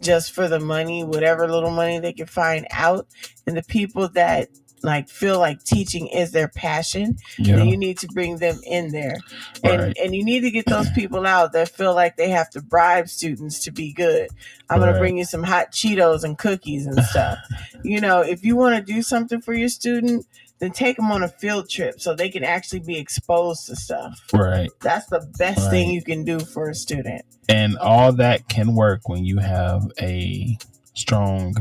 just 0.00 0.32
for 0.32 0.48
the 0.48 0.60
money, 0.60 1.04
whatever 1.04 1.48
little 1.48 1.70
money 1.70 1.98
they 1.98 2.12
can 2.12 2.26
find 2.26 2.66
out, 2.70 3.06
and 3.46 3.56
the 3.56 3.62
people 3.64 4.08
that 4.10 4.48
like 4.82 5.08
feel 5.08 5.38
like 5.38 5.62
teaching 5.64 6.06
is 6.08 6.30
their 6.32 6.48
passion 6.48 7.16
Yeah. 7.38 7.56
then 7.56 7.68
you 7.68 7.76
need 7.76 7.98
to 7.98 8.06
bring 8.08 8.36
them 8.38 8.58
in 8.64 8.90
there. 8.92 9.16
And 9.62 9.82
Right. 9.82 9.96
and 10.02 10.14
you 10.14 10.24
need 10.24 10.40
to 10.40 10.50
get 10.50 10.66
those 10.66 10.88
people 10.94 11.26
out 11.26 11.52
that 11.52 11.68
feel 11.68 11.94
like 11.94 12.16
they 12.16 12.30
have 12.30 12.50
to 12.50 12.62
bribe 12.62 13.08
students 13.08 13.60
to 13.64 13.70
be 13.70 13.92
good. 13.92 14.28
I'm 14.70 14.78
going 14.80 14.92
to 14.92 14.98
bring 14.98 15.18
you 15.18 15.24
some 15.24 15.42
hot 15.42 15.72
cheetos 15.72 16.24
and 16.24 16.38
cookies 16.38 16.86
and 16.86 17.02
stuff. 17.04 17.38
You 17.82 18.00
know 18.00 18.20
if 18.20 18.44
you 18.44 18.56
want 18.56 18.76
to 18.76 18.92
do 18.92 19.00
something 19.02 19.40
for 19.40 19.54
your 19.54 19.68
student 19.70 20.26
then 20.58 20.70
take 20.72 20.96
them 20.96 21.10
on 21.10 21.22
a 21.22 21.28
field 21.28 21.70
trip 21.70 21.98
so 21.98 22.14
they 22.14 22.28
can 22.28 22.44
actually 22.44 22.80
be 22.80 22.98
exposed 22.98 23.66
to 23.66 23.74
stuff. 23.76 24.20
Right. 24.34 24.68
that's 24.80 25.06
the 25.06 25.26
best 25.38 25.70
thing 25.70 25.88
you 25.90 26.02
can 26.02 26.22
do 26.24 26.38
for 26.40 26.68
a 26.68 26.74
student. 26.74 27.22
And 27.48 27.78
all 27.78 28.12
that 28.12 28.48
can 28.50 28.74
work 28.74 29.08
when 29.08 29.24
you 29.24 29.38
have 29.38 29.90
a 29.98 30.58
strong 30.92 31.54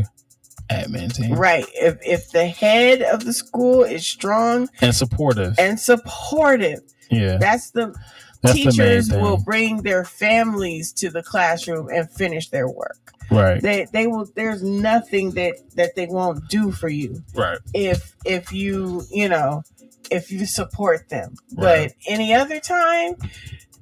admin 0.71 1.13
team 1.13 1.33
right 1.33 1.65
if 1.73 1.97
if 2.05 2.31
the 2.31 2.47
head 2.47 3.01
of 3.01 3.25
the 3.25 3.33
school 3.33 3.83
is 3.83 4.05
strong 4.05 4.69
and 4.81 4.93
supportive. 4.95 5.55
and 5.57 5.79
supportive 5.79 6.79
yeah. 7.09 7.37
that's 7.37 7.71
the 7.71 7.95
That's 8.41 8.53
teachers 8.55 9.09
thing. 9.09 9.21
will 9.21 9.37
bring 9.37 9.81
their 9.81 10.05
families 10.05 10.91
to 10.93 11.09
the 11.09 11.23
classroom 11.23 11.89
and 11.89 12.09
finish 12.09 12.49
their 12.49 12.69
work 12.69 12.99
right. 13.31 13.61
they 13.61 13.87
they 13.91 14.05
will 14.07 14.27
there's 14.35 14.61
nothing 14.63 15.31
that 15.31 15.55
that 15.75 15.95
they 15.95 16.05
won't 16.07 16.47
do 16.49 16.71
for 16.71 16.87
you 16.89 17.23
right. 17.35 17.57
if 17.73 18.15
if 18.25 18.51
you 18.53 19.03
you 19.11 19.27
know 19.27 19.63
if 20.11 20.31
you 20.31 20.45
support 20.45 21.09
them 21.09 21.35
Right. 21.55 21.89
but 21.89 22.11
any 22.11 22.33
other 22.33 22.59
time 22.59 23.15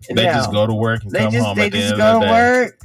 They 0.09 0.23
no. 0.25 0.33
just 0.33 0.51
go 0.51 0.65
to 0.67 0.73
work 0.73 1.03
and 1.03 1.11
they 1.11 1.19
come 1.19 1.31
just 1.33 1.45
home 1.45 1.57
they 1.57 1.69
the 1.69 1.77
just 1.79 1.91
end 1.93 1.97
go 1.97 2.19
to 2.21 2.25
the 2.25 2.31
work 2.31 2.79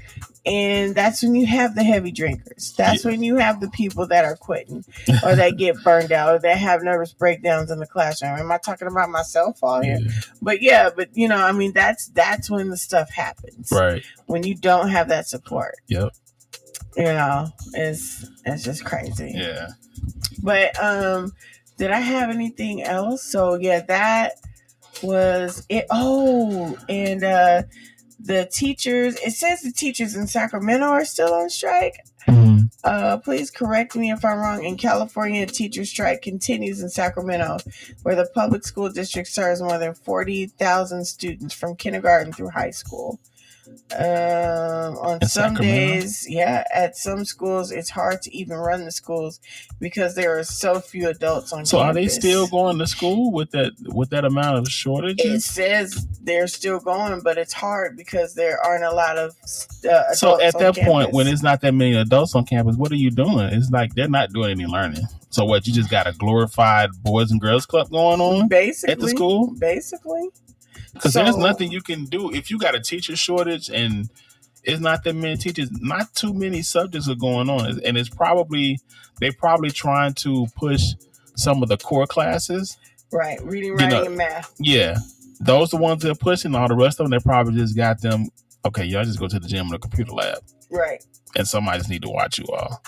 and 0.44 0.94
that's 0.94 1.22
when 1.22 1.34
you 1.36 1.46
have 1.46 1.74
the 1.76 1.84
heavy 1.84 2.10
drinkers. 2.10 2.74
That's 2.76 3.04
when 3.04 3.22
you 3.22 3.36
have 3.36 3.60
the 3.60 3.70
people 3.70 4.08
that 4.08 4.24
are 4.24 4.36
quitting 4.36 4.84
or 5.24 5.36
that 5.36 5.56
get 5.56 5.82
burned 5.84 6.10
out 6.10 6.34
or 6.34 6.38
that 6.40 6.58
have 6.58 6.82
nervous 6.82 7.12
breakdowns 7.12 7.70
in 7.70 7.78
the 7.78 7.86
classroom. 7.86 8.38
Am 8.38 8.50
i 8.50 8.58
talking 8.58 8.88
about 8.88 9.08
myself 9.10 9.58
all 9.62 9.80
here? 9.80 9.98
Yeah. 10.00 10.10
but 10.40 10.60
yeah 10.60 10.90
but 10.94 11.10
you 11.12 11.28
know 11.28 11.36
i 11.36 11.52
mean 11.52 11.72
that's 11.72 12.08
that's 12.08 12.50
when 12.50 12.70
the 12.70 12.76
stuff 12.76 13.10
happens. 13.10 13.70
Right. 13.70 14.04
when 14.26 14.42
you 14.42 14.56
don't 14.56 14.88
have 14.88 15.08
that 15.08 15.28
support. 15.28 15.76
Yep. 15.86 16.10
you 16.96 17.04
know 17.04 17.48
it's 17.74 18.28
it's 18.44 18.64
just 18.64 18.84
crazy. 18.84 19.32
Yeah. 19.34 19.68
but 20.42 20.78
um 20.82 21.32
did 21.78 21.92
i 21.92 22.00
have 22.00 22.30
anything 22.30 22.82
else? 22.82 23.22
So 23.22 23.54
yeah 23.54 23.82
that 23.82 24.32
was 25.04 25.64
it. 25.68 25.86
Oh 25.90 26.76
and 26.88 27.22
uh 27.22 27.62
the 28.24 28.46
teachers 28.52 29.16
it 29.16 29.32
says 29.32 29.62
the 29.62 29.72
teachers 29.72 30.14
in 30.14 30.26
sacramento 30.26 30.86
are 30.86 31.04
still 31.04 31.32
on 31.34 31.50
strike 31.50 31.98
Mhm. 32.28 32.70
uh, 32.84 33.16
please 33.18 33.50
correct 33.50 33.96
me 33.96 34.12
if 34.12 34.24
I'm 34.24 34.38
wrong. 34.38 34.62
In 34.64 34.76
California, 34.76 35.42
a 35.42 35.46
teacher 35.46 35.84
strike 35.84 36.22
continues 36.22 36.80
in 36.80 36.88
Sacramento, 36.88 37.58
where 38.04 38.14
the 38.14 38.26
public 38.32 38.64
school 38.64 38.88
district 38.90 39.28
serves 39.28 39.60
more 39.60 39.76
than 39.78 39.92
40,000 39.94 41.04
students 41.04 41.52
from 41.52 41.74
kindergarten 41.74 42.32
through 42.32 42.50
high 42.50 42.70
school. 42.70 43.18
Um, 43.94 44.96
on 44.98 45.18
In 45.20 45.28
some 45.28 45.56
Sacramento? 45.56 45.62
days, 45.62 46.26
yeah, 46.28 46.64
at 46.74 46.96
some 46.96 47.24
schools, 47.24 47.70
it's 47.70 47.90
hard 47.90 48.22
to 48.22 48.36
even 48.36 48.56
run 48.56 48.84
the 48.84 48.90
schools 48.90 49.40
because 49.80 50.14
there 50.14 50.38
are 50.38 50.44
so 50.44 50.80
few 50.80 51.08
adults 51.08 51.52
on 51.52 51.66
So 51.66 51.80
are 51.80 51.92
they 51.92 52.08
still 52.08 52.46
going 52.48 52.78
to 52.78 52.86
school 52.86 53.32
with 53.32 53.50
that 53.50 53.72
with 53.94 54.10
that 54.10 54.24
amount 54.24 54.58
of 54.58 54.68
shortage? 54.68 55.20
It 55.20 55.42
says 55.42 56.06
they're 56.22 56.46
still 56.46 56.80
going, 56.80 57.20
but 57.22 57.38
it's 57.38 57.52
hard 57.52 57.96
because 57.96 58.34
there 58.34 58.58
aren't 58.64 58.84
a 58.84 58.92
lot 58.92 59.18
of 59.18 59.36
uh, 59.88 60.14
So 60.14 60.40
at 60.40 60.58
that 60.58 60.76
point, 60.76 61.12
when 61.12 61.26
it's 61.26 61.42
not 61.42 61.60
that 61.62 61.72
many 61.72 61.94
adults 61.96 62.34
on 62.34 62.44
campus, 62.44 62.76
what 62.76 62.92
are 62.92 62.96
you 62.96 63.10
doing? 63.10 63.38
It's 63.52 63.70
like 63.70 63.94
they're 63.94 64.08
not 64.08 64.32
doing 64.32 64.50
any 64.50 64.66
learning. 64.66 65.04
So 65.30 65.44
what? 65.44 65.66
You 65.66 65.72
just 65.72 65.90
got 65.90 66.06
a 66.06 66.12
glorified 66.12 66.90
boys 67.02 67.30
and 67.30 67.40
girls 67.40 67.66
club 67.66 67.90
going 67.90 68.20
on 68.20 68.48
basically 68.48 68.92
at 68.92 69.00
the 69.00 69.08
school? 69.08 69.54
basically. 69.58 70.28
Because 70.94 71.14
there's 71.14 71.36
nothing 71.36 71.70
you 71.72 71.80
can 71.82 72.04
do 72.04 72.30
if 72.32 72.50
you 72.50 72.58
got 72.58 72.74
a 72.74 72.80
teacher 72.80 73.16
shortage 73.16 73.68
and 73.70 74.10
it's 74.64 74.80
not 74.80 75.02
that 75.04 75.14
many 75.16 75.36
teachers. 75.36 75.70
Not 75.72 76.14
too 76.14 76.32
many 76.34 76.62
subjects 76.62 77.08
are 77.08 77.14
going 77.16 77.50
on, 77.50 77.80
and 77.84 77.96
it's 77.96 78.08
probably 78.08 78.78
they're 79.20 79.32
probably 79.32 79.70
trying 79.70 80.14
to 80.14 80.46
push 80.56 80.82
some 81.36 81.62
of 81.62 81.68
the 81.68 81.76
core 81.76 82.06
classes. 82.06 82.76
Right, 83.12 83.42
reading, 83.42 83.70
You 83.70 83.76
writing, 83.76 83.90
know- 83.90 84.04
and 84.04 84.16
math. 84.16 84.54
Yeah, 84.60 84.98
those 85.40 85.70
the 85.70 85.78
ones 85.78 86.02
they're 86.02 86.14
pushing. 86.14 86.54
All 86.54 86.68
the 86.68 86.76
rest 86.76 87.00
of 87.00 87.04
them, 87.04 87.10
they 87.18 87.22
probably 87.22 87.54
just 87.54 87.76
got 87.76 88.00
them. 88.00 88.28
Okay, 88.64 88.84
y'all 88.84 89.02
just 89.04 89.18
go 89.18 89.26
to 89.26 89.40
the 89.40 89.48
gym 89.48 89.66
or 89.68 89.72
the 89.72 89.78
computer 89.80 90.12
lab, 90.12 90.38
Right. 90.70 91.02
and 91.36 91.48
somebody 91.48 91.78
just 91.78 91.90
need 91.90 92.02
to 92.02 92.10
watch 92.10 92.38
you 92.38 92.44
all. 92.46 92.80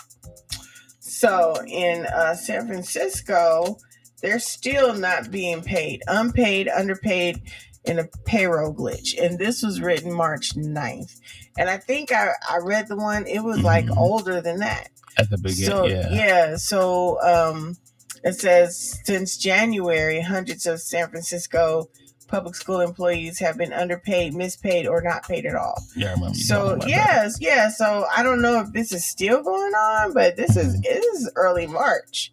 So 1.00 1.54
in 1.66 2.06
uh, 2.06 2.34
San 2.34 2.66
Francisco, 2.66 3.78
they're 4.22 4.38
still 4.38 4.94
not 4.94 5.30
being 5.30 5.62
paid, 5.62 6.02
unpaid, 6.06 6.68
underpaid, 6.68 7.42
in 7.84 7.98
a 7.98 8.08
payroll 8.24 8.74
glitch. 8.74 9.14
And 9.20 9.38
this 9.38 9.62
was 9.62 9.80
written 9.80 10.12
March 10.12 10.54
9th. 10.56 11.20
And 11.58 11.68
I 11.68 11.76
think 11.78 12.12
I, 12.12 12.30
I 12.48 12.58
read 12.62 12.88
the 12.88 12.96
one, 12.96 13.26
it 13.26 13.40
was 13.40 13.60
like 13.60 13.86
Mhm. 13.86 13.96
older 13.96 14.40
than 14.40 14.58
that. 14.60 14.88
At 15.16 15.30
the 15.30 15.38
beginning, 15.38 15.70
So 15.70 15.86
yeah. 15.86 16.56
so 16.56 17.20
um, 17.22 17.76
it 18.24 18.34
says 18.34 18.98
since 19.04 19.36
January, 19.36 20.20
hundreds 20.20 20.66
of 20.66 20.80
San 20.80 21.08
Francisco 21.08 21.88
public 22.26 22.54
school 22.56 22.80
employees 22.80 23.38
have 23.38 23.56
been 23.58 23.72
underpaid, 23.72 24.32
mispaid, 24.32 24.88
or 24.88 25.00
not 25.02 25.28
paid 25.28 25.44
at 25.46 25.54
all. 25.54 25.80
Yeah, 25.94 26.08
I 26.08 26.12
remember 26.14 26.34
So 26.38 26.66
about 26.70 26.80
that. 26.80 26.88
yes, 26.88 27.36
yeah. 27.38 27.68
So 27.68 28.06
I 28.16 28.22
don't 28.24 28.40
know 28.42 28.58
if 28.60 28.72
this 28.72 28.90
is 28.92 29.04
still 29.04 29.42
going 29.42 29.74
on, 29.74 30.14
but 30.14 30.36
this 30.36 30.56
is 30.56 30.74
it 30.82 31.04
is 31.14 31.30
early 31.36 31.66
March. 31.68 32.32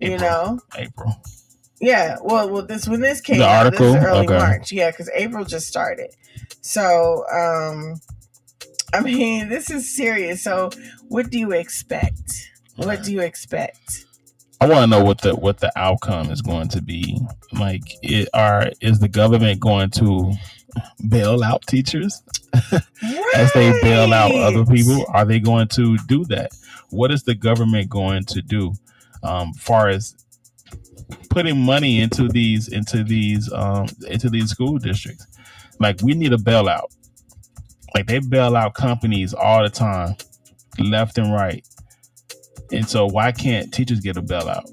You 0.00 0.18
know, 0.18 0.58
April. 0.76 1.14
Yeah. 1.80 2.18
Well, 2.22 2.50
well, 2.50 2.66
this 2.66 2.88
when 2.88 3.00
this 3.00 3.20
came 3.20 3.38
The 3.38 3.46
out, 3.46 3.72
this 3.72 3.80
is 3.80 3.96
early 3.96 4.26
Okay. 4.26 4.38
March. 4.38 4.72
Yeah, 4.72 4.90
because 4.90 5.10
April 5.14 5.44
just 5.44 5.68
started. 5.68 6.10
So, 6.62 7.24
um, 7.32 8.00
I 8.94 9.00
mean, 9.02 9.48
this 9.48 9.70
is 9.70 9.94
serious. 9.94 10.42
So, 10.44 10.70
what 11.08 11.30
do 11.30 11.38
you 11.38 11.52
expect? 11.52 12.50
What 12.76 13.02
do 13.04 13.12
you 13.12 13.20
expect? 13.20 14.06
I 14.60 14.66
want 14.68 14.82
to 14.82 14.86
know 14.98 15.04
what 15.04 15.22
the 15.22 15.34
what 15.36 15.58
the 15.60 15.72
outcome 15.76 16.30
is 16.30 16.42
going 16.42 16.68
to 16.70 16.82
be. 16.82 17.20
Like, 17.52 17.82
it, 18.02 18.28
are 18.34 18.70
is 18.80 19.00
the 19.00 19.08
government 19.08 19.60
going 19.60 19.90
to 19.92 20.34
bail 21.08 21.42
out 21.44 21.62
teachers 21.68 22.22
as 23.34 23.52
they 23.54 23.78
bail 23.82 24.12
out 24.14 24.34
other 24.34 24.66
people? 24.66 25.06
Are 25.10 25.24
they 25.24 25.40
going 25.40 25.68
to 25.68 25.98
do 26.08 26.24
that? 26.26 26.52
What 26.90 27.12
is 27.12 27.24
the 27.24 27.34
government 27.34 27.90
going 27.90 28.24
to 28.26 28.42
do, 28.42 28.74
um, 29.22 29.54
far 29.54 29.88
as 29.88 30.14
putting 31.28 31.60
money 31.60 32.00
into 32.00 32.28
these 32.28 32.68
into 32.68 33.04
these 33.04 33.52
um, 33.52 33.86
into 34.08 34.30
these 34.30 34.50
school 34.50 34.78
districts? 34.78 35.26
Like, 35.78 36.00
we 36.02 36.14
need 36.14 36.32
a 36.32 36.36
bailout. 36.36 36.94
Like 37.94 38.06
they 38.06 38.20
bail 38.20 38.56
out 38.56 38.74
companies 38.74 39.34
all 39.34 39.62
the 39.62 39.70
time, 39.70 40.14
left 40.78 41.18
and 41.18 41.32
right. 41.32 41.66
And 42.72 42.88
so 42.88 43.06
why 43.06 43.32
can't 43.32 43.72
teachers 43.72 44.00
get 44.00 44.16
a 44.16 44.22
bailout? 44.22 44.70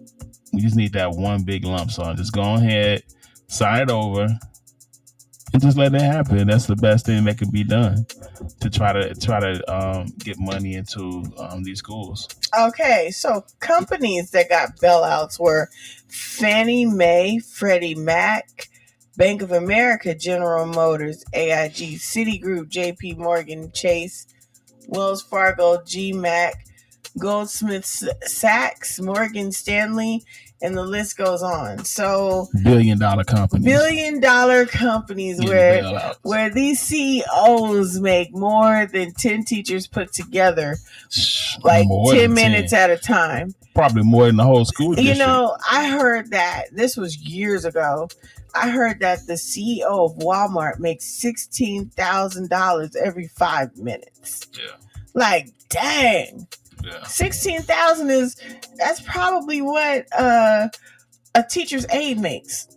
We 0.53 0.61
just 0.61 0.75
need 0.75 0.93
that 0.93 1.11
one 1.11 1.43
big 1.43 1.65
lump 1.65 1.91
sum. 1.91 2.15
Just 2.15 2.33
go 2.33 2.55
ahead, 2.55 3.03
sign 3.47 3.81
it 3.81 3.89
over, 3.89 4.27
and 5.57 5.63
just 5.63 5.75
let 5.75 5.95
it 5.95 6.01
happen. 6.01 6.47
That's 6.47 6.67
the 6.67 6.75
best 6.75 7.07
thing 7.07 7.23
that 7.23 7.39
could 7.39 7.51
be 7.51 7.63
done 7.63 8.05
to 8.59 8.69
try 8.69 8.93
to 8.93 9.15
try 9.15 9.39
to 9.39 9.73
um, 9.73 10.05
get 10.19 10.37
money 10.37 10.75
into 10.75 11.23
um, 11.39 11.63
these 11.63 11.79
schools. 11.79 12.27
Okay, 12.55 13.09
so 13.09 13.43
companies 13.59 14.29
that 14.31 14.49
got 14.49 14.77
bailouts 14.77 15.39
were 15.39 15.69
Fannie 16.09 16.85
Mae, 16.85 17.39
Freddie 17.39 17.95
Mac, 17.95 18.69
Bank 19.15 19.41
of 19.41 19.51
America, 19.51 20.13
General 20.13 20.67
Motors, 20.67 21.23
AIG, 21.33 21.97
Citigroup, 21.97 22.69
JP 22.69 23.17
Morgan, 23.17 23.71
Chase, 23.71 24.27
Wells 24.87 25.23
Fargo, 25.23 25.77
GMAC, 25.77 26.51
Goldsmith 27.17 27.83
Sachs, 28.25 28.99
Morgan 28.99 29.51
Stanley, 29.51 30.23
and 30.61 30.75
the 30.75 30.83
list 30.83 31.17
goes 31.17 31.41
on. 31.43 31.85
So 31.85 32.47
Billion 32.63 32.97
dollar 32.99 33.23
companies. 33.23 33.65
billion 33.65 34.19
dollar 34.19 34.65
companies 34.65 35.39
getting 35.39 35.49
where 35.53 35.83
bailouts. 35.83 36.15
where 36.23 36.49
these 36.49 36.79
CEOs 36.81 37.99
make 37.99 38.33
more 38.33 38.87
than 38.91 39.13
10 39.13 39.43
teachers 39.45 39.87
put 39.87 40.11
together 40.13 40.75
like 41.63 41.85
more 41.87 42.13
10 42.13 42.33
minutes 42.33 42.71
10. 42.71 42.89
at 42.89 42.89
a 42.89 43.01
time. 43.01 43.53
probably 43.75 44.03
more 44.03 44.25
than 44.25 44.37
the 44.37 44.43
whole 44.43 44.65
school 44.65 44.97
You 44.97 45.15
know, 45.15 45.55
I 45.69 45.89
heard 45.89 46.31
that 46.31 46.65
this 46.71 46.97
was 46.97 47.17
years 47.17 47.63
ago. 47.65 48.09
I 48.55 48.69
heard 48.69 49.01
that 49.01 49.27
the 49.27 49.33
CEO 49.33 49.83
of 49.83 50.17
Walmart 50.17 50.79
makes 50.79 51.05
sixteen 51.05 51.89
thousand 51.89 52.49
dollars 52.49 52.95
every 52.95 53.27
five 53.27 53.77
minutes. 53.77 54.47
Yeah. 54.53 54.71
Like, 55.13 55.49
dang, 55.69 56.47
yeah. 56.87 57.03
sixteen 57.03 57.61
thousand 57.61 58.09
is 58.09 58.35
that's 58.77 59.01
probably 59.01 59.61
what 59.61 60.05
uh, 60.17 60.69
a 61.35 61.43
teacher's 61.43 61.85
aide 61.91 62.19
makes 62.19 62.67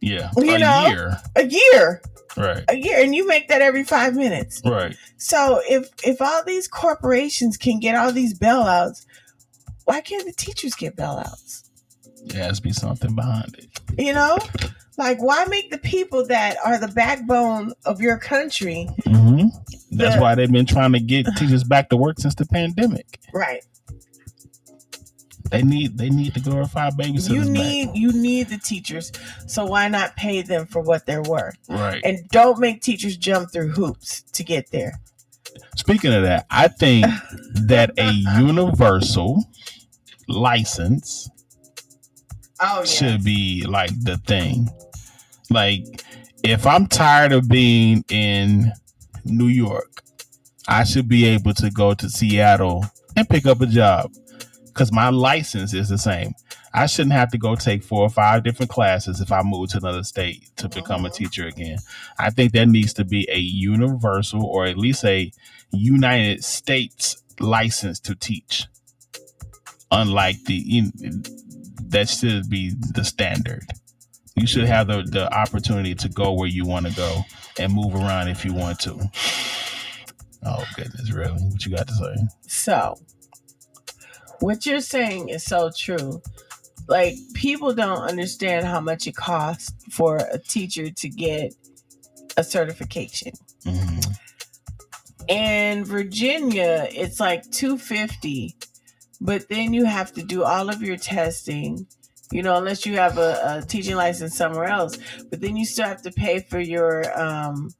Yeah. 0.00 0.30
You 0.36 0.54
a 0.54 0.58
know? 0.58 0.86
year. 0.88 1.16
a 1.36 1.46
year, 1.46 2.02
Right. 2.36 2.64
a 2.68 2.76
year, 2.76 3.02
and 3.02 3.14
you 3.14 3.26
make 3.26 3.48
that 3.48 3.60
every 3.62 3.84
five 3.84 4.14
minutes. 4.14 4.60
Right. 4.64 4.96
So 5.18 5.60
if 5.68 5.88
if 6.04 6.20
all 6.20 6.42
these 6.44 6.68
corporations 6.68 7.56
can 7.56 7.78
get 7.80 7.94
all 7.96 8.12
these 8.12 8.38
bailouts, 8.38 9.04
why 9.84 10.00
can't 10.00 10.24
the 10.26 10.32
teachers 10.32 10.74
get 10.74 10.96
bailouts? 10.96 11.64
There 12.26 12.42
has 12.42 12.56
to 12.58 12.62
be 12.62 12.72
something 12.72 13.14
behind 13.14 13.56
it. 13.58 13.68
You 13.98 14.12
know, 14.12 14.38
like 15.00 15.20
why 15.20 15.44
make 15.46 15.70
the 15.70 15.78
people 15.78 16.24
that 16.26 16.56
are 16.64 16.78
the 16.78 16.86
backbone 16.88 17.72
of 17.84 18.00
your 18.00 18.18
country 18.18 18.84
hmm 19.04 19.46
That's 19.90 20.14
The- 20.14 20.20
why 20.20 20.34
they've 20.36 20.50
been 20.52 20.66
trying 20.66 20.92
to 20.92 21.00
get 21.00 21.26
teachers 21.36 21.64
back 21.64 21.88
to 21.88 21.96
work 21.96 22.20
since 22.20 22.34
the 22.36 22.46
pandemic. 22.46 23.18
right? 23.34 23.64
They 25.50 25.62
need 25.62 25.98
they 25.98 26.10
need 26.10 26.34
to 26.34 26.40
glorify 26.40 26.90
babysitters. 26.90 27.30
You 27.30 27.40
back. 27.40 27.48
need 27.50 27.88
you 27.94 28.12
need 28.12 28.48
the 28.50 28.58
teachers, 28.58 29.10
so 29.48 29.64
why 29.64 29.88
not 29.88 30.14
pay 30.14 30.42
them 30.42 30.64
for 30.66 30.80
what 30.80 31.06
they're 31.06 31.22
worth? 31.22 31.56
right. 31.68 32.00
And 32.04 32.28
don't 32.28 32.60
make 32.60 32.82
teachers 32.82 33.16
jump 33.16 33.50
through 33.52 33.70
hoops 33.70 34.22
to 34.34 34.44
get 34.44 34.70
there. 34.70 35.00
Speaking 35.74 36.12
of 36.14 36.22
that, 36.22 36.46
I 36.50 36.68
think 36.68 37.04
that 37.66 37.90
a 37.98 38.12
universal 38.38 39.44
license 40.28 41.28
Oh 42.60 42.84
should 42.84 43.24
be 43.24 43.64
like 43.66 43.90
the 44.04 44.18
thing. 44.18 44.68
Like, 45.50 46.04
if 46.44 46.66
I'm 46.66 46.86
tired 46.86 47.32
of 47.32 47.48
being 47.48 48.04
in 48.08 48.72
New 49.24 49.48
York, 49.48 50.02
I 50.68 50.84
should 50.84 51.08
be 51.08 51.26
able 51.26 51.54
to 51.54 51.70
go 51.70 51.94
to 51.94 52.08
Seattle 52.08 52.84
and 53.16 53.28
pick 53.28 53.46
up 53.46 53.60
a 53.60 53.66
job 53.66 54.12
because 54.66 54.92
my 54.92 55.08
license 55.10 55.74
is 55.74 55.88
the 55.88 55.98
same. 55.98 56.34
I 56.72 56.86
shouldn't 56.86 57.14
have 57.14 57.32
to 57.32 57.38
go 57.38 57.56
take 57.56 57.82
four 57.82 58.02
or 58.02 58.10
five 58.10 58.44
different 58.44 58.70
classes 58.70 59.20
if 59.20 59.32
I 59.32 59.42
move 59.42 59.70
to 59.70 59.78
another 59.78 60.04
state 60.04 60.48
to 60.56 60.68
become 60.68 61.04
a 61.04 61.10
Mhm. 61.10 61.14
teacher 61.14 61.48
again. 61.48 61.78
I 62.18 62.30
think 62.30 62.52
there 62.52 62.66
needs 62.66 62.92
to 62.94 63.04
be 63.04 63.28
a 63.28 63.38
universal 63.38 64.44
or 64.44 64.66
at 64.66 64.78
least 64.78 65.04
a 65.04 65.32
United 65.72 66.44
States 66.44 67.16
license 67.40 67.98
to 68.00 68.14
teach. 68.14 68.66
Unlike 69.90 70.44
the 70.44 70.92
that 71.88 72.08
should 72.08 72.48
be 72.48 72.70
the 72.94 73.04
standard. 73.04 73.66
You 74.40 74.46
should 74.46 74.64
have 74.64 74.86
the, 74.86 75.02
the 75.02 75.30
opportunity 75.36 75.94
to 75.96 76.08
go 76.08 76.32
where 76.32 76.48
you 76.48 76.64
want 76.64 76.86
to 76.86 76.92
go 76.94 77.24
and 77.58 77.74
move 77.74 77.94
around 77.94 78.28
if 78.28 78.42
you 78.42 78.54
want 78.54 78.78
to. 78.80 78.98
Oh 80.46 80.64
goodness, 80.74 81.12
really? 81.12 81.34
What 81.34 81.66
you 81.66 81.76
got 81.76 81.86
to 81.88 81.94
say? 81.94 82.14
So, 82.46 82.98
what 84.40 84.64
you're 84.64 84.80
saying 84.80 85.28
is 85.28 85.44
so 85.44 85.70
true. 85.76 86.22
Like, 86.88 87.16
people 87.34 87.74
don't 87.74 87.98
understand 87.98 88.64
how 88.64 88.80
much 88.80 89.06
it 89.06 89.14
costs 89.14 89.74
for 89.90 90.16
a 90.32 90.38
teacher 90.38 90.90
to 90.90 91.08
get 91.10 91.54
a 92.38 92.42
certification. 92.42 93.32
Mhm. 93.66 94.16
In 95.28 95.84
Virginia, 95.84 96.88
it's 96.90 97.20
like 97.20 97.48
250, 97.50 98.56
but 99.20 99.50
then 99.50 99.74
you 99.74 99.84
have 99.84 100.14
to 100.14 100.22
do 100.22 100.44
all 100.44 100.70
of 100.70 100.80
your 100.82 100.96
testing, 100.96 101.86
you 102.32 102.42
know, 102.42 102.56
unless 102.56 102.86
you 102.86 102.96
have 102.96 103.18
a, 103.18 103.58
a 103.62 103.66
teaching 103.66 103.96
license 103.96 104.36
somewhere 104.36 104.66
else. 104.66 104.96
But 105.30 105.40
then 105.40 105.56
you 105.56 105.64
still 105.64 105.86
have 105.86 106.02
to 106.02 106.12
pay 106.12 106.40
for 106.40 106.60
your, 106.60 107.18
um, 107.20 107.70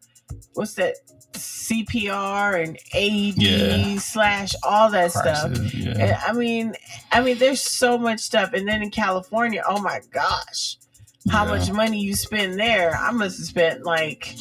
what's 0.54 0.74
that? 0.74 0.96
CPR 1.32 2.62
and 2.64 2.76
AED 2.94 3.36
Yeah. 3.40 3.98
slash 4.00 4.52
all 4.64 4.90
that 4.90 5.12
stuff. 5.12 5.56
Yeah. 5.72 5.92
And 5.96 6.12
I 6.26 6.32
mean, 6.32 6.74
I 7.12 7.20
mean, 7.20 7.38
there's 7.38 7.60
so 7.60 7.96
much 7.96 8.18
stuff. 8.18 8.52
And 8.52 8.66
then 8.68 8.82
in 8.82 8.90
California, 8.90 9.62
oh 9.66 9.80
my 9.80 10.00
gosh, 10.12 10.76
how 11.30 11.44
Yeah. 11.44 11.50
much 11.56 11.70
money 11.70 12.00
you 12.00 12.14
spend 12.16 12.58
there? 12.58 12.96
I 12.96 13.12
must 13.12 13.38
have 13.38 13.46
spent 13.46 13.84
like 13.84 14.34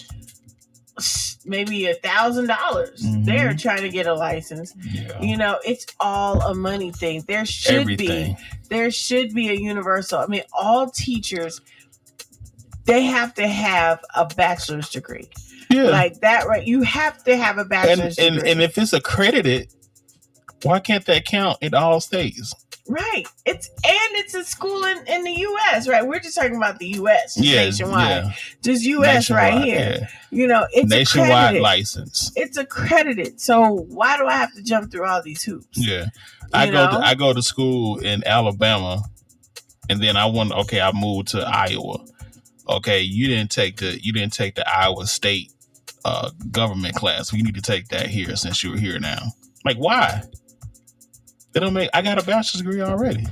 maybe 1.46 1.88
a 1.88 1.94
thousand 1.96 2.48
dollars 2.48 3.02
Mhm. 3.04 3.26
there 3.26 3.54
trying 3.54 3.82
to 3.82 3.90
get 3.90 4.06
a 4.08 4.14
license. 4.14 4.74
Yeah. 4.84 5.22
You 5.22 5.38
know, 5.38 5.60
it's 5.66 5.86
all 6.00 6.42
a 6.42 6.54
money 6.54 6.92
thing. 6.92 7.24
There 7.28 7.46
should 7.46 7.76
Everything. 7.82 8.34
be 8.34 8.38
there 8.70 8.92
should 8.92 9.34
be 9.34 9.50
a 9.50 9.54
universal. 9.54 10.20
I 10.20 10.28
mean, 10.28 10.44
all 10.54 10.90
teachers 10.90 11.62
they 12.86 13.04
have 13.04 13.34
to 13.36 13.48
have 13.48 14.04
a 14.16 14.26
bachelor's 14.26 14.90
degree. 14.90 15.30
Yeah. 15.70 15.84
Like 15.84 16.22
that, 16.22 16.48
right? 16.48 16.66
You 16.66 16.82
have 16.82 17.24
to 17.26 17.38
have 17.38 17.58
a 17.60 17.66
bachelor's 17.66 18.18
and 18.18 18.36
degree. 18.36 18.52
and 18.52 18.62
if 18.62 18.78
it's 18.80 18.94
accredited, 18.94 19.70
why 20.64 20.80
can't 20.80 21.06
that 21.06 21.26
count 21.26 21.60
in 21.62 21.76
all 21.76 22.00
states? 22.02 22.54
Right. 22.92 23.24
It's 23.46 23.68
and 23.68 24.16
it's 24.16 24.34
a 24.34 24.44
school 24.44 24.84
in, 24.84 25.06
in 25.08 25.24
the 25.24 25.32
US, 25.32 25.88
right? 25.88 26.06
We're 26.06 26.20
just 26.20 26.36
talking 26.36 26.56
about 26.56 26.80
the 26.80 26.88
US 27.02 27.38
Yeah, 27.40 27.66
nationwide. 27.66 28.10
yeah. 28.26 28.32
Just 28.64 28.84
US 28.84 29.30
right 29.30 29.64
here. 29.64 29.98
yeah. 30.02 30.08
You 30.32 30.48
know, 30.48 30.66
it's 30.72 30.90
Nationwide 30.90 31.30
accredited. 31.30 31.62
license. 31.62 32.32
It's 32.36 32.58
accredited. 32.58 33.40
So 33.40 33.86
why 33.90 34.18
do 34.18 34.26
I 34.26 34.34
have 34.34 34.54
to 34.56 34.64
jump 34.64 34.92
through 34.92 35.06
all 35.06 35.22
these 35.22 35.44
hoops? 35.44 35.68
Yeah. 35.78 36.08
I 36.52 36.66
You 36.66 36.72
go 36.72 36.90
to 36.92 36.98
I 36.98 37.14
go 37.14 37.32
to 37.32 37.42
school 37.44 38.00
in 38.00 38.26
Alabama 38.26 39.04
and 39.88 40.02
then 40.02 40.18
I 40.18 40.26
want 40.26 40.52
okay, 40.52 40.82
I 40.82 40.92
moved 40.92 41.28
to 41.30 41.42
Iowa. 41.48 42.04
Okay, 42.68 43.02
you 43.02 43.28
didn't 43.28 43.52
take 43.52 43.78
the 43.78 44.00
you 44.04 44.14
didn't 44.14 44.34
take 44.34 44.56
the 44.56 44.68
Iowa 44.68 45.06
State 45.06 45.54
uh 46.06 46.32
government 46.52 46.96
class. 46.96 47.32
We 47.32 47.44
need 47.44 47.54
to 47.56 47.62
take 47.62 47.90
that 47.90 48.08
here 48.08 48.36
since 48.36 48.64
you're 48.64 48.78
here 48.78 49.00
now. 49.00 49.34
Like 49.64 49.78
why? 49.78 50.24
They 51.54 51.60
don't 51.60 51.74
make 51.74 51.89
I 51.93 52.02
got 52.02 52.22
a 52.22 52.26
bachelor's 52.26 52.62
degree 52.64 52.82
already. 52.82 53.26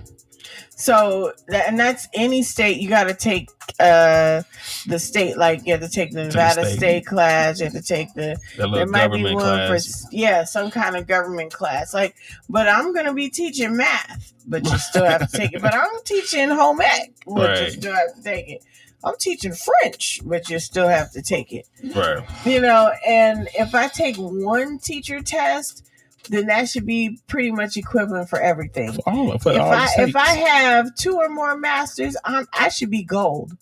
So 0.76 1.34
that, 1.47 1.68
and 1.68 1.80
that's 1.80 2.07
any 2.13 2.43
state 2.43 2.78
you 2.80 2.88
got 2.89 3.05
to 3.05 3.13
take 3.13 3.49
uh 3.80 4.43
the 4.88 4.97
state 4.99 5.38
like 5.38 5.65
you 5.65 5.74
have 5.74 5.82
to 5.82 5.89
take 5.89 6.11
the 6.11 6.26
Nevada 6.26 6.65
state. 6.65 6.78
state. 6.78 7.05
class, 7.05 7.59
you 7.59 7.65
have 7.65 7.74
to 7.74 7.82
take 7.82 8.13
the 8.13 8.38
there 8.57 8.86
might 8.88 9.11
be 9.11 9.24
one 9.24 9.36
class. 9.38 10.03
for 10.03 10.07
yeah 10.11 10.43
some 10.43 10.72
kind 10.72 10.95
of 10.95 11.05
government 11.07 11.51
class 11.53 11.93
like 11.93 12.15
but 12.49 12.68
i'm 12.68 12.91
gonna 12.93 13.13
be 13.13 13.30
teaching 13.30 13.76
math 13.78 14.34
but 14.47 14.63
you 14.65 14.78
still 14.80 15.05
have 15.05 15.30
to 15.30 15.38
take 15.38 15.53
it 15.53 15.61
but 15.61 15.74
i'm 15.76 15.89
teaching 16.05 16.49
home 16.49 16.82
ec 16.82 17.13
but 17.28 17.59
you 17.59 17.63
Right. 17.65 17.72
still 17.72 17.93
have 17.93 18.15
to 18.15 18.24
take 18.24 18.49
it 18.49 18.63
i'm 19.03 19.15
teaching 19.20 19.53
french 19.53 20.22
but 20.26 20.49
you 20.49 20.57
still 20.59 20.88
have 20.88 21.11
to 21.11 21.22
take 21.22 21.53
it 21.53 21.68
right. 21.95 22.24
you 22.45 22.61
know 22.61 22.91
and 23.07 23.47
if 23.53 23.76
i 23.76 23.88
take 23.88 24.15
one 24.18 24.80
teacher 24.80 25.22
test 25.22 25.86
then 26.30 26.47
that 26.47 26.69
should 26.69 26.86
be 26.86 27.19
pretty 27.28 27.51
much 27.51 27.78
equivalent 27.78 28.30
for 28.30 28.39
everything 28.39 28.93
For 28.93 29.09
all 29.09 29.38
for 29.39 29.51
if 29.53 29.59
I 29.61 29.88
if. 29.97 30.15
I 30.15 30.28
have 30.36 30.93
two 30.95 31.15
or 31.17 31.30
more 31.30 31.57
masters, 31.57 32.15
I'm 32.23 32.47
I 32.53 32.69
should 32.69 32.89
be 32.91 33.03
gold. 33.03 33.53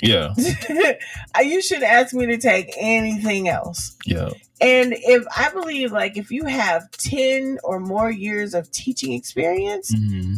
Yeah. 0.00 0.34
you 1.42 1.62
should 1.62 1.82
ask 1.84 2.12
me 2.12 2.26
to 2.26 2.36
take 2.38 2.72
anything 2.76 3.48
else. 3.48 3.96
Yeah. 4.04 4.30
And 4.60 4.94
if 4.96 5.24
I 5.36 5.50
believe 5.50 5.92
like 5.92 6.16
if 6.16 6.30
you 6.30 6.44
have 6.46 6.90
10 6.92 7.58
or 7.62 7.78
more 7.80 8.10
years 8.10 8.54
of 8.54 8.70
teaching 8.72 9.12
experience, 9.12 9.94
Mhm. 9.94 10.36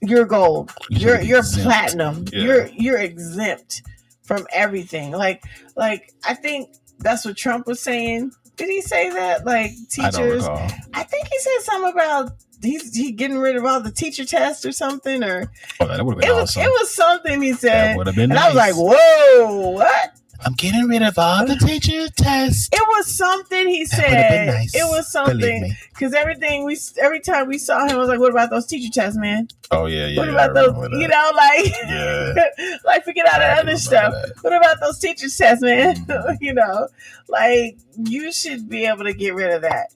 you're 0.00 0.24
gold. 0.24 0.72
You 0.88 0.98
should 0.98 1.06
You're 1.06 1.20
you're 1.20 1.42
platinum. 1.42 2.24
Yeah. 2.32 2.40
You're 2.42 2.66
you're 2.68 2.98
exempt 2.98 3.82
from 4.22 4.46
everything. 4.52 5.12
Like 5.12 5.44
like 5.76 6.12
I 6.26 6.34
think 6.34 6.70
that's 6.98 7.24
what 7.26 7.36
Trump 7.36 7.66
was 7.66 7.82
saying. 7.82 8.32
Did 8.56 8.68
he 8.68 8.80
say 8.82 9.10
that? 9.10 9.44
Like 9.44 9.72
teachers 9.90 10.42
recall. 10.44 10.68
I 10.94 11.02
think 11.02 11.26
he 11.28 11.38
said 11.38 11.58
something 11.62 11.92
about 11.92 12.32
he's 12.62 12.94
he 12.96 13.12
getting 13.12 13.38
rid 13.38 13.56
of 13.56 13.64
all 13.64 13.80
the 13.80 13.90
teacher 13.90 14.24
tests 14.24 14.64
or 14.64 14.72
something 14.72 15.22
or 15.22 15.50
Oh, 15.80 15.86
that 15.86 16.04
would 16.04 16.14
have 16.14 16.20
been 16.20 16.30
it 16.30 16.34
was 16.34 16.56
it 16.56 16.68
was 16.68 16.94
something 16.94 17.42
he 17.42 17.50
that 17.52 17.60
said. 17.60 17.96
would 17.96 18.06
have 18.06 18.16
been 18.16 18.30
And 18.30 18.34
nice. 18.34 18.56
I 18.56 18.70
was 18.72 18.76
like, 18.76 18.96
whoa, 18.98 19.70
what? 19.70 20.14
I'm 20.46 20.52
getting 20.54 20.86
rid 20.88 21.02
of 21.02 21.18
all 21.18 21.46
the 21.46 21.56
teacher 21.66 22.08
tests. 22.16 22.68
It 22.72 22.82
was 22.88 23.06
something 23.06 23.66
he 23.68 23.84
That 23.84 23.90
said. 23.96 24.46
nice. 24.48 24.74
It 24.74 24.84
was 24.84 25.10
something 25.10 25.72
because 25.92 26.12
everything 26.14 26.64
we 26.64 26.78
every 27.00 27.20
time 27.20 27.48
we 27.48 27.58
saw 27.58 27.84
him, 27.84 27.92
I 27.92 27.96
was 27.96 28.08
like, 28.08 28.20
"What 28.20 28.30
about 28.30 28.50
those 28.50 28.66
teacher 28.66 28.92
tests, 28.92 29.18
man? 29.18 29.48
Oh 29.70 29.86
yeah, 29.86 30.06
yeah. 30.06 30.18
what 30.20 30.28
I 30.28 30.32
about 30.32 30.54
those? 30.54 30.88
You 31.00 31.08
know, 31.08 31.30
like, 31.34 31.72
Yeah. 31.86 32.34
like 32.84 33.04
forget 33.04 33.26
all 33.32 33.38
that 33.40 33.58
other 33.60 33.76
stuff. 33.76 34.12
that. 34.12 34.32
What 34.42 34.52
about 34.54 34.80
those 34.80 34.98
teacher 34.98 35.28
tests, 35.28 35.62
man? 35.62 35.96
Mhm. 36.06 36.36
you 36.40 36.54
know, 36.54 36.88
like 37.28 37.78
you 37.96 38.32
should 38.32 38.68
be 38.68 38.86
able 38.86 39.04
to 39.04 39.14
get 39.14 39.34
rid 39.34 39.50
of 39.50 39.62
that. 39.62 39.88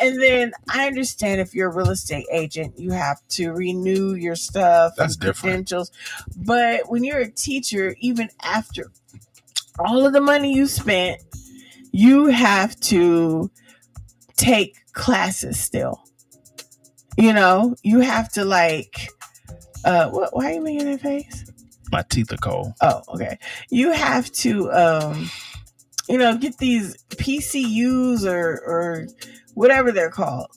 And 0.00 0.20
then 0.22 0.52
I 0.70 0.86
understand 0.86 1.42
if 1.42 1.54
you're 1.54 1.68
a 1.68 1.74
real 1.74 1.90
estate 1.90 2.24
agent, 2.32 2.78
you 2.78 2.92
have 2.92 3.20
to 3.32 3.52
renew 3.52 4.14
your 4.14 4.36
stuff 4.36 4.94
That's 4.96 5.16
different. 5.16 5.36
credentials. 5.42 5.90
But 6.34 6.90
when 6.90 7.04
you're 7.04 7.18
a 7.18 7.30
teacher, 7.30 7.94
even 8.00 8.30
after 8.42 8.90
all 9.86 10.06
of 10.06 10.12
the 10.12 10.20
money 10.20 10.54
you 10.54 10.66
spent, 10.66 11.20
you 11.92 12.26
have 12.26 12.78
to 12.80 13.50
take 14.36 14.76
classes 14.92 15.58
still. 15.60 16.00
You 17.18 17.32
know, 17.32 17.76
you 17.82 18.00
have 18.00 18.30
to 18.32 18.44
like 18.44 19.08
uh 19.84 20.08
what 20.10 20.34
why 20.34 20.46
are 20.46 20.52
you 20.54 20.62
making 20.62 20.90
that 20.90 21.00
face? 21.00 21.44
My 21.90 22.02
teeth 22.08 22.32
are 22.32 22.36
cold. 22.38 22.72
Oh, 22.80 23.02
okay. 23.08 23.38
You 23.70 23.92
have 23.92 24.30
to 24.32 24.70
um 24.72 25.30
you 26.08 26.18
know, 26.18 26.36
get 26.36 26.58
these 26.58 26.96
PCUs 27.10 28.24
or 28.24 28.60
or 28.66 29.06
whatever 29.54 29.92
they're 29.92 30.10
called 30.10 30.48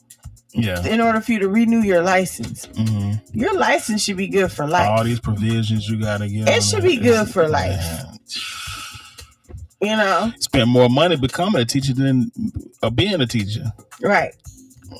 Yeah. 0.52 0.84
in 0.86 1.00
order 1.00 1.20
for 1.20 1.32
you 1.32 1.38
to 1.40 1.48
renew 1.48 1.80
your 1.82 2.02
license. 2.02 2.64
hmm 2.76 3.12
Your 3.32 3.54
license 3.54 4.02
should 4.02 4.16
be 4.16 4.28
good 4.28 4.50
for 4.50 4.66
life. 4.66 4.88
All 4.88 5.04
these 5.04 5.20
provisions 5.20 5.88
you 5.88 6.00
gotta 6.00 6.28
get. 6.28 6.48
It 6.48 6.62
should 6.62 6.82
be 6.82 6.96
good 6.96 7.28
for 7.28 7.46
life. 7.48 7.76
man. 7.78 8.18
You 9.80 9.96
know, 9.96 10.32
Spend 10.40 10.70
more 10.70 10.88
money 10.88 11.16
becoming 11.16 11.60
a 11.60 11.64
teacher 11.66 11.92
than 11.92 12.30
uh, 12.82 12.90
being 12.90 13.20
a 13.20 13.26
teacher. 13.26 13.72
right? 14.00 14.34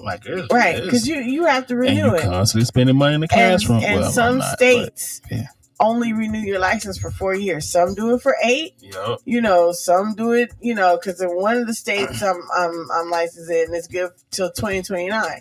Like 0.03 0.24
it's, 0.27 0.53
right? 0.53 0.83
Because 0.83 1.09
you 1.09 1.16
you 1.20 1.47
have 1.47 1.66
to 1.68 1.74
and 1.74 1.81
renew 1.81 2.14
it. 2.14 2.22
constantly 2.22 2.66
spending 2.66 2.97
money 2.97 3.14
in 3.14 3.20
the 3.22 3.29
classroom. 3.29 3.83
and 3.83 4.01
well, 4.01 4.11
some 4.12 4.39
not, 4.39 4.51
but- 4.51 4.59
states 4.59 5.22
yeah. 5.31 5.47
only 5.81 6.12
renew 6.12 6.41
your 6.41 6.59
license 6.59 6.99
for 6.99 7.11
four 7.11 7.35
years. 7.35 7.70
Some 7.70 7.95
do 7.95 8.14
it 8.14 8.20
for 8.20 8.37
eight. 8.45 8.74
Yup. 8.81 9.20
You 9.24 9.41
know, 9.41 9.72
some 9.72 10.14
do 10.14 10.33
it. 10.33 10.53
You 10.61 10.74
know, 10.74 10.99
because 10.99 11.20
in 11.22 11.29
one 11.31 11.57
of 11.57 11.66
the 11.66 11.72
states 11.74 12.22
I'm 12.22 12.41
I'm 12.55 12.87
I'm 12.93 13.11
licensed 13.11 13.51
in, 13.51 13.72
it's 13.74 13.87
good 13.87 14.11
till 14.31 14.51
twenty 14.51 14.83
twenty 14.83 15.09
nine. 15.09 15.41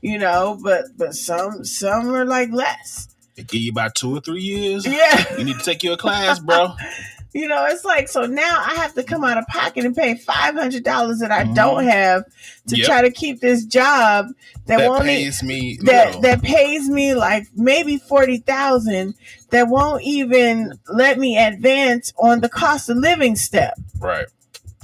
You 0.00 0.18
know, 0.18 0.58
but 0.62 0.84
but 0.96 1.14
some 1.14 1.64
some 1.64 2.14
are 2.14 2.24
like 2.24 2.50
less. 2.52 3.08
They 3.36 3.42
give 3.42 3.60
you 3.60 3.72
about 3.72 3.94
two 3.96 4.16
or 4.16 4.20
three 4.20 4.40
years. 4.40 4.86
Yeah. 4.86 5.36
You 5.36 5.44
need 5.44 5.58
to 5.58 5.64
take 5.64 5.82
your 5.82 5.96
class, 5.98 6.38
bro. 6.38 6.74
You 7.32 7.46
know, 7.46 7.64
it's 7.66 7.84
like 7.84 8.08
so 8.08 8.26
now 8.26 8.62
I 8.66 8.74
have 8.76 8.94
to 8.94 9.04
come 9.04 9.22
out 9.24 9.38
of 9.38 9.46
pocket 9.46 9.84
and 9.84 9.94
pay 9.96 10.16
five 10.16 10.54
hundred 10.54 10.82
dollars 10.82 11.20
that 11.20 11.30
I 11.30 11.44
Mhm. 11.44 11.54
don't 11.54 11.84
have 11.84 12.24
to 12.68 12.76
Yep. 12.76 12.86
try 12.86 13.02
to 13.02 13.10
keep 13.10 13.40
this 13.40 13.64
job 13.64 14.26
that, 14.66 14.78
that 14.78 14.88
won't 14.88 15.04
e- 15.04 15.08
pays 15.08 15.42
me 15.42 15.78
that 15.82 16.06
little. 16.06 16.20
that 16.22 16.42
pays 16.42 16.88
me 16.88 17.14
like 17.14 17.46
maybe 17.54 17.98
forty 17.98 18.38
thousand 18.38 19.14
that 19.50 19.68
won't 19.68 20.02
even 20.02 20.72
let 20.88 21.18
me 21.18 21.38
advance 21.38 22.12
on 22.18 22.40
the 22.40 22.48
cost 22.48 22.88
of 22.90 22.96
living 22.96 23.36
step. 23.36 23.74
right. 24.00 24.26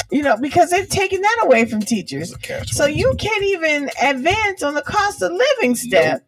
You 0.08 0.22
know, 0.22 0.36
because 0.36 0.70
they've 0.70 0.88
taken 0.88 1.20
that 1.22 1.40
away 1.42 1.64
from 1.64 1.80
teachers. 1.80 2.30
It's 2.32 2.36
a 2.36 2.46
catch 2.46 2.72
So 2.72 2.86
you 2.86 3.12
can't 3.18 3.42
even 3.42 3.90
advance 4.00 4.62
on 4.62 4.74
the 4.74 4.82
cost 4.82 5.20
of 5.20 5.32
living 5.32 5.74
step 5.74 6.22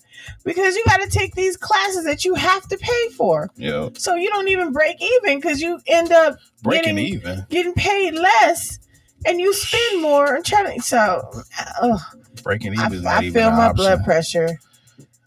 because 0.45 0.77
you 0.77 0.85
got 0.87 1.01
to 1.01 1.09
take 1.09 1.35
these 1.35 1.57
classes 1.57 2.05
that 2.05 2.25
you 2.25 2.35
have 2.35 2.67
to 2.69 2.77
pay 2.79 3.09
for. 3.11 3.51
yeah 3.57 3.89
So 3.95 4.15
you 4.15 4.29
don't 4.31 4.49
even 4.49 4.73
break 4.73 4.97
even 5.01 5.39
because 5.39 5.61
you 5.61 5.81
end 5.87 6.13
up 6.13 6.39
breaking 6.63 6.97
Getting- 6.97 7.15
even 7.15 7.47
getting 7.51 7.73
paid 7.75 8.15
less 8.15 8.79
and 9.27 9.41
you 9.41 9.53
spend 9.53 10.03
more 10.03 10.35
and 10.37 10.45
trying 10.45 10.77
to. 10.77 10.83
So 10.83 10.97
uh, 11.59 11.65
ugh, 11.83 12.01
breaking 12.43 12.79
I, 12.79 12.87
even 12.87 12.99
is 13.01 13.05
I 13.07 13.15
not 13.15 13.25
even 13.25 13.35
feel 13.43 13.51
my 13.51 13.67
option. 13.67 13.77
blood 13.77 14.05
pressure. 14.05 14.59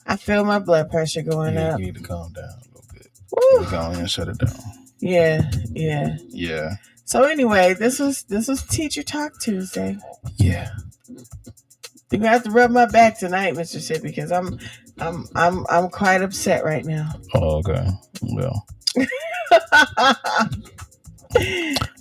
I 0.07 0.15
feel 0.17 0.43
my 0.43 0.59
blood 0.59 0.89
pressure 0.89 1.21
going 1.21 1.55
Yeah, 1.55 1.73
up. 1.73 1.79
you 1.79 1.85
need 1.87 1.95
to 1.95 2.01
calm 2.03 2.33
down 2.33 2.45
a 2.45 2.57
little 2.67 2.83
bit. 2.93 3.07
Woo. 3.31 3.65
Go 3.69 3.77
on 3.79 3.95
and 3.95 4.09
shut 4.09 4.27
it 4.29 4.37
down. 4.37 4.55
Yeah, 4.99 5.49
yeah. 5.73 6.17
Yeah, 6.29 6.75
So 7.05 7.23
anyway, 7.23 7.73
this 7.73 7.99
was 7.99 8.23
this 8.23 8.47
was 8.47 8.63
Teacher 8.63 9.03
Talk 9.03 9.39
Tuesday. 9.39 9.97
yeah. 10.37 10.69
You're 12.11 12.19
gonna 12.19 12.29
have 12.31 12.43
to 12.43 12.51
rub 12.51 12.71
my 12.71 12.85
back 12.87 13.17
tonight, 13.19 13.53
Mr. 13.53 13.79
Sid, 13.79 14.03
because 14.03 14.31
I'm 14.33 14.59
I'm 14.99 15.25
I'm 15.35 15.65
I'm 15.69 15.89
quite 15.89 16.21
upset 16.21 16.63
right 16.63 16.85
now. 16.85 17.11
Oh, 17.33 17.57
okay. 17.59 17.87
Well, 18.21 18.65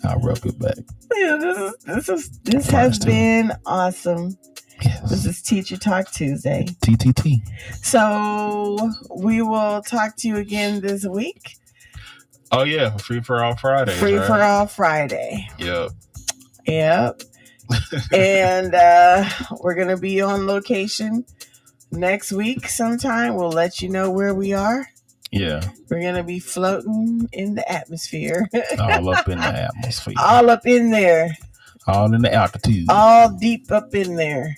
I'll 0.05 0.20
rub 0.20 0.45
it 0.45 0.59
back. 0.59 0.76
Yeah, 1.14 1.36
this 1.41 1.59
is 1.59 1.74
this 1.84 2.09
is 2.09 2.30
this 2.45 2.72
Mine 2.72 2.80
has 2.80 2.99
too. 2.99 3.07
been 3.07 3.53
awesome. 3.66 4.36
Yes. 4.82 5.11
This 5.11 5.26
is 5.26 5.43
Teacher 5.43 5.76
Talk 5.76 6.11
Tuesday. 6.11 6.66
TTT. 6.82 7.41
So 7.82 8.91
we 9.14 9.43
will 9.43 9.82
talk 9.82 10.16
to 10.18 10.28
you 10.28 10.36
again 10.36 10.80
this 10.80 11.07
week. 11.07 11.57
Oh 12.53 12.64
yeah, 12.64 12.97
free 12.97 13.20
for 13.20 13.43
all 13.45 13.57
Friday. 13.57 13.93
Free 13.93 14.16
right? 14.16 14.26
for 14.26 14.43
all 14.43 14.66
Friday. 14.66 15.49
Yep. 15.59 15.91
Yep. 16.66 17.22
and 18.12 18.74
uh 18.74 19.28
we're 19.61 19.74
gonna 19.76 19.97
be 19.97 20.20
on 20.20 20.47
location 20.47 21.24
next 21.91 22.32
week 22.32 22.68
sometime. 22.68 23.34
We'll 23.36 23.51
let 23.51 23.80
you 23.80 23.88
know 23.88 24.11
where 24.11 24.34
we 24.34 24.53
are. 24.53 24.86
Yeah. 25.30 25.61
We're 25.88 26.03
gonna 26.03 26.24
be 26.24 26.41
floating 26.41 27.28
in 27.32 27.55
the 27.55 27.70
atmosphere. 27.70 28.49
All 28.78 29.14
up 29.14 29.28
in 29.28 29.38
the 29.38 29.45
atmosphere. 29.76 30.14
all 30.18 30.51
up 30.51 30.66
in 30.66 30.91
there. 30.91 31.36
All 31.86 32.12
in 32.14 32.22
the 32.22 32.32
altitude. 32.32 32.86
All 32.88 33.30
deep 33.30 33.70
up 33.70 33.95
in 33.95 34.16
there. 34.16 34.57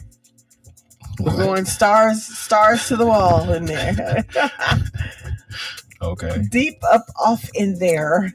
We're 1.20 1.36
going 1.36 1.66
stars 1.66 2.24
stars 2.24 2.88
to 2.88 2.96
the 2.96 3.06
wall 3.06 3.52
in 3.52 3.66
there. 3.66 4.24
Okay. 6.02 6.42
deep 6.50 6.82
up 6.90 7.06
off 7.16 7.48
in 7.54 7.78
there. 7.78 8.34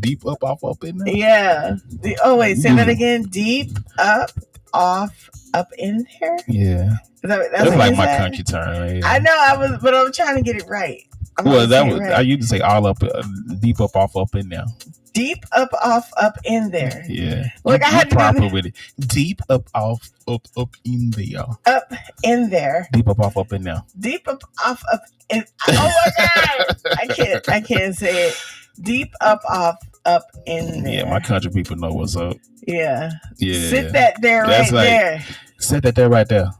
Deep 0.00 0.26
up, 0.26 0.42
off, 0.42 0.64
up 0.64 0.82
in 0.82 0.98
there. 0.98 1.14
Yeah. 1.14 1.76
The, 1.88 2.18
oh 2.24 2.36
wait, 2.36 2.56
say 2.56 2.74
that 2.74 2.88
again. 2.88 3.22
Deep 3.22 3.78
up 3.96 4.32
off 4.72 5.30
up 5.54 5.68
in 5.78 6.06
there. 6.20 6.38
Yeah. 6.48 6.94
that, 7.22 7.50
that's 7.52 7.70
like 7.76 7.96
my 7.96 8.06
said? 8.06 8.18
country 8.18 8.44
term. 8.44 8.96
Yeah. 8.96 9.00
I 9.04 9.18
know 9.18 9.34
I 9.38 9.56
was, 9.56 9.78
but 9.82 9.94
I'm 9.94 10.12
trying 10.12 10.36
to 10.36 10.42
get 10.42 10.56
it 10.56 10.66
right. 10.68 11.02
I'm 11.38 11.44
Well, 11.46 11.66
that 11.66 11.86
was 11.86 12.00
right. 12.00 12.12
I 12.12 12.20
used 12.20 12.42
to 12.42 12.46
say 12.46 12.60
all 12.60 12.86
up, 12.86 13.02
uh, 13.02 13.22
deep 13.60 13.80
up, 13.80 13.94
off, 13.96 14.16
up 14.16 14.34
in 14.34 14.48
there. 14.48 14.64
deep 15.12 15.44
up 15.52 15.70
off 15.82 16.10
up 16.20 16.36
in 16.44 16.70
there. 16.70 17.04
Yeah. 17.08 17.44
like 17.64 17.80
You- 17.80 17.86
I 17.86 17.90
had 17.90 18.10
to 18.10 18.16
proper 18.16 18.48
with 18.48 18.66
it. 18.66 18.74
Deep 19.00 19.40
up, 19.48 19.68
off, 19.74 20.08
up, 20.28 20.46
up 20.56 20.70
in 20.84 21.10
there. 21.10 21.46
Up 21.66 21.92
in 22.22 22.50
there. 22.50 22.88
Deep 22.92 23.08
up, 23.08 23.18
off, 23.20 23.36
up 23.36 23.52
in 23.52 23.62
there. 23.62 23.82
Deep 23.98 24.26
up 24.28 24.42
off 24.64 24.82
up 24.92 25.02
in. 25.30 25.44
Oh 25.68 25.72
my 26.18 26.26
god! 26.66 26.76
I 27.00 27.06
can't. 27.06 27.48
I 27.48 27.60
can't 27.60 27.94
say 27.94 28.28
it. 28.28 28.34
Deep 28.82 29.12
up 29.20 29.40
off 29.48 29.76
up 30.06 30.24
in 30.46 30.84
there. 30.84 30.92
Yeah, 31.04 31.10
my 31.10 31.20
country 31.20 31.50
people 31.50 31.76
know 31.76 31.90
what's 31.92 32.16
up. 32.16 32.36
Yeah. 32.66 33.10
Yeah. 33.38 33.68
Sit 33.68 33.92
that 33.92 34.20
there 34.22 34.46
That's 34.46 34.72
right 34.72 34.76
like- 34.76 34.88
there. 34.88 35.24
Set 35.58 35.82
that 35.82 35.94
there 35.94 36.08
right 36.08 36.28
there. 36.28 36.50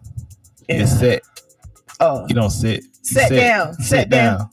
Yeah. 0.69 0.83
It's 0.83 0.99
set. 0.99 1.23
Oh. 2.01 2.27
You 2.29 2.35
don't 2.35 2.51
sit. 2.51 2.83
You 2.85 2.89
Sit 3.03 3.31
down. 3.31 3.75
Sit 3.75 4.09
down. 4.11 4.51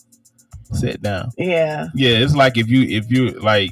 Sit 0.74 1.02
down. 1.02 1.32
Yeah. 1.38 1.88
Yeah, 1.96 2.18
it's 2.18 2.36
like 2.36 2.58
if 2.58 2.68
you 2.68 2.82
if 2.84 3.10
you 3.12 3.32
like 3.40 3.72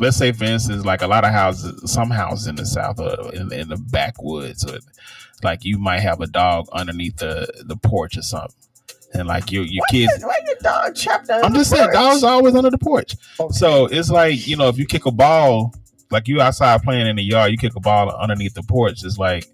let's 0.00 0.16
say 0.16 0.32
for 0.32 0.44
instance 0.44 0.84
like 0.84 1.02
a 1.02 1.06
lot 1.06 1.24
of 1.24 1.30
houses 1.32 1.90
some 1.90 2.10
houses 2.10 2.46
in 2.46 2.54
the 2.56 2.64
south 2.66 3.00
or 3.00 3.32
in, 3.34 3.52
in 3.52 3.68
the 3.68 3.76
backwoods 3.90 4.64
or 4.64 4.78
like 5.42 5.64
you 5.64 5.78
might 5.78 5.98
have 6.00 6.20
a 6.20 6.26
dog 6.26 6.68
underneath 6.72 7.16
the 7.16 7.50
the 7.66 7.76
porch 7.76 8.16
or 8.16 8.22
something 8.22 8.54
and 9.14 9.26
like 9.26 9.50
your 9.50 9.64
your 9.64 9.82
Why 9.88 9.90
kids 9.90 10.24
Why 10.24 10.38
your 10.46 10.56
dog 10.62 10.94
trapped 10.94 11.30
under 11.30 11.44
i'm 11.46 11.54
just 11.54 11.70
saying 11.70 11.84
porch? 11.84 11.94
dogs 11.94 12.22
are 12.24 12.32
always 12.32 12.54
under 12.54 12.70
the 12.70 12.78
porch 12.78 13.14
Okay. 13.40 13.52
so 13.56 13.86
it's 13.86 14.10
like 14.10 14.46
you 14.46 14.56
know 14.56 14.68
if 14.68 14.76
you 14.78 14.86
kick 14.86 15.06
a 15.06 15.10
ball 15.10 15.74
like 16.10 16.28
you 16.28 16.40
outside 16.40 16.82
playing 16.82 17.06
in 17.06 17.16
the 17.16 17.22
yard 17.22 17.50
you 17.50 17.56
kick 17.58 17.74
a 17.76 17.80
ball 17.80 18.10
underneath 18.16 18.54
the 18.54 18.62
porch 18.62 19.02
it's 19.04 19.18
like 19.18 19.46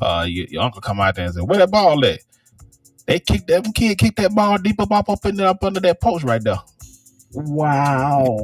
uh 0.00 0.24
your, 0.28 0.46
your 0.46 0.62
uncle 0.62 0.80
come 0.80 1.00
out 1.00 1.14
there 1.16 1.24
and 1.26 1.34
say 1.34 1.40
where 1.40 1.58
that 1.58 1.70
ball 1.70 2.04
at 2.04 2.20
they 3.06 3.18
kicked 3.18 3.48
that 3.48 3.64
kid 3.74 3.98
kicked 3.98 4.16
that 4.18 4.34
ball 4.34 4.56
deep 4.58 4.80
up, 4.80 4.90
up 4.92 5.08
up 5.08 5.24
in 5.26 5.34
there 5.36 5.48
up 5.48 5.62
under 5.64 5.80
that 5.80 6.00
post 6.00 6.24
right 6.24 6.42
there 6.44 6.58
Wow. 7.32 8.38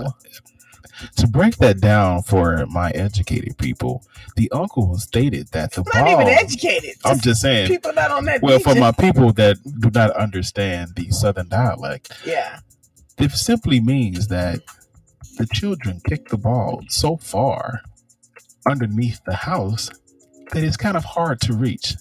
To 1.16 1.26
break 1.26 1.56
that 1.58 1.80
down 1.80 2.22
for 2.22 2.66
my 2.66 2.90
educated 2.90 3.58
people, 3.58 4.02
the 4.36 4.50
uncle 4.52 4.96
stated 4.98 5.48
that 5.52 5.72
the 5.72 5.84
I'm 5.94 6.04
not 6.04 6.12
even 6.12 6.28
educated. 6.28 6.94
I'm 7.04 7.14
Just 7.14 7.24
just 7.24 7.40
saying. 7.42 7.68
people 7.68 7.92
not 7.92 8.10
on 8.10 8.24
that. 8.26 8.42
Well, 8.42 8.58
for 8.58 8.74
my 8.74 8.92
people 8.92 9.32
that 9.34 9.56
do 9.80 9.90
not 9.94 10.10
understand 10.12 10.94
the 10.96 11.10
Southern 11.10 11.48
dialect, 11.48 12.12
yeah. 12.24 12.60
it 13.18 13.30
simply 13.32 13.80
means 13.80 14.28
that 14.28 14.60
the 15.38 15.46
children 15.46 16.00
kick 16.06 16.28
the 16.28 16.38
ball 16.38 16.82
so 16.88 17.16
far 17.16 17.80
underneath 18.66 19.20
the 19.26 19.34
house 19.34 19.90
that 20.52 20.62
it's 20.64 20.76
kind 20.76 20.96
of 20.96 21.04
hard 21.04 21.40
to 21.42 21.52
reach. 21.52 21.94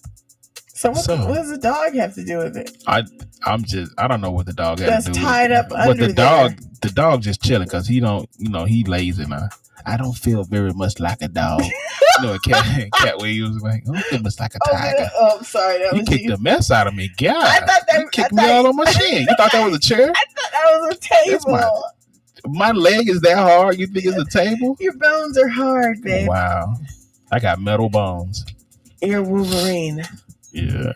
So 0.78 0.90
what, 0.90 0.98
So- 1.06 1.16
what 1.28 1.36
does 1.36 1.50
the 1.50 1.58
dog 1.58 1.94
have 1.96 2.14
to 2.16 2.24
do 2.26 2.38
with 2.40 2.58
it? 2.58 2.78
I 2.86 3.04
I'm 3.46 3.64
just, 3.64 3.92
I 3.98 4.08
don't 4.08 4.20
know 4.22 4.32
what 4.32 4.46
the 4.46 4.54
dog 4.54 4.80
has 4.80 4.90
That's 4.90 5.06
to 5.06 5.12
do. 5.14 5.20
with 5.20 5.28
tied 5.28 5.52
it. 5.52 5.58
up 5.58 5.70
But 5.70 5.88
under 5.90 6.08
the 6.08 6.14
dog, 6.14 6.60
the 6.82 6.90
dog 6.90 7.22
just 7.22 7.42
chilling 7.42 7.68
because 7.68 7.88
he 7.88 8.00
don't, 8.00 8.28
you 8.38 8.50
know, 8.50 8.66
he 8.66 8.84
lazy 8.84 9.26
now. 9.26 9.48
I 9.86 9.98
don't 9.98 10.14
feel 10.18 10.44
very 10.44 10.74
much 10.74 11.00
like 11.00 11.22
a 11.22 11.28
dog. 11.28 11.62
you 12.20 12.24
know, 12.24 12.34
a 12.34 12.40
cat, 12.40 12.90
Katt 12.96 13.18
Williams 13.20 13.54
was 13.54 13.64
like, 13.64 13.84
I 13.88 13.92
don't 13.94 14.04
feel 14.06 14.22
much 14.22 14.40
like 14.40 14.56
a 14.56 14.58
Oh, 14.68 14.72
tiger. 14.74 15.10
oh, 15.16 15.38
I'm 15.38 15.44
sorry. 15.46 15.78
That 15.78 15.94
You 15.94 16.00
was 16.00 16.10
kicked 16.10 16.24
you. 16.24 16.32
the 16.32 16.38
mess 16.40 16.72
out 16.72 16.88
of 16.88 16.96
me, 16.96 17.10
God. 17.18 17.36
I 17.38 17.60
thought 17.60 17.82
that- 17.90 18.00
you 18.02 18.10
kicked 18.10 18.34
I 18.34 18.36
me 18.36 18.42
thought- 18.42 18.52
all 18.52 18.68
on 18.68 18.76
my 18.76 18.92
shin. 18.92 19.22
You 19.22 19.36
thought 19.38 19.52
that 19.54 19.66
was 19.66 19.76
a 19.76 19.80
chair? 19.80 20.12
I 20.16 20.24
thought 20.36 20.52
that 20.52 20.80
was 20.82 20.96
a 20.96 21.00
table. 21.00 21.52
my- 21.52 22.68
My 22.68 22.72
leg 22.72 23.08
is 23.10 23.22
that 23.22 23.38
hard. 23.38 23.78
You 23.80 23.88
think 23.88 24.06
it's 24.08 24.18
a 24.18 24.26
table? 24.26 24.76
Your 24.80 24.94
bones 24.98 25.38
are 25.38 25.48
hard, 25.48 26.02
babe. 26.02 26.28
Wow. 26.28 26.76
I 27.32 27.40
got 27.40 27.62
metal 27.62 27.90
bones. 27.90 28.44
You're 29.02 29.22
Wolverine. 29.24 30.04
Yeah. 30.56 30.94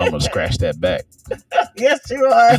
I'm 0.00 0.10
gonna 0.10 0.20
scratch 0.20 0.58
that 0.58 0.80
back. 0.80 1.04
yes, 1.76 2.00
you 2.10 2.24
are. 2.24 2.58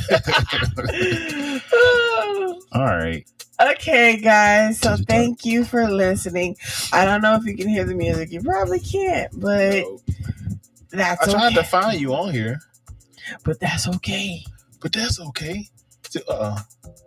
All 2.79 2.85
right. 2.85 3.25
okay, 3.59 4.17
guys. 4.17 4.79
So 4.79 4.91
Did 4.91 4.99
you 4.99 5.05
talk? 5.05 5.15
thank 5.15 5.45
you 5.45 5.63
for 5.65 5.89
listening. 5.89 6.55
I 6.93 7.05
don't 7.05 7.21
know 7.21 7.35
if 7.35 7.45
you 7.45 7.57
can 7.57 7.67
hear 7.67 7.83
the 7.83 7.95
music. 7.95 8.31
You 8.31 8.41
probably 8.41 8.79
can't, 8.79 9.31
but 9.39 9.85
that's 10.91 11.27
I 11.27 11.31
tried 11.31 11.45
okay. 11.47 11.55
to 11.55 11.63
find 11.63 11.99
you 11.99 12.13
on 12.13 12.31
here, 12.31 12.59
but 13.43 13.59
that's 13.59 13.87
okay. 13.87 14.43
but 14.81 14.93
that's 14.93 15.19
okay. 15.19 15.67
So, 16.09 16.19
uh, 16.27 16.59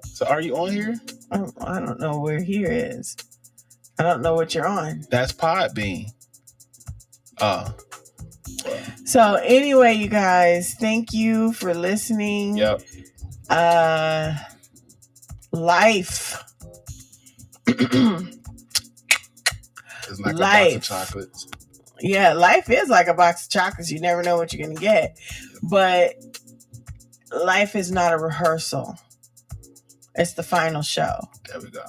so 0.04 0.26
are 0.26 0.40
you 0.40 0.56
on 0.56 0.72
here? 0.72 1.00
I 1.30 1.38
don't, 1.38 1.54
I 1.60 1.80
don't 1.80 2.00
know 2.00 2.18
where 2.18 2.42
here 2.42 2.70
is. 2.70 3.16
I 3.98 4.02
don't 4.02 4.22
know 4.22 4.34
what 4.34 4.54
you're 4.54 4.66
on. 4.66 5.04
That's 5.10 5.32
Podbean. 5.32 6.10
Uh, 7.38 7.70
So 9.04 9.34
anyway, 9.34 9.94
you 9.94 10.08
guys, 10.08 10.74
thank 10.74 11.12
you 11.12 11.52
for 11.52 11.74
listening. 11.74 12.56
yep. 12.56 12.82
Uh, 13.50 14.34
life. 15.52 16.42
It's 20.08 20.20
like 20.20 20.34
a 20.34 20.38
box 20.38 20.40
Life. 20.40 20.76
of 20.76 20.82
chocolates. 20.82 21.48
Yeah, 22.00 22.32
life 22.34 22.68
is 22.68 22.88
like 22.90 23.06
a 23.06 23.14
box 23.14 23.44
of 23.46 23.50
chocolates. 23.50 23.90
You 23.90 24.00
never 24.00 24.22
know 24.22 24.36
what 24.36 24.52
you're 24.52 24.66
going 24.66 24.76
to 24.76 24.82
get. 24.82 25.16
But 25.62 26.14
life 27.32 27.74
is 27.76 27.90
not 27.90 28.12
a 28.12 28.18
rehearsal, 28.18 28.98
it's 30.14 30.34
the 30.34 30.42
final 30.42 30.82
show. 30.82 31.14
There 31.48 31.60
we 31.60 31.70
go. 31.70 31.84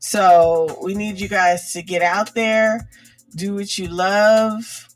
So 0.00 0.78
we 0.82 0.94
need 0.94 1.20
you 1.20 1.28
guys 1.28 1.72
to 1.74 1.82
get 1.82 2.02
out 2.02 2.34
there, 2.34 2.88
do 3.36 3.54
what 3.54 3.78
you 3.78 3.86
love, 3.86 4.88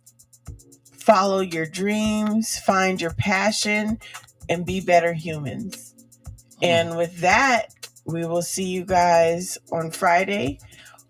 follow 1.06 1.40
your 1.40 1.66
dreams, 1.66 2.58
find 2.58 3.00
your 3.00 3.14
passion, 3.14 3.98
and 4.48 4.66
be 4.66 4.80
better 4.80 5.12
humans. 5.12 5.94
And 6.60 6.96
with 6.96 7.20
that, 7.20 7.68
we 8.04 8.26
will 8.26 8.42
see 8.42 8.64
you 8.64 8.84
guys 8.84 9.56
on 9.70 9.92
Friday 9.92 10.58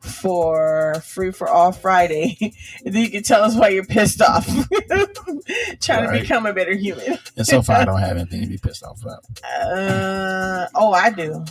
for 0.00 1.00
Free 1.02 1.32
for 1.32 1.48
All 1.48 1.72
Friday. 1.72 2.36
and 2.84 2.94
then 2.94 3.02
you 3.02 3.10
can 3.10 3.22
tell 3.22 3.42
us 3.42 3.56
why 3.56 3.68
you're 3.68 3.84
pissed 3.86 4.20
off. 4.20 4.46
Trying 5.80 6.12
to 6.12 6.18
become 6.20 6.44
a 6.46 6.52
better 6.52 6.74
human. 6.74 7.18
And 7.36 7.46
so 7.46 7.62
far, 7.62 7.76
I 7.76 7.84
don't 7.84 8.00
have 8.00 8.16
anything 8.16 8.42
to 8.42 8.46
be 8.48 8.58
pissed 8.58 8.84
off 8.84 9.00
about. 9.02 9.24
Uh, 9.44 10.66
oh, 10.74 10.92
I 10.92 11.10
do. 11.10 11.44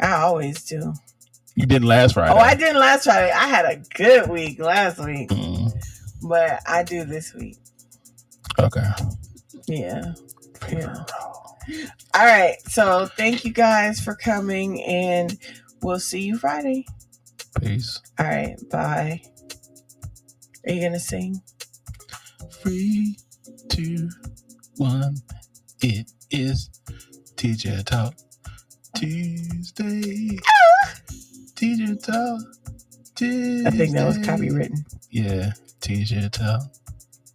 I 0.00 0.12
always 0.12 0.62
do. 0.64 0.94
You 1.56 1.66
didn't 1.66 1.86
last 1.86 2.14
Friday. 2.14 2.32
Oh, 2.34 2.38
I 2.38 2.54
didn't 2.54 2.80
last 2.80 3.04
Friday. 3.04 3.30
I 3.30 3.46
had 3.46 3.64
a 3.64 3.76
good 3.94 4.28
week 4.28 4.58
last 4.58 4.98
week, 4.98 5.28
Mm, 5.28 5.63
but 6.24 6.60
I 6.66 6.82
do 6.82 7.04
this 7.04 7.34
week. 7.34 7.58
okay. 8.58 8.88
Yeah. 9.66 10.14
Yeah. 10.70 11.04
All 12.14 12.24
right. 12.26 12.56
So 12.66 13.06
thank 13.06 13.44
you 13.44 13.52
guys 13.52 14.00
for 14.00 14.14
coming, 14.14 14.82
and 14.82 15.36
we'll 15.82 16.00
see 16.00 16.22
you 16.22 16.38
Friday. 16.38 16.86
Peace. 17.60 18.00
All 18.18 18.26
right. 18.26 18.56
Bye. 18.70 19.22
Are 20.66 20.72
you 20.72 20.80
gonna 20.82 20.98
sing? 21.00 21.40
Three, 22.52 23.18
two, 23.68 24.08
one. 24.76 25.16
It 25.82 26.10
is 26.30 26.70
Teacher 27.36 27.82
Talk 27.82 28.14
Tuesday. 28.96 30.38
Ah! 30.46 30.94
Teacher 31.56 31.94
Talk 31.96 32.40
Tuesday. 33.14 33.68
I 33.68 33.70
think 33.70 33.92
that 33.94 34.06
was 34.06 34.18
copywritten. 34.18 34.78
Yeah, 35.10 35.52
Teacher 35.84 36.28
Talk 36.30 36.62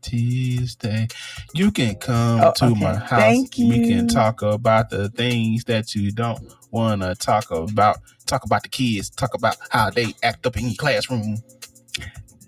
Tuesday. 0.01 1.07
You 1.53 1.71
can 1.71 1.95
come 1.95 2.41
Oh, 2.41 2.53
to 2.57 2.65
okay. 2.65 2.81
my 2.83 2.95
house. 2.95 3.09
Thank 3.21 3.57
We 3.57 3.87
can 3.87 4.07
talk 4.07 4.41
about 4.41 4.89
the 4.89 5.09
things 5.09 5.65
that 5.65 5.95
you 5.95 6.11
don't 6.11 6.41
want 6.71 7.01
to 7.03 7.15
talk 7.15 7.51
about. 7.51 7.99
Talk 8.25 8.45
about 8.45 8.63
the 8.63 8.69
kids. 8.69 9.09
Talk 9.11 9.35
about 9.35 9.57
how 9.69 9.91
they 9.91 10.13
act 10.23 10.45
up 10.47 10.57
in 10.57 10.65
your 10.67 10.75
classroom. 10.77 11.37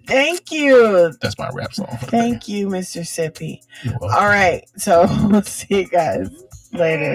Thank 0.08 0.52
you. 0.52 1.14
That's 1.22 1.38
my 1.38 1.50
rap 1.54 1.74
song. 1.74 1.88
for 2.00 2.06
the 2.08 2.12
day. 2.12 2.18
Thank 2.20 2.48
you, 2.48 2.68
Mr. 2.68 3.02
Sippy. 3.02 3.62
All 4.02 4.26
right. 4.28 4.64
So 4.78 5.08
we'll 5.30 5.44
see 5.44 5.82
you 5.82 5.88
guys 5.88 6.30
later. 6.74 7.10